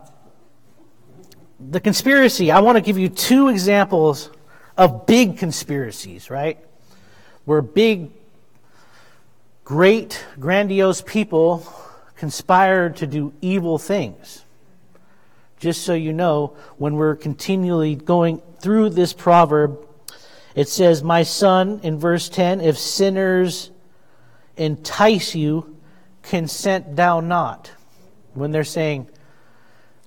the 1.69 1.81
conspiracy, 1.81 2.51
I 2.51 2.61
want 2.61 2.77
to 2.77 2.81
give 2.81 2.99
you 2.99 3.09
two 3.09 3.49
examples 3.49 4.31
of 4.77 5.07
big 5.07 5.37
conspiracies, 5.37 6.31
right? 6.31 6.59
Where 7.45 7.61
big, 7.61 8.11
great, 9.65 10.25
grandiose 10.39 11.03
people 11.03 11.67
conspired 12.17 12.97
to 12.97 13.07
do 13.07 13.33
evil 13.41 13.79
things. 13.79 14.45
Just 15.59 15.83
so 15.83 15.93
you 15.93 16.15
know, 16.15 16.57
when 16.79 16.95
we're 16.95 17.17
continually 17.17 17.95
going 17.95 18.41
through 18.61 18.91
this 18.91 19.13
proverb, 19.13 19.87
it 20.55 20.69
says, 20.69 21.03
My 21.03 21.23
son, 21.23 21.81
in 21.83 21.99
verse 21.99 22.31
10, 22.31 22.63
if 22.63 22.79
sinners 22.79 23.71
entice 24.57 25.35
you, 25.35 25.77
consent 26.23 26.97
thou 26.97 27.21
not. 27.21 27.71
When 28.33 28.51
they're 28.51 28.65
saying, 28.65 29.09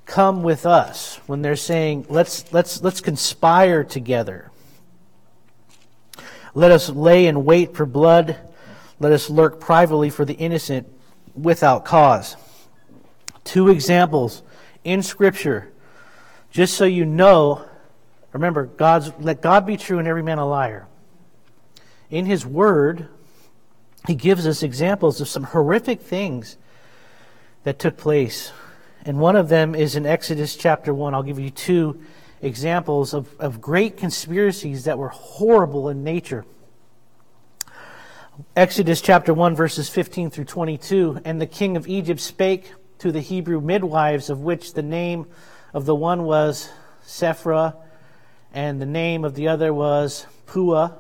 come 0.06 0.44
with 0.44 0.66
us 0.66 1.20
when 1.28 1.42
they're 1.42 1.56
saying 1.56 2.06
let's 2.10 2.52
let's 2.52 2.82
let's 2.82 3.02
conspire 3.02 3.84
together. 3.84 4.52
Let 6.54 6.72
us 6.72 6.90
lay 6.90 7.28
in 7.28 7.46
wait 7.46 7.76
for 7.76 7.86
blood. 7.86 8.38
Let 9.00 9.12
us 9.12 9.30
lurk 9.30 9.60
privately 9.60 10.10
for 10.10 10.26
the 10.26 10.36
innocent 10.36 10.88
without 11.36 11.86
cause. 11.86 12.36
Two 13.44 13.70
examples 13.70 14.44
in 14.84 15.02
scripture 15.02 15.72
just 16.52 16.76
so 16.76 16.86
you 16.86 17.06
know 17.06 17.66
remember 18.32 18.66
god's 18.66 19.12
let 19.20 19.42
god 19.42 19.66
be 19.66 19.78
true 19.78 20.00
and 20.00 20.08
every 20.08 20.24
man 20.24 20.38
a 20.38 20.48
liar. 20.48 20.88
In 22.10 22.26
his 22.26 22.46
word 22.46 23.08
he 24.06 24.16
gives 24.16 24.46
us 24.46 24.64
examples 24.64 25.22
of 25.22 25.28
some 25.28 25.44
horrific 25.44 26.02
things 26.02 26.58
that 27.64 27.80
took 27.80 27.98
place 27.98 28.52
and 29.06 29.20
one 29.20 29.36
of 29.36 29.50
them 29.50 29.76
is 29.76 29.96
in 29.96 30.06
Exodus 30.06 30.56
chapter 30.56 30.94
1. 30.94 31.14
I'll 31.14 31.24
give 31.24 31.40
you 31.40 31.50
two 31.50 32.02
examples 32.42 33.14
of, 33.14 33.36
of 33.40 33.60
great 33.60 33.98
conspiracies 33.98 34.86
that 34.86 34.98
were 34.98 35.10
horrible 35.10 35.90
in 35.90 36.04
nature. 36.04 36.46
Exodus 38.56 39.02
chapter 39.02 39.34
1, 39.34 39.56
verses 39.56 39.90
15 39.90 40.30
through 40.30 40.46
22. 40.46 41.22
And 41.26 41.40
the 41.40 41.46
king 41.46 41.76
of 41.78 41.88
Egypt 41.88 42.20
spake 42.20 42.74
to 43.00 43.12
the 43.12 43.20
Hebrew 43.20 43.60
midwives, 43.60 44.30
of 44.30 44.40
which 44.40 44.74
the 44.74 44.82
name 44.82 45.28
of 45.74 45.86
the 45.86 45.96
one 45.96 46.24
was 46.24 46.70
Shiphrah, 47.06 47.76
and 48.54 48.82
the 48.82 48.86
name 48.86 49.26
of 49.26 49.36
the 49.36 49.50
other 49.50 49.74
was 49.74 50.26
Puah. 50.46 50.94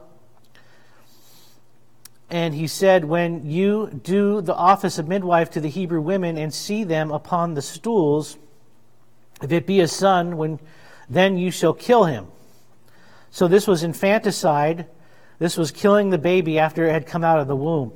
And 2.33 2.55
he 2.55 2.65
said, 2.65 3.05
When 3.05 3.45
you 3.45 3.91
do 4.03 4.41
the 4.41 4.55
office 4.55 4.97
of 4.97 5.07
midwife 5.07 5.51
to 5.51 5.61
the 5.61 5.69
Hebrew 5.69 6.01
women 6.01 6.35
and 6.35 6.51
see 6.51 6.83
them 6.83 7.11
upon 7.11 7.53
the 7.53 7.61
stools, 7.61 8.39
if 9.43 9.51
it 9.51 9.67
be 9.67 9.81
a 9.81 9.87
son, 9.87 10.35
when, 10.35 10.59
then 11.07 11.37
you 11.37 11.51
shall 11.51 11.73
kill 11.73 12.05
him. 12.05 12.25
So 13.29 13.47
this 13.47 13.67
was 13.67 13.83
infanticide. 13.83 14.87
This 15.37 15.57
was 15.57 15.69
killing 15.69 16.09
the 16.09 16.17
baby 16.17 16.57
after 16.57 16.87
it 16.87 16.91
had 16.91 17.05
come 17.05 17.23
out 17.23 17.39
of 17.39 17.47
the 17.47 17.55
womb. 17.55 17.93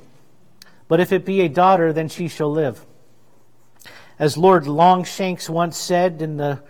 But 0.86 1.00
if 1.00 1.12
it 1.12 1.24
be 1.24 1.40
a 1.40 1.48
daughter, 1.48 1.92
then 1.92 2.08
she 2.08 2.28
shall 2.28 2.52
live. 2.52 2.86
As 4.20 4.36
Lord 4.36 4.68
Longshanks 4.68 5.50
once 5.50 5.76
said 5.76 6.22
in 6.22 6.36
the, 6.36 6.62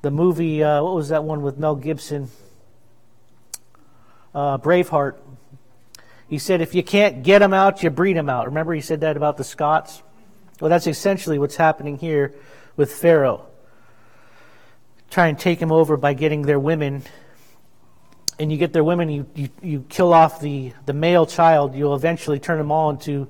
the 0.00 0.10
movie, 0.10 0.64
uh, 0.64 0.82
what 0.82 0.94
was 0.94 1.10
that 1.10 1.22
one 1.22 1.42
with 1.42 1.58
Mel 1.58 1.76
Gibson? 1.76 2.30
Uh, 4.34 4.56
Braveheart. 4.56 5.16
He 6.28 6.38
said, 6.38 6.60
if 6.60 6.74
you 6.74 6.82
can't 6.82 7.22
get 7.22 7.40
them 7.40 7.52
out, 7.52 7.82
you 7.82 7.90
breed 7.90 8.16
them 8.16 8.28
out. 8.28 8.46
Remember, 8.46 8.72
he 8.72 8.80
said 8.80 9.00
that 9.00 9.16
about 9.16 9.36
the 9.36 9.44
Scots? 9.44 10.02
Well, 10.60 10.68
that's 10.68 10.86
essentially 10.86 11.38
what's 11.38 11.56
happening 11.56 11.98
here 11.98 12.34
with 12.76 12.92
Pharaoh. 12.92 13.46
Try 15.10 15.28
and 15.28 15.38
take 15.38 15.60
him 15.60 15.70
over 15.70 15.96
by 15.96 16.14
getting 16.14 16.42
their 16.42 16.58
women. 16.58 17.02
And 18.38 18.50
you 18.50 18.58
get 18.58 18.72
their 18.72 18.82
women, 18.82 19.10
you, 19.10 19.26
you, 19.34 19.48
you 19.62 19.84
kill 19.88 20.12
off 20.12 20.40
the, 20.40 20.72
the 20.86 20.92
male 20.92 21.26
child, 21.26 21.74
you'll 21.74 21.94
eventually 21.94 22.40
turn 22.40 22.58
them 22.58 22.72
all 22.72 22.90
into 22.90 23.28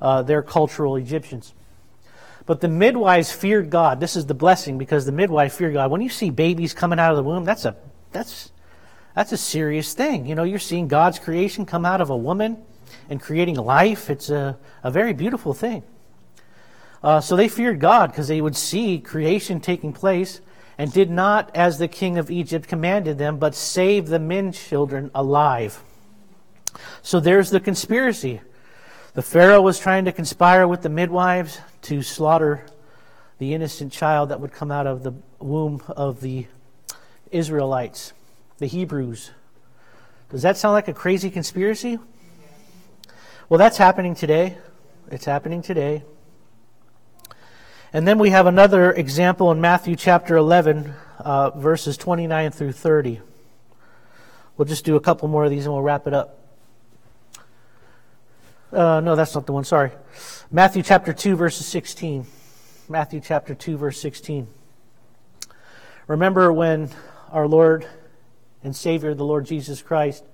uh, 0.00 0.22
their 0.22 0.42
cultural 0.42 0.96
Egyptians. 0.96 1.52
But 2.44 2.60
the 2.60 2.68
midwives 2.68 3.32
feared 3.32 3.70
God. 3.70 3.98
This 3.98 4.14
is 4.14 4.26
the 4.26 4.34
blessing 4.34 4.78
because 4.78 5.04
the 5.04 5.12
midwife 5.12 5.54
feared 5.54 5.72
God. 5.72 5.90
When 5.90 6.00
you 6.00 6.08
see 6.08 6.30
babies 6.30 6.74
coming 6.74 7.00
out 7.00 7.10
of 7.10 7.16
the 7.16 7.24
womb, 7.24 7.44
that's 7.44 7.64
a 7.64 7.76
that's 8.12 8.52
that's 9.16 9.32
a 9.32 9.36
serious 9.38 9.94
thing. 9.94 10.26
You 10.26 10.34
know, 10.34 10.44
you're 10.44 10.58
seeing 10.58 10.88
God's 10.88 11.18
creation 11.18 11.64
come 11.64 11.86
out 11.86 12.02
of 12.02 12.10
a 12.10 12.16
woman 12.16 12.58
and 13.08 13.20
creating 13.20 13.56
life. 13.56 14.10
It's 14.10 14.28
a, 14.28 14.58
a 14.82 14.90
very 14.90 15.14
beautiful 15.14 15.54
thing. 15.54 15.82
Uh, 17.02 17.20
so 17.20 17.34
they 17.34 17.48
feared 17.48 17.80
God 17.80 18.10
because 18.10 18.28
they 18.28 18.42
would 18.42 18.56
see 18.56 18.98
creation 18.98 19.58
taking 19.58 19.94
place 19.94 20.42
and 20.76 20.92
did 20.92 21.10
not, 21.10 21.50
as 21.56 21.78
the 21.78 21.88
king 21.88 22.18
of 22.18 22.30
Egypt 22.30 22.68
commanded 22.68 23.16
them, 23.16 23.38
but 23.38 23.54
save 23.54 24.08
the 24.08 24.18
men 24.18 24.52
children 24.52 25.10
alive. 25.14 25.80
So 27.00 27.18
there's 27.18 27.48
the 27.48 27.60
conspiracy. 27.60 28.42
The 29.14 29.22
Pharaoh 29.22 29.62
was 29.62 29.78
trying 29.78 30.04
to 30.04 30.12
conspire 30.12 30.68
with 30.68 30.82
the 30.82 30.90
midwives 30.90 31.58
to 31.82 32.02
slaughter 32.02 32.66
the 33.38 33.54
innocent 33.54 33.92
child 33.92 34.28
that 34.28 34.40
would 34.40 34.52
come 34.52 34.70
out 34.70 34.86
of 34.86 35.02
the 35.02 35.14
womb 35.38 35.82
of 35.88 36.20
the 36.20 36.46
Israelites, 37.30 38.12
the 38.58 38.66
Hebrews. 38.66 39.30
Does 40.30 40.42
that 40.42 40.56
sound 40.56 40.72
like 40.72 40.88
a 40.88 40.94
crazy 40.94 41.30
conspiracy? 41.30 41.98
Well, 43.48 43.58
that's 43.58 43.76
happening 43.76 44.14
today. 44.14 44.58
It's 45.10 45.24
happening 45.24 45.62
today. 45.62 46.02
And 47.92 48.08
then 48.08 48.18
we 48.18 48.30
have 48.30 48.46
another 48.46 48.92
example 48.92 49.52
in 49.52 49.60
Matthew 49.60 49.94
chapter 49.94 50.36
11, 50.36 50.92
uh, 51.18 51.50
verses 51.50 51.96
29 51.96 52.50
through 52.50 52.72
30. 52.72 53.20
We'll 54.56 54.66
just 54.66 54.84
do 54.84 54.96
a 54.96 55.00
couple 55.00 55.28
more 55.28 55.44
of 55.44 55.50
these 55.50 55.66
and 55.66 55.74
we'll 55.74 55.82
wrap 55.82 56.06
it 56.06 56.14
up. 56.14 56.40
Uh, 58.72 59.00
no, 59.00 59.14
that's 59.14 59.34
not 59.34 59.46
the 59.46 59.52
one. 59.52 59.64
Sorry. 59.64 59.92
Matthew 60.50 60.82
chapter 60.82 61.12
2, 61.12 61.36
verses 61.36 61.66
16. 61.66 62.26
Matthew 62.88 63.20
chapter 63.20 63.54
2, 63.54 63.76
verse 63.76 64.00
16. 64.00 64.48
Remember 66.08 66.52
when 66.52 66.90
our 67.30 67.46
Lord 67.46 67.86
and 68.66 68.76
Savior, 68.76 69.14
the 69.14 69.24
Lord 69.24 69.46
Jesus 69.46 69.80
Christ, 69.80 70.24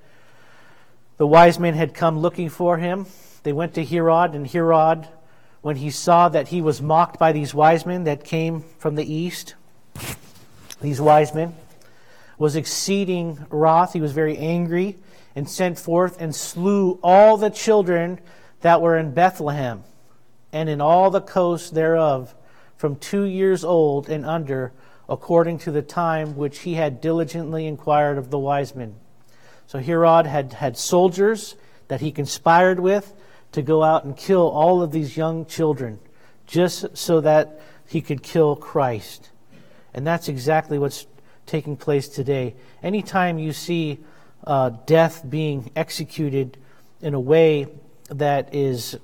the 1.19 1.27
wise 1.27 1.59
men 1.59 1.75
had 1.75 1.93
come 1.95 2.19
looking 2.19 2.49
for 2.49 2.79
him. 2.79 3.07
They 3.43 3.53
went 3.53 3.75
to 3.75 3.85
Herod, 3.85 4.35
and 4.35 4.47
Herod, 4.47 5.07
when 5.61 5.77
he 5.77 5.91
saw 5.91 6.31
that 6.31 6.49
he 6.49 6.63
was 6.63 6.81
mocked 6.83 7.19
by 7.19 7.33
these 7.33 7.55
wise 7.55 7.85
men 7.85 8.05
that 8.05 8.25
came 8.25 8.63
from 8.79 8.97
the 8.97 9.05
east, 9.05 9.55
these 10.81 11.01
wise 11.01 11.35
men, 11.35 11.55
was 12.39 12.57
exceeding 12.57 13.47
wroth. 13.51 13.93
He 13.93 14.01
was 14.01 14.13
very 14.13 14.39
angry 14.39 14.97
and 15.37 15.49
sent 15.49 15.79
forth 15.79 16.21
and 16.21 16.35
slew 16.35 16.99
all 17.03 17.37
the 17.37 17.51
children 17.51 18.19
that 18.63 18.81
were 18.81 18.97
in 18.97 19.13
Bethlehem 19.13 19.85
and 20.53 20.69
in 20.69 20.81
all 20.81 21.11
the 21.11 21.21
coasts 21.21 21.71
thereof 21.71 22.35
from 22.77 22.97
two 22.97 23.25
years 23.25 23.63
old 23.63 24.09
and 24.09 24.25
under, 24.25 24.73
according 25.13 25.59
to 25.59 25.71
the 25.71 25.83
time 25.83 26.37
which 26.37 26.61
he 26.61 26.73
had 26.73 26.99
diligently 27.03 27.67
inquired 27.67 28.17
of 28.17 28.31
the 28.31 28.39
wise 28.39 28.75
men. 28.75 28.95
So 29.67 29.79
Herod 29.79 30.27
had 30.27 30.55
had 30.55 30.79
soldiers 30.79 31.55
that 31.89 32.01
he 32.01 32.11
conspired 32.11 32.81
with 32.81 33.13
to 33.53 33.61
go 33.61 33.83
out 33.83 34.05
and 34.05 34.17
kill 34.17 34.49
all 34.49 34.81
of 34.81 34.91
these 34.91 35.15
young 35.15 35.45
children 35.45 35.99
just 36.47 36.97
so 36.97 37.21
that 37.21 37.61
he 37.87 38.01
could 38.01 38.23
kill 38.23 38.57
Christ. 38.57 39.29
And 39.93 40.07
that's 40.07 40.29
exactly 40.29 40.79
what's 40.79 41.07
taking 41.45 41.77
place 41.77 42.09
today. 42.09 42.55
Anytime 42.83 43.39
you 43.39 43.53
see 43.53 43.99
uh, 44.47 44.71
death 44.87 45.29
being 45.29 45.71
executed 45.77 46.57
in 47.03 47.13
a 47.13 47.21
way 47.21 47.67
that 48.09 48.55
is 48.55 48.97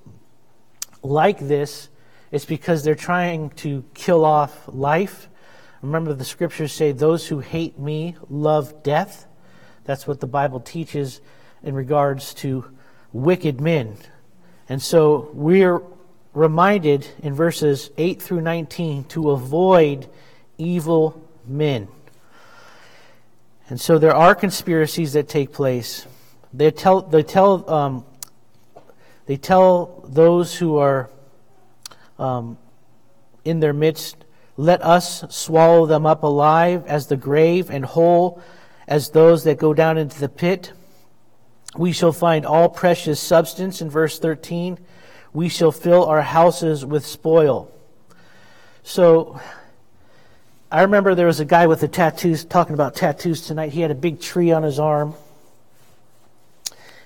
like 1.02 1.38
this, 1.38 1.90
it's 2.30 2.46
because 2.46 2.82
they're 2.82 2.94
trying 2.94 3.50
to 3.50 3.84
kill 3.92 4.24
off 4.24 4.66
life. 4.68 5.28
Remember, 5.82 6.12
the 6.12 6.24
scriptures 6.24 6.72
say, 6.72 6.92
Those 6.92 7.26
who 7.26 7.40
hate 7.40 7.78
me 7.78 8.16
love 8.28 8.82
death. 8.82 9.26
That's 9.84 10.06
what 10.06 10.20
the 10.20 10.26
Bible 10.26 10.60
teaches 10.60 11.20
in 11.62 11.74
regards 11.74 12.34
to 12.34 12.64
wicked 13.12 13.60
men. 13.60 13.96
And 14.68 14.82
so 14.82 15.30
we're 15.32 15.80
reminded 16.34 17.06
in 17.22 17.34
verses 17.34 17.90
8 17.96 18.20
through 18.20 18.42
19 18.42 19.04
to 19.04 19.30
avoid 19.30 20.08
evil 20.58 21.22
men. 21.46 21.88
And 23.70 23.80
so 23.80 23.98
there 23.98 24.14
are 24.14 24.34
conspiracies 24.34 25.12
that 25.12 25.28
take 25.28 25.52
place. 25.52 26.06
They 26.52 26.70
tell, 26.70 27.02
they 27.02 27.22
tell, 27.22 27.68
um, 27.70 28.04
they 29.26 29.36
tell 29.36 30.04
those 30.08 30.54
who 30.54 30.78
are 30.78 31.10
um, 32.18 32.56
in 33.44 33.60
their 33.60 33.74
midst, 33.74 34.16
let 34.58 34.82
us 34.82 35.24
swallow 35.30 35.86
them 35.86 36.04
up 36.04 36.24
alive 36.24 36.84
as 36.88 37.06
the 37.06 37.16
grave 37.16 37.70
and 37.70 37.84
whole 37.84 38.42
as 38.88 39.10
those 39.10 39.44
that 39.44 39.56
go 39.56 39.72
down 39.72 39.96
into 39.96 40.18
the 40.18 40.28
pit. 40.28 40.72
We 41.76 41.92
shall 41.92 42.10
find 42.10 42.44
all 42.44 42.68
precious 42.68 43.20
substance 43.20 43.80
in 43.80 43.88
verse 43.88 44.18
13. 44.18 44.76
We 45.32 45.48
shall 45.48 45.70
fill 45.70 46.06
our 46.06 46.22
houses 46.22 46.84
with 46.84 47.06
spoil. 47.06 47.70
So 48.82 49.40
I 50.72 50.82
remember 50.82 51.14
there 51.14 51.26
was 51.26 51.38
a 51.38 51.44
guy 51.44 51.68
with 51.68 51.78
the 51.78 51.88
tattoos 51.88 52.44
talking 52.44 52.74
about 52.74 52.96
tattoos 52.96 53.46
tonight. 53.46 53.70
He 53.70 53.80
had 53.80 53.92
a 53.92 53.94
big 53.94 54.20
tree 54.20 54.50
on 54.50 54.64
his 54.64 54.80
arm. 54.80 55.14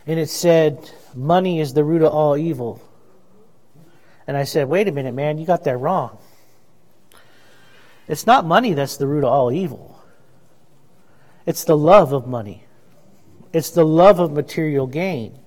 And 0.07 0.19
it 0.19 0.31
said, 0.31 0.91
Money 1.15 1.61
is 1.61 1.75
the 1.75 1.85
root 1.85 2.01
of 2.01 2.15
all 2.15 2.35
evil. 2.35 2.81
And 4.27 4.39
I 4.39 4.45
said, 4.45 4.71
Wait 4.71 4.89
a 4.89 4.93
minute, 4.93 5.13
man, 5.13 5.37
you 5.37 5.45
got 5.45 5.65
that 5.65 5.77
wrong. 5.77 6.17
It's 8.09 8.27
not 8.27 8.45
money 8.45 8.75
that's 8.75 8.97
the 8.97 9.07
root 9.07 9.25
of 9.25 9.33
all 9.33 9.53
evil, 9.53 10.03
it's 11.47 11.65
the 11.65 11.77
love 11.77 12.13
of 12.13 12.27
money, 12.27 12.65
it's 13.53 13.71
the 13.71 13.85
love 13.85 14.19
of 14.19 14.33
material 14.33 14.87
gain. 14.87 15.39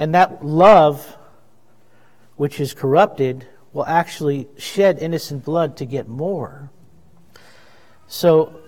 And 0.00 0.14
that 0.14 0.44
love, 0.44 1.16
which 2.36 2.60
is 2.60 2.72
corrupted, 2.72 3.48
will 3.72 3.84
actually 3.84 4.48
shed 4.56 4.98
innocent 5.00 5.44
blood 5.44 5.76
to 5.78 5.84
get 5.84 6.08
more. 6.08 6.70
So 8.06 8.60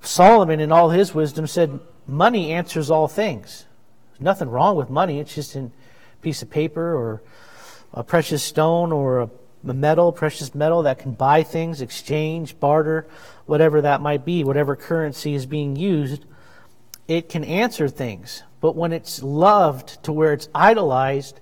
Solomon, 0.00 0.60
in 0.60 0.72
all 0.72 0.90
his 0.90 1.14
wisdom, 1.14 1.46
said, 1.46 1.78
Money 2.06 2.50
answers 2.52 2.90
all 2.90 3.06
things. 3.06 3.66
There's 4.10 4.22
nothing 4.22 4.48
wrong 4.48 4.76
with 4.76 4.90
money. 4.90 5.20
It's 5.20 5.34
just 5.34 5.54
a 5.54 5.70
piece 6.20 6.42
of 6.42 6.50
paper 6.50 6.96
or 6.96 7.22
a 7.94 8.02
precious 8.02 8.42
stone 8.42 8.90
or 8.92 9.20
a 9.20 9.30
metal, 9.62 10.12
precious 10.12 10.54
metal 10.54 10.82
that 10.82 10.98
can 10.98 11.12
buy 11.12 11.42
things, 11.42 11.80
exchange, 11.80 12.58
barter, 12.58 13.06
whatever 13.46 13.80
that 13.82 14.00
might 14.00 14.24
be, 14.24 14.44
whatever 14.44 14.76
currency 14.76 15.34
is 15.34 15.46
being 15.46 15.76
used. 15.76 16.24
It 17.08 17.28
can 17.28 17.44
answer 17.44 17.88
things. 17.88 18.42
But 18.60 18.76
when 18.76 18.92
it's 18.92 19.22
loved 19.22 20.02
to 20.04 20.12
where 20.12 20.32
it's 20.32 20.48
idolized, 20.54 21.40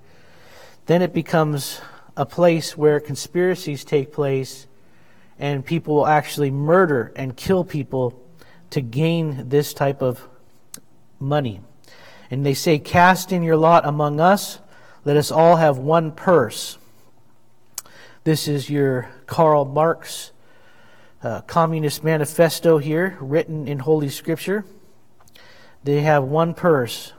then 0.86 1.02
it 1.02 1.12
becomes 1.12 1.80
a 2.16 2.26
place 2.26 2.76
where 2.76 3.00
conspiracies 3.00 3.84
take 3.84 4.12
place 4.12 4.66
and 5.38 5.64
people 5.64 5.94
will 5.94 6.06
actually 6.06 6.50
murder 6.50 7.12
and 7.16 7.36
kill 7.36 7.64
people 7.64 8.20
to 8.70 8.80
gain 8.80 9.48
this 9.48 9.72
type 9.72 10.02
of 10.02 10.28
money. 11.18 11.60
And 12.30 12.44
they 12.44 12.54
say, 12.54 12.78
Cast 12.78 13.32
in 13.32 13.42
your 13.42 13.56
lot 13.56 13.86
among 13.86 14.20
us, 14.20 14.58
let 15.04 15.16
us 15.16 15.30
all 15.30 15.56
have 15.56 15.78
one 15.78 16.12
purse. 16.12 16.76
This 18.22 18.48
is 18.48 18.68
your 18.68 19.08
Karl 19.24 19.64
Marx 19.64 20.32
uh, 21.22 21.40
Communist 21.40 22.04
Manifesto 22.04 22.76
here, 22.76 23.16
written 23.18 23.66
in 23.66 23.78
Holy 23.78 24.10
Scripture. 24.10 24.66
They 25.84 26.02
have 26.02 26.24
one 26.24 26.52
purse. 26.52 27.14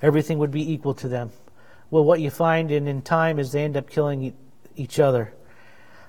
everything 0.00 0.38
would 0.38 0.52
be 0.52 0.72
equal 0.72 0.94
to 0.94 1.08
them. 1.08 1.32
Well, 1.90 2.04
what 2.04 2.20
you 2.20 2.30
find 2.30 2.70
in, 2.70 2.86
in 2.86 3.02
time 3.02 3.40
is 3.40 3.50
they 3.50 3.64
end 3.64 3.76
up 3.76 3.90
killing 3.90 4.36
each 4.76 5.00
other. 5.00 5.34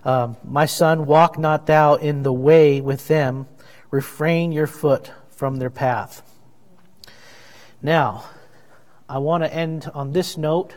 Um, 0.05 0.37
My 0.43 0.67
son, 0.67 1.07
walk 1.07 1.39
not 1.39 1.65
thou 1.65 1.95
in 1.95 2.21
the 2.21 2.33
way 2.33 2.79
with 2.79 3.07
them, 3.07 3.47
refrain 3.89 4.51
your 4.51 4.67
foot 4.67 5.11
from 5.31 5.55
their 5.55 5.71
path. 5.71 6.21
Now, 7.81 8.23
I 9.09 9.17
want 9.17 9.43
to 9.43 9.51
end 9.51 9.89
on 9.95 10.13
this 10.13 10.37
note 10.37 10.75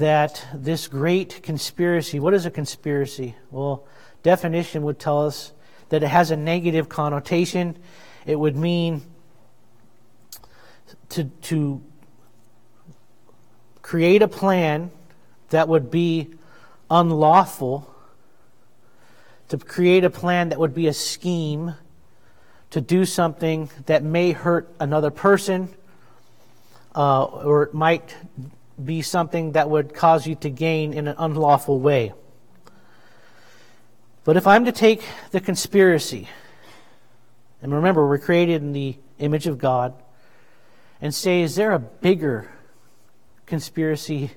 that 0.00 0.46
this 0.54 0.88
great 0.88 1.42
conspiracy, 1.42 2.18
what 2.18 2.32
is 2.32 2.46
a 2.46 2.50
conspiracy? 2.50 3.36
Well, 3.50 3.86
definition 4.22 4.82
would 4.82 4.98
tell 4.98 5.26
us 5.26 5.52
that 5.90 6.02
it 6.02 6.08
has 6.08 6.30
a 6.30 6.36
negative 6.36 6.88
connotation. 6.88 7.76
It 8.24 8.36
would 8.36 8.56
mean 8.56 9.02
to, 11.10 11.24
to 11.24 11.82
create 13.82 14.22
a 14.22 14.28
plan 14.28 14.90
that 15.50 15.68
would 15.68 15.90
be 15.90 16.30
unlawful, 16.90 17.94
to 19.48 19.58
create 19.58 20.04
a 20.04 20.10
plan 20.10 20.48
that 20.48 20.58
would 20.58 20.74
be 20.74 20.86
a 20.86 20.94
scheme, 20.94 21.74
to 22.70 22.80
do 22.80 23.04
something 23.04 23.68
that 23.84 24.02
may 24.02 24.32
hurt 24.32 24.72
another 24.80 25.10
person, 25.10 25.68
uh, 26.96 27.24
or 27.24 27.64
it 27.64 27.74
might 27.74 28.16
be 28.84 29.02
something 29.02 29.52
that 29.52 29.68
would 29.68 29.94
cause 29.94 30.26
you 30.26 30.34
to 30.36 30.50
gain 30.50 30.92
in 30.92 31.08
an 31.08 31.16
unlawful 31.18 31.78
way. 31.78 32.12
But 34.24 34.36
if 34.36 34.46
I'm 34.46 34.64
to 34.66 34.72
take 34.72 35.02
the 35.30 35.40
conspiracy, 35.40 36.28
and 37.62 37.74
remember, 37.74 38.06
we're 38.06 38.18
created 38.18 38.62
in 38.62 38.72
the 38.72 38.96
image 39.18 39.46
of 39.46 39.58
God, 39.58 39.94
and 41.00 41.14
say, 41.14 41.42
is 41.42 41.54
there 41.54 41.72
a 41.72 41.78
bigger 41.78 42.50
conspiracy 43.46 44.30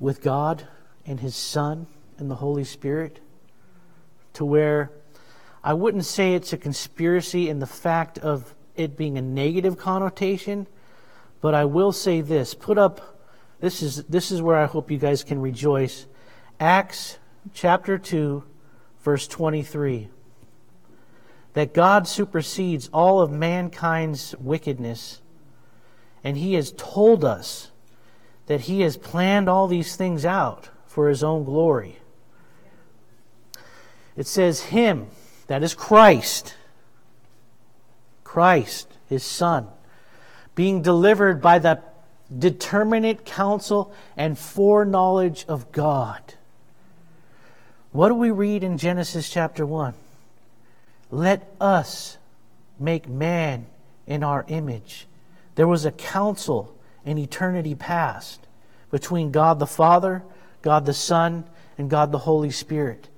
with 0.00 0.20
God 0.22 0.66
and 1.06 1.20
His 1.20 1.36
Son 1.36 1.86
and 2.18 2.30
the 2.30 2.34
Holy 2.34 2.64
Spirit? 2.64 3.20
To 4.34 4.44
where 4.44 4.90
I 5.64 5.74
wouldn't 5.74 6.04
say 6.04 6.34
it's 6.34 6.52
a 6.52 6.58
conspiracy 6.58 7.48
in 7.48 7.58
the 7.58 7.66
fact 7.66 8.18
of 8.18 8.54
it 8.76 8.96
being 8.96 9.16
a 9.16 9.22
negative 9.22 9.78
connotation, 9.78 10.66
but 11.40 11.54
I 11.54 11.64
will 11.64 11.92
say 11.92 12.20
this 12.20 12.54
put 12.54 12.78
up, 12.78 13.20
this 13.60 13.82
is, 13.82 14.04
this 14.04 14.30
is 14.30 14.42
where 14.42 14.56
I 14.56 14.66
hope 14.66 14.90
you 14.90 14.98
guys 14.98 15.24
can 15.24 15.40
rejoice. 15.40 16.06
Acts 16.58 17.18
chapter 17.52 17.98
2, 17.98 18.42
verse 19.00 19.28
23. 19.28 20.08
That 21.52 21.72
God 21.72 22.06
supersedes 22.06 22.88
all 22.92 23.20
of 23.20 23.30
mankind's 23.30 24.34
wickedness, 24.38 25.22
and 26.22 26.36
He 26.36 26.54
has 26.54 26.72
told 26.76 27.24
us 27.24 27.70
that 28.46 28.62
He 28.62 28.82
has 28.82 28.96
planned 28.96 29.48
all 29.48 29.66
these 29.66 29.96
things 29.96 30.24
out 30.24 30.70
for 30.86 31.08
His 31.08 31.22
own 31.22 31.44
glory. 31.44 31.98
It 34.16 34.26
says, 34.26 34.64
Him, 34.64 35.08
that 35.46 35.62
is 35.62 35.74
Christ, 35.74 36.54
Christ, 38.24 38.88
His 39.08 39.22
Son, 39.22 39.68
being 40.56 40.82
delivered 40.82 41.40
by 41.40 41.60
the 41.60 41.80
determinate 42.36 43.24
counsel 43.24 43.94
and 44.16 44.36
foreknowledge 44.36 45.44
of 45.46 45.70
God. 45.70 46.34
What 47.92 48.08
do 48.08 48.14
we 48.14 48.32
read 48.32 48.64
in 48.64 48.76
Genesis 48.76 49.30
chapter 49.30 49.64
1? 49.64 49.94
Let 51.12 51.48
us 51.60 52.18
make 52.80 53.08
man 53.08 53.66
in 54.06 54.24
our 54.24 54.44
image. 54.48 55.06
There 55.54 55.68
was 55.68 55.84
a 55.84 55.92
council 55.92 56.74
in 57.04 57.16
eternity 57.16 57.74
past 57.74 58.40
between 58.90 59.30
God 59.30 59.58
the 59.58 59.66
Father, 59.66 60.24
God 60.62 60.84
the 60.84 60.94
Son, 60.94 61.44
and 61.78 61.88
God 61.88 62.10
the 62.10 62.18
Holy 62.18 62.50
Spirit. 62.50 63.08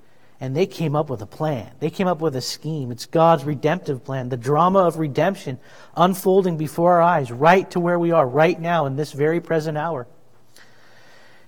And 0.40 0.54
they 0.54 0.66
came 0.66 0.94
up 0.94 1.10
with 1.10 1.20
a 1.20 1.26
plan. 1.26 1.72
They 1.80 1.90
came 1.90 2.06
up 2.06 2.20
with 2.20 2.36
a 2.36 2.40
scheme. 2.40 2.92
It's 2.92 3.06
God's 3.06 3.44
redemptive 3.44 4.04
plan, 4.04 4.28
the 4.28 4.36
drama 4.36 4.80
of 4.80 4.98
redemption 4.98 5.58
unfolding 5.96 6.56
before 6.56 6.92
our 6.92 7.02
eyes, 7.02 7.32
right 7.32 7.68
to 7.72 7.80
where 7.80 7.98
we 7.98 8.12
are 8.12 8.26
right 8.26 8.58
now 8.60 8.86
in 8.86 8.94
this 8.94 9.12
very 9.12 9.40
present 9.40 9.76
hour. 9.76 10.06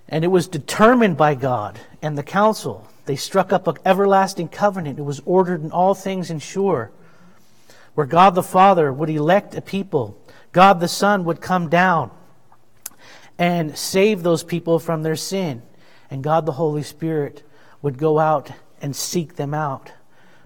And 0.09 0.25
it 0.25 0.29
was 0.29 0.49
determined 0.49 1.17
by 1.17 1.37
God 1.37 1.79
and 2.03 2.19
the 2.19 2.25
council. 2.25 2.89
They 3.07 3.15
struck 3.15 3.53
up 3.53 3.69
an 3.69 3.77
everlasting 3.85 4.49
covenant. 4.49 4.99
It 4.99 5.03
was 5.03 5.23
ordered 5.25 5.63
in 5.63 5.71
all 5.71 5.95
things 5.95 6.31
and 6.31 6.43
sure. 6.43 6.91
Where 7.95 8.07
God 8.07 8.35
the 8.35 8.43
Father 8.43 8.93
would 8.93 9.11
elect 9.11 9.55
a 9.55 9.61
people, 9.61 10.21
God 10.51 10.81
the 10.81 10.89
Son 10.89 11.25
would 11.25 11.41
come 11.41 11.69
down 11.69 12.11
and 13.39 13.79
save 13.79 14.23
those 14.23 14.43
people 14.43 14.81
from 14.81 15.05
their 15.05 15.17
sin. 15.17 15.63
And 16.11 16.25
God 16.25 16.45
the 16.45 16.53
Holy 16.53 16.83
Spirit 16.83 17.45
would 17.83 17.97
go 17.97 18.19
out 18.19 18.51
and 18.81 18.95
seek 18.95 19.37
them 19.37 19.55
out, 19.55 19.93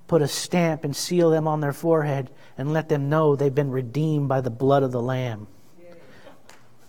put 0.06 0.22
a 0.22 0.28
stamp 0.28 0.84
and 0.84 0.94
seal 0.94 1.30
them 1.30 1.46
on 1.46 1.60
their 1.60 1.72
forehead, 1.72 2.30
and 2.56 2.72
let 2.72 2.88
them 2.88 3.08
know 3.08 3.36
they've 3.36 3.54
been 3.54 3.70
redeemed 3.70 4.28
by 4.28 4.40
the 4.40 4.50
blood 4.50 4.82
of 4.82 4.92
the 4.92 5.02
Lamb. 5.02 5.46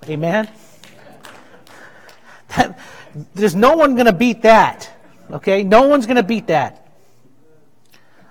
Amen? 0.08 0.50
That, 2.56 2.80
there's 3.34 3.56
no 3.56 3.76
one 3.76 3.96
going 3.96 4.06
to 4.06 4.14
beat 4.14 4.44
that. 4.44 4.90
Okay? 5.32 5.64
No 5.64 5.88
one's 5.88 6.06
going 6.06 6.18
to 6.18 6.24
beat 6.24 6.48
that. 6.48 6.82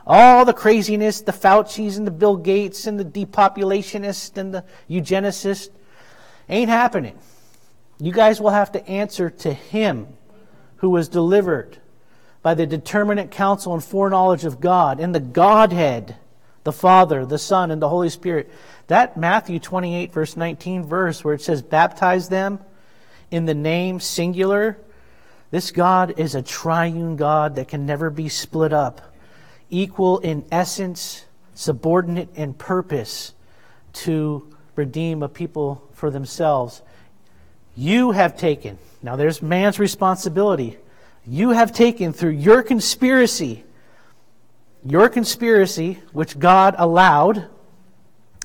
All 0.07 0.45
the 0.45 0.53
craziness, 0.53 1.23
the 1.23 1.33
Fauci's 1.33 1.97
and 1.97 2.07
the 2.07 2.11
Bill 2.11 2.37
Gates 2.37 2.87
and 2.87 3.01
the 3.01 3.05
depopulationists 3.05 4.37
and 4.37 4.55
the 4.55 4.65
eugenicists 4.89 5.71
ain't 6.49 6.69
happening. 6.69 7.19
You 7.99 8.13
guys 8.13 8.41
will 8.41 8.51
have 8.51 8.73
to 8.73 8.87
answer 8.87 9.31
to 9.31 9.53
him 9.53 10.09
who 10.77 10.91
was 10.91 11.09
delivered 11.09 11.79
by 12.45 12.53
the 12.53 12.67
determinate 12.67 13.31
counsel 13.31 13.73
and 13.73 13.83
foreknowledge 13.83 14.45
of 14.45 14.61
God 14.61 15.01
and 15.01 15.15
the 15.15 15.19
Godhead, 15.19 16.15
the 16.63 16.73
Father, 16.73 17.25
the 17.25 17.39
Son, 17.39 17.71
and 17.71 17.81
the 17.81 17.89
Holy 17.89 18.11
Spirit. 18.11 18.53
That 18.89 19.17
Matthew 19.17 19.59
28, 19.59 20.13
verse 20.13 20.37
19 20.37 20.85
verse 20.85 21.25
where 21.25 21.33
it 21.33 21.41
says, 21.41 21.63
baptize 21.63 22.29
them 22.29 22.61
in 23.31 23.47
the 23.47 23.55
name 23.55 23.99
singular. 23.99 24.77
This 25.51 25.71
God 25.71 26.19
is 26.19 26.35
a 26.35 26.43
triune 26.43 27.17
God 27.17 27.55
that 27.55 27.69
can 27.69 27.87
never 27.87 28.11
be 28.11 28.29
split 28.29 28.75
up, 28.75 29.15
equal 29.71 30.19
in 30.19 30.45
essence, 30.53 31.25
subordinate 31.55 32.29
in 32.35 32.53
purpose 32.53 33.33
to 33.95 34.55
redeem 34.77 35.23
a 35.23 35.31
people 35.31 35.89
for 35.95 36.11
themselves. 36.11 36.83
You 37.75 38.11
have 38.11 38.37
taken, 38.37 38.77
now 39.03 39.17
there's 39.17 39.41
man's 39.41 39.79
responsibility 39.79 40.77
you 41.27 41.51
have 41.51 41.73
taken 41.73 42.13
through 42.13 42.31
your 42.31 42.63
conspiracy, 42.63 43.65
your 44.85 45.09
conspiracy, 45.09 45.99
which 46.13 46.39
God 46.39 46.75
allowed, 46.79 47.49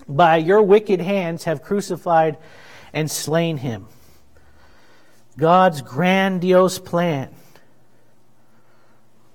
by 0.08 0.38
your 0.38 0.64
wicked 0.64 1.02
hands 1.02 1.44
have 1.44 1.62
crucified 1.62 2.38
and 2.94 3.12
slain 3.12 3.58
him. 3.58 3.88
God's 5.38 5.82
grandiose 5.82 6.80
plan 6.80 7.30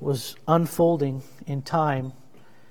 was 0.00 0.36
unfolding 0.48 1.22
in 1.46 1.62
time, 1.62 2.12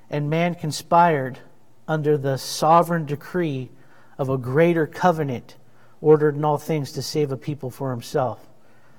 and 0.09 0.29
man 0.29 0.55
conspired 0.55 1.39
under 1.87 2.17
the 2.17 2.37
sovereign 2.37 3.05
decree 3.05 3.69
of 4.17 4.29
a 4.29 4.37
greater 4.37 4.85
covenant 4.85 5.55
ordered 6.01 6.35
in 6.35 6.43
all 6.43 6.57
things 6.57 6.91
to 6.91 7.01
save 7.01 7.31
a 7.31 7.37
people 7.37 7.69
for 7.69 7.91
himself. 7.91 8.45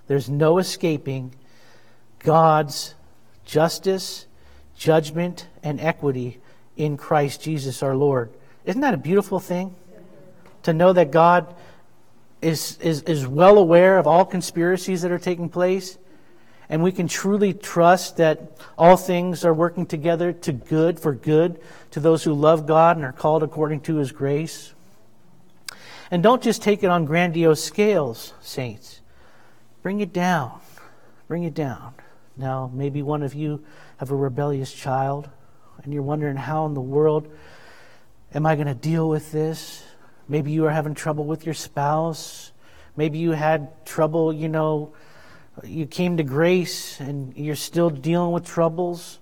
There's 0.06 0.28
no 0.28 0.58
escaping 0.58 1.34
God's 2.24 2.94
justice, 3.44 4.26
judgment, 4.76 5.46
and 5.62 5.80
equity 5.80 6.40
in 6.76 6.96
Christ 6.96 7.42
Jesus 7.42 7.82
our 7.82 7.94
Lord. 7.94 8.30
Isn't 8.64 8.80
that 8.80 8.94
a 8.94 8.98
beautiful 8.98 9.38
thing? 9.38 9.74
To 10.64 10.72
know 10.72 10.92
that 10.94 11.10
God 11.10 11.54
is, 12.40 12.78
is, 12.78 13.02
is 13.02 13.26
well 13.26 13.58
aware 13.58 13.98
of 13.98 14.06
all 14.06 14.24
conspiracies 14.24 15.02
that 15.02 15.12
are 15.12 15.18
taking 15.18 15.50
place, 15.50 15.98
and 16.68 16.82
we 16.82 16.92
can 16.92 17.06
truly 17.06 17.52
trust 17.52 18.16
that 18.16 18.58
all 18.78 18.96
things 18.96 19.44
are 19.44 19.52
working 19.52 19.84
together 19.84 20.32
to 20.32 20.52
good, 20.52 20.98
for 20.98 21.12
good, 21.12 21.60
to 21.90 22.00
those 22.00 22.24
who 22.24 22.32
love 22.32 22.66
God 22.66 22.96
and 22.96 23.04
are 23.04 23.12
called 23.12 23.42
according 23.42 23.80
to 23.82 23.96
his 23.96 24.12
grace. 24.12 24.72
And 26.10 26.22
don't 26.22 26.42
just 26.42 26.62
take 26.62 26.82
it 26.82 26.88
on 26.88 27.04
grandiose 27.04 27.62
scales, 27.62 28.32
saints. 28.40 29.00
Bring 29.82 30.00
it 30.00 30.12
down. 30.12 30.60
Bring 31.28 31.44
it 31.44 31.54
down. 31.54 31.94
Now, 32.36 32.70
maybe 32.72 33.02
one 33.02 33.22
of 33.22 33.34
you 33.34 33.64
have 33.98 34.10
a 34.10 34.16
rebellious 34.16 34.72
child 34.72 35.28
and 35.82 35.92
you're 35.92 36.02
wondering 36.02 36.36
how 36.36 36.66
in 36.66 36.74
the 36.74 36.80
world 36.80 37.32
am 38.32 38.46
I 38.46 38.54
going 38.54 38.66
to 38.66 38.74
deal 38.74 39.08
with 39.08 39.30
this? 39.32 39.84
Maybe 40.28 40.50
you 40.50 40.64
are 40.66 40.70
having 40.70 40.94
trouble 40.94 41.24
with 41.24 41.44
your 41.44 41.54
spouse. 41.54 42.52
Maybe 42.96 43.18
you 43.18 43.32
had 43.32 43.84
trouble, 43.84 44.32
you 44.32 44.48
know, 44.48 44.94
you 45.62 45.86
came 45.86 46.16
to 46.16 46.22
grace 46.22 46.98
and 47.00 47.36
you're 47.36 47.54
still 47.54 47.90
dealing 47.90 48.32
with 48.32 48.44
troubles. 48.44 49.20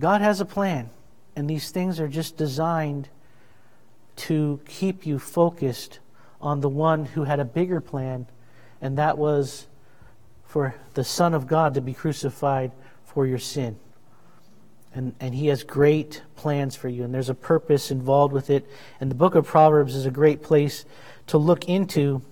God 0.00 0.20
has 0.20 0.40
a 0.40 0.44
plan, 0.44 0.90
and 1.36 1.48
these 1.48 1.70
things 1.70 2.00
are 2.00 2.08
just 2.08 2.36
designed 2.36 3.08
to 4.16 4.60
keep 4.66 5.06
you 5.06 5.18
focused 5.18 5.98
on 6.40 6.60
the 6.60 6.68
one 6.68 7.06
who 7.06 7.24
had 7.24 7.40
a 7.40 7.44
bigger 7.44 7.80
plan, 7.80 8.26
and 8.80 8.98
that 8.98 9.18
was 9.18 9.66
for 10.54 10.72
the 10.94 11.02
Son 11.02 11.34
of 11.34 11.48
God 11.48 11.74
to 11.74 11.80
be 11.80 11.92
crucified 11.92 12.70
for 13.04 13.26
your 13.26 13.40
sin. 13.40 13.74
And, 14.94 15.12
and 15.18 15.34
he 15.34 15.48
has 15.48 15.64
great 15.64 16.22
plans 16.36 16.76
for 16.76 16.88
you, 16.88 17.02
and 17.02 17.12
there's 17.12 17.28
a 17.28 17.34
purpose 17.34 17.90
involved 17.90 18.32
with 18.32 18.50
it. 18.50 18.64
And 19.00 19.10
the 19.10 19.16
book 19.16 19.34
of 19.34 19.44
Proverbs 19.44 19.96
is 19.96 20.06
a 20.06 20.12
great 20.12 20.44
place 20.44 20.84
to 21.26 21.38
look 21.38 21.68
into 21.68 22.22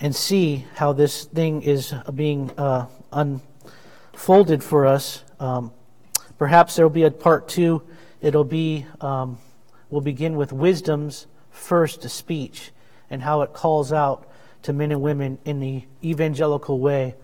and 0.00 0.14
see 0.14 0.66
how 0.76 0.92
this 0.92 1.24
thing 1.24 1.62
is 1.62 1.92
being 2.14 2.52
uh, 2.56 2.86
unfolded 3.10 4.62
for 4.62 4.86
us. 4.86 5.24
Um, 5.40 5.72
perhaps 6.38 6.76
there 6.76 6.84
will 6.84 6.94
be 6.94 7.02
a 7.02 7.10
part 7.10 7.48
two. 7.48 7.82
It'll 8.20 8.44
be, 8.44 8.86
um, 9.00 9.38
we'll 9.90 10.00
begin 10.00 10.36
with 10.36 10.52
wisdom's 10.52 11.26
first 11.50 12.08
speech 12.08 12.70
and 13.10 13.20
how 13.20 13.42
it 13.42 13.52
calls 13.52 13.92
out 13.92 14.28
to 14.64 14.72
men 14.72 14.90
and 14.90 15.00
women 15.00 15.38
in 15.44 15.60
the 15.60 15.84
evangelical 16.02 16.80
way 16.80 17.14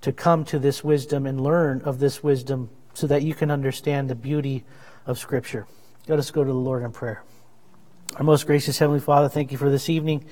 to 0.00 0.12
come 0.12 0.44
to 0.44 0.58
this 0.58 0.82
wisdom 0.82 1.26
and 1.26 1.40
learn 1.40 1.82
of 1.82 1.98
this 1.98 2.22
wisdom 2.22 2.70
so 2.94 3.06
that 3.06 3.22
you 3.22 3.34
can 3.34 3.50
understand 3.50 4.08
the 4.08 4.14
beauty 4.14 4.64
of 5.04 5.18
Scripture. 5.18 5.66
Let 6.06 6.18
us 6.18 6.30
go 6.30 6.42
to 6.44 6.50
the 6.50 6.56
Lord 6.56 6.82
in 6.84 6.92
prayer. 6.92 7.22
Our 8.16 8.24
most 8.24 8.46
gracious 8.46 8.78
Heavenly 8.78 9.00
Father, 9.00 9.28
thank 9.28 9.50
you 9.52 9.58
for 9.58 9.70
this 9.70 9.90
evening 9.90 10.24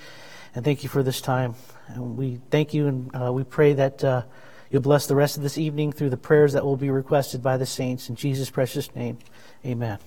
and 0.54 0.64
thank 0.64 0.82
you 0.82 0.88
for 0.88 1.02
this 1.02 1.20
time. 1.20 1.56
And 1.88 2.16
we 2.16 2.40
thank 2.50 2.72
you 2.72 2.86
and 2.86 3.10
uh, 3.14 3.32
we 3.32 3.42
pray 3.42 3.72
that 3.74 4.04
uh, 4.04 4.22
you'll 4.70 4.82
bless 4.82 5.06
the 5.06 5.16
rest 5.16 5.36
of 5.36 5.42
this 5.42 5.58
evening 5.58 5.90
through 5.90 6.10
the 6.10 6.16
prayers 6.16 6.52
that 6.52 6.64
will 6.64 6.76
be 6.76 6.90
requested 6.90 7.42
by 7.42 7.56
the 7.56 7.66
saints. 7.66 8.08
In 8.08 8.14
Jesus' 8.14 8.50
precious 8.50 8.94
name, 8.94 9.18
amen. 9.64 9.98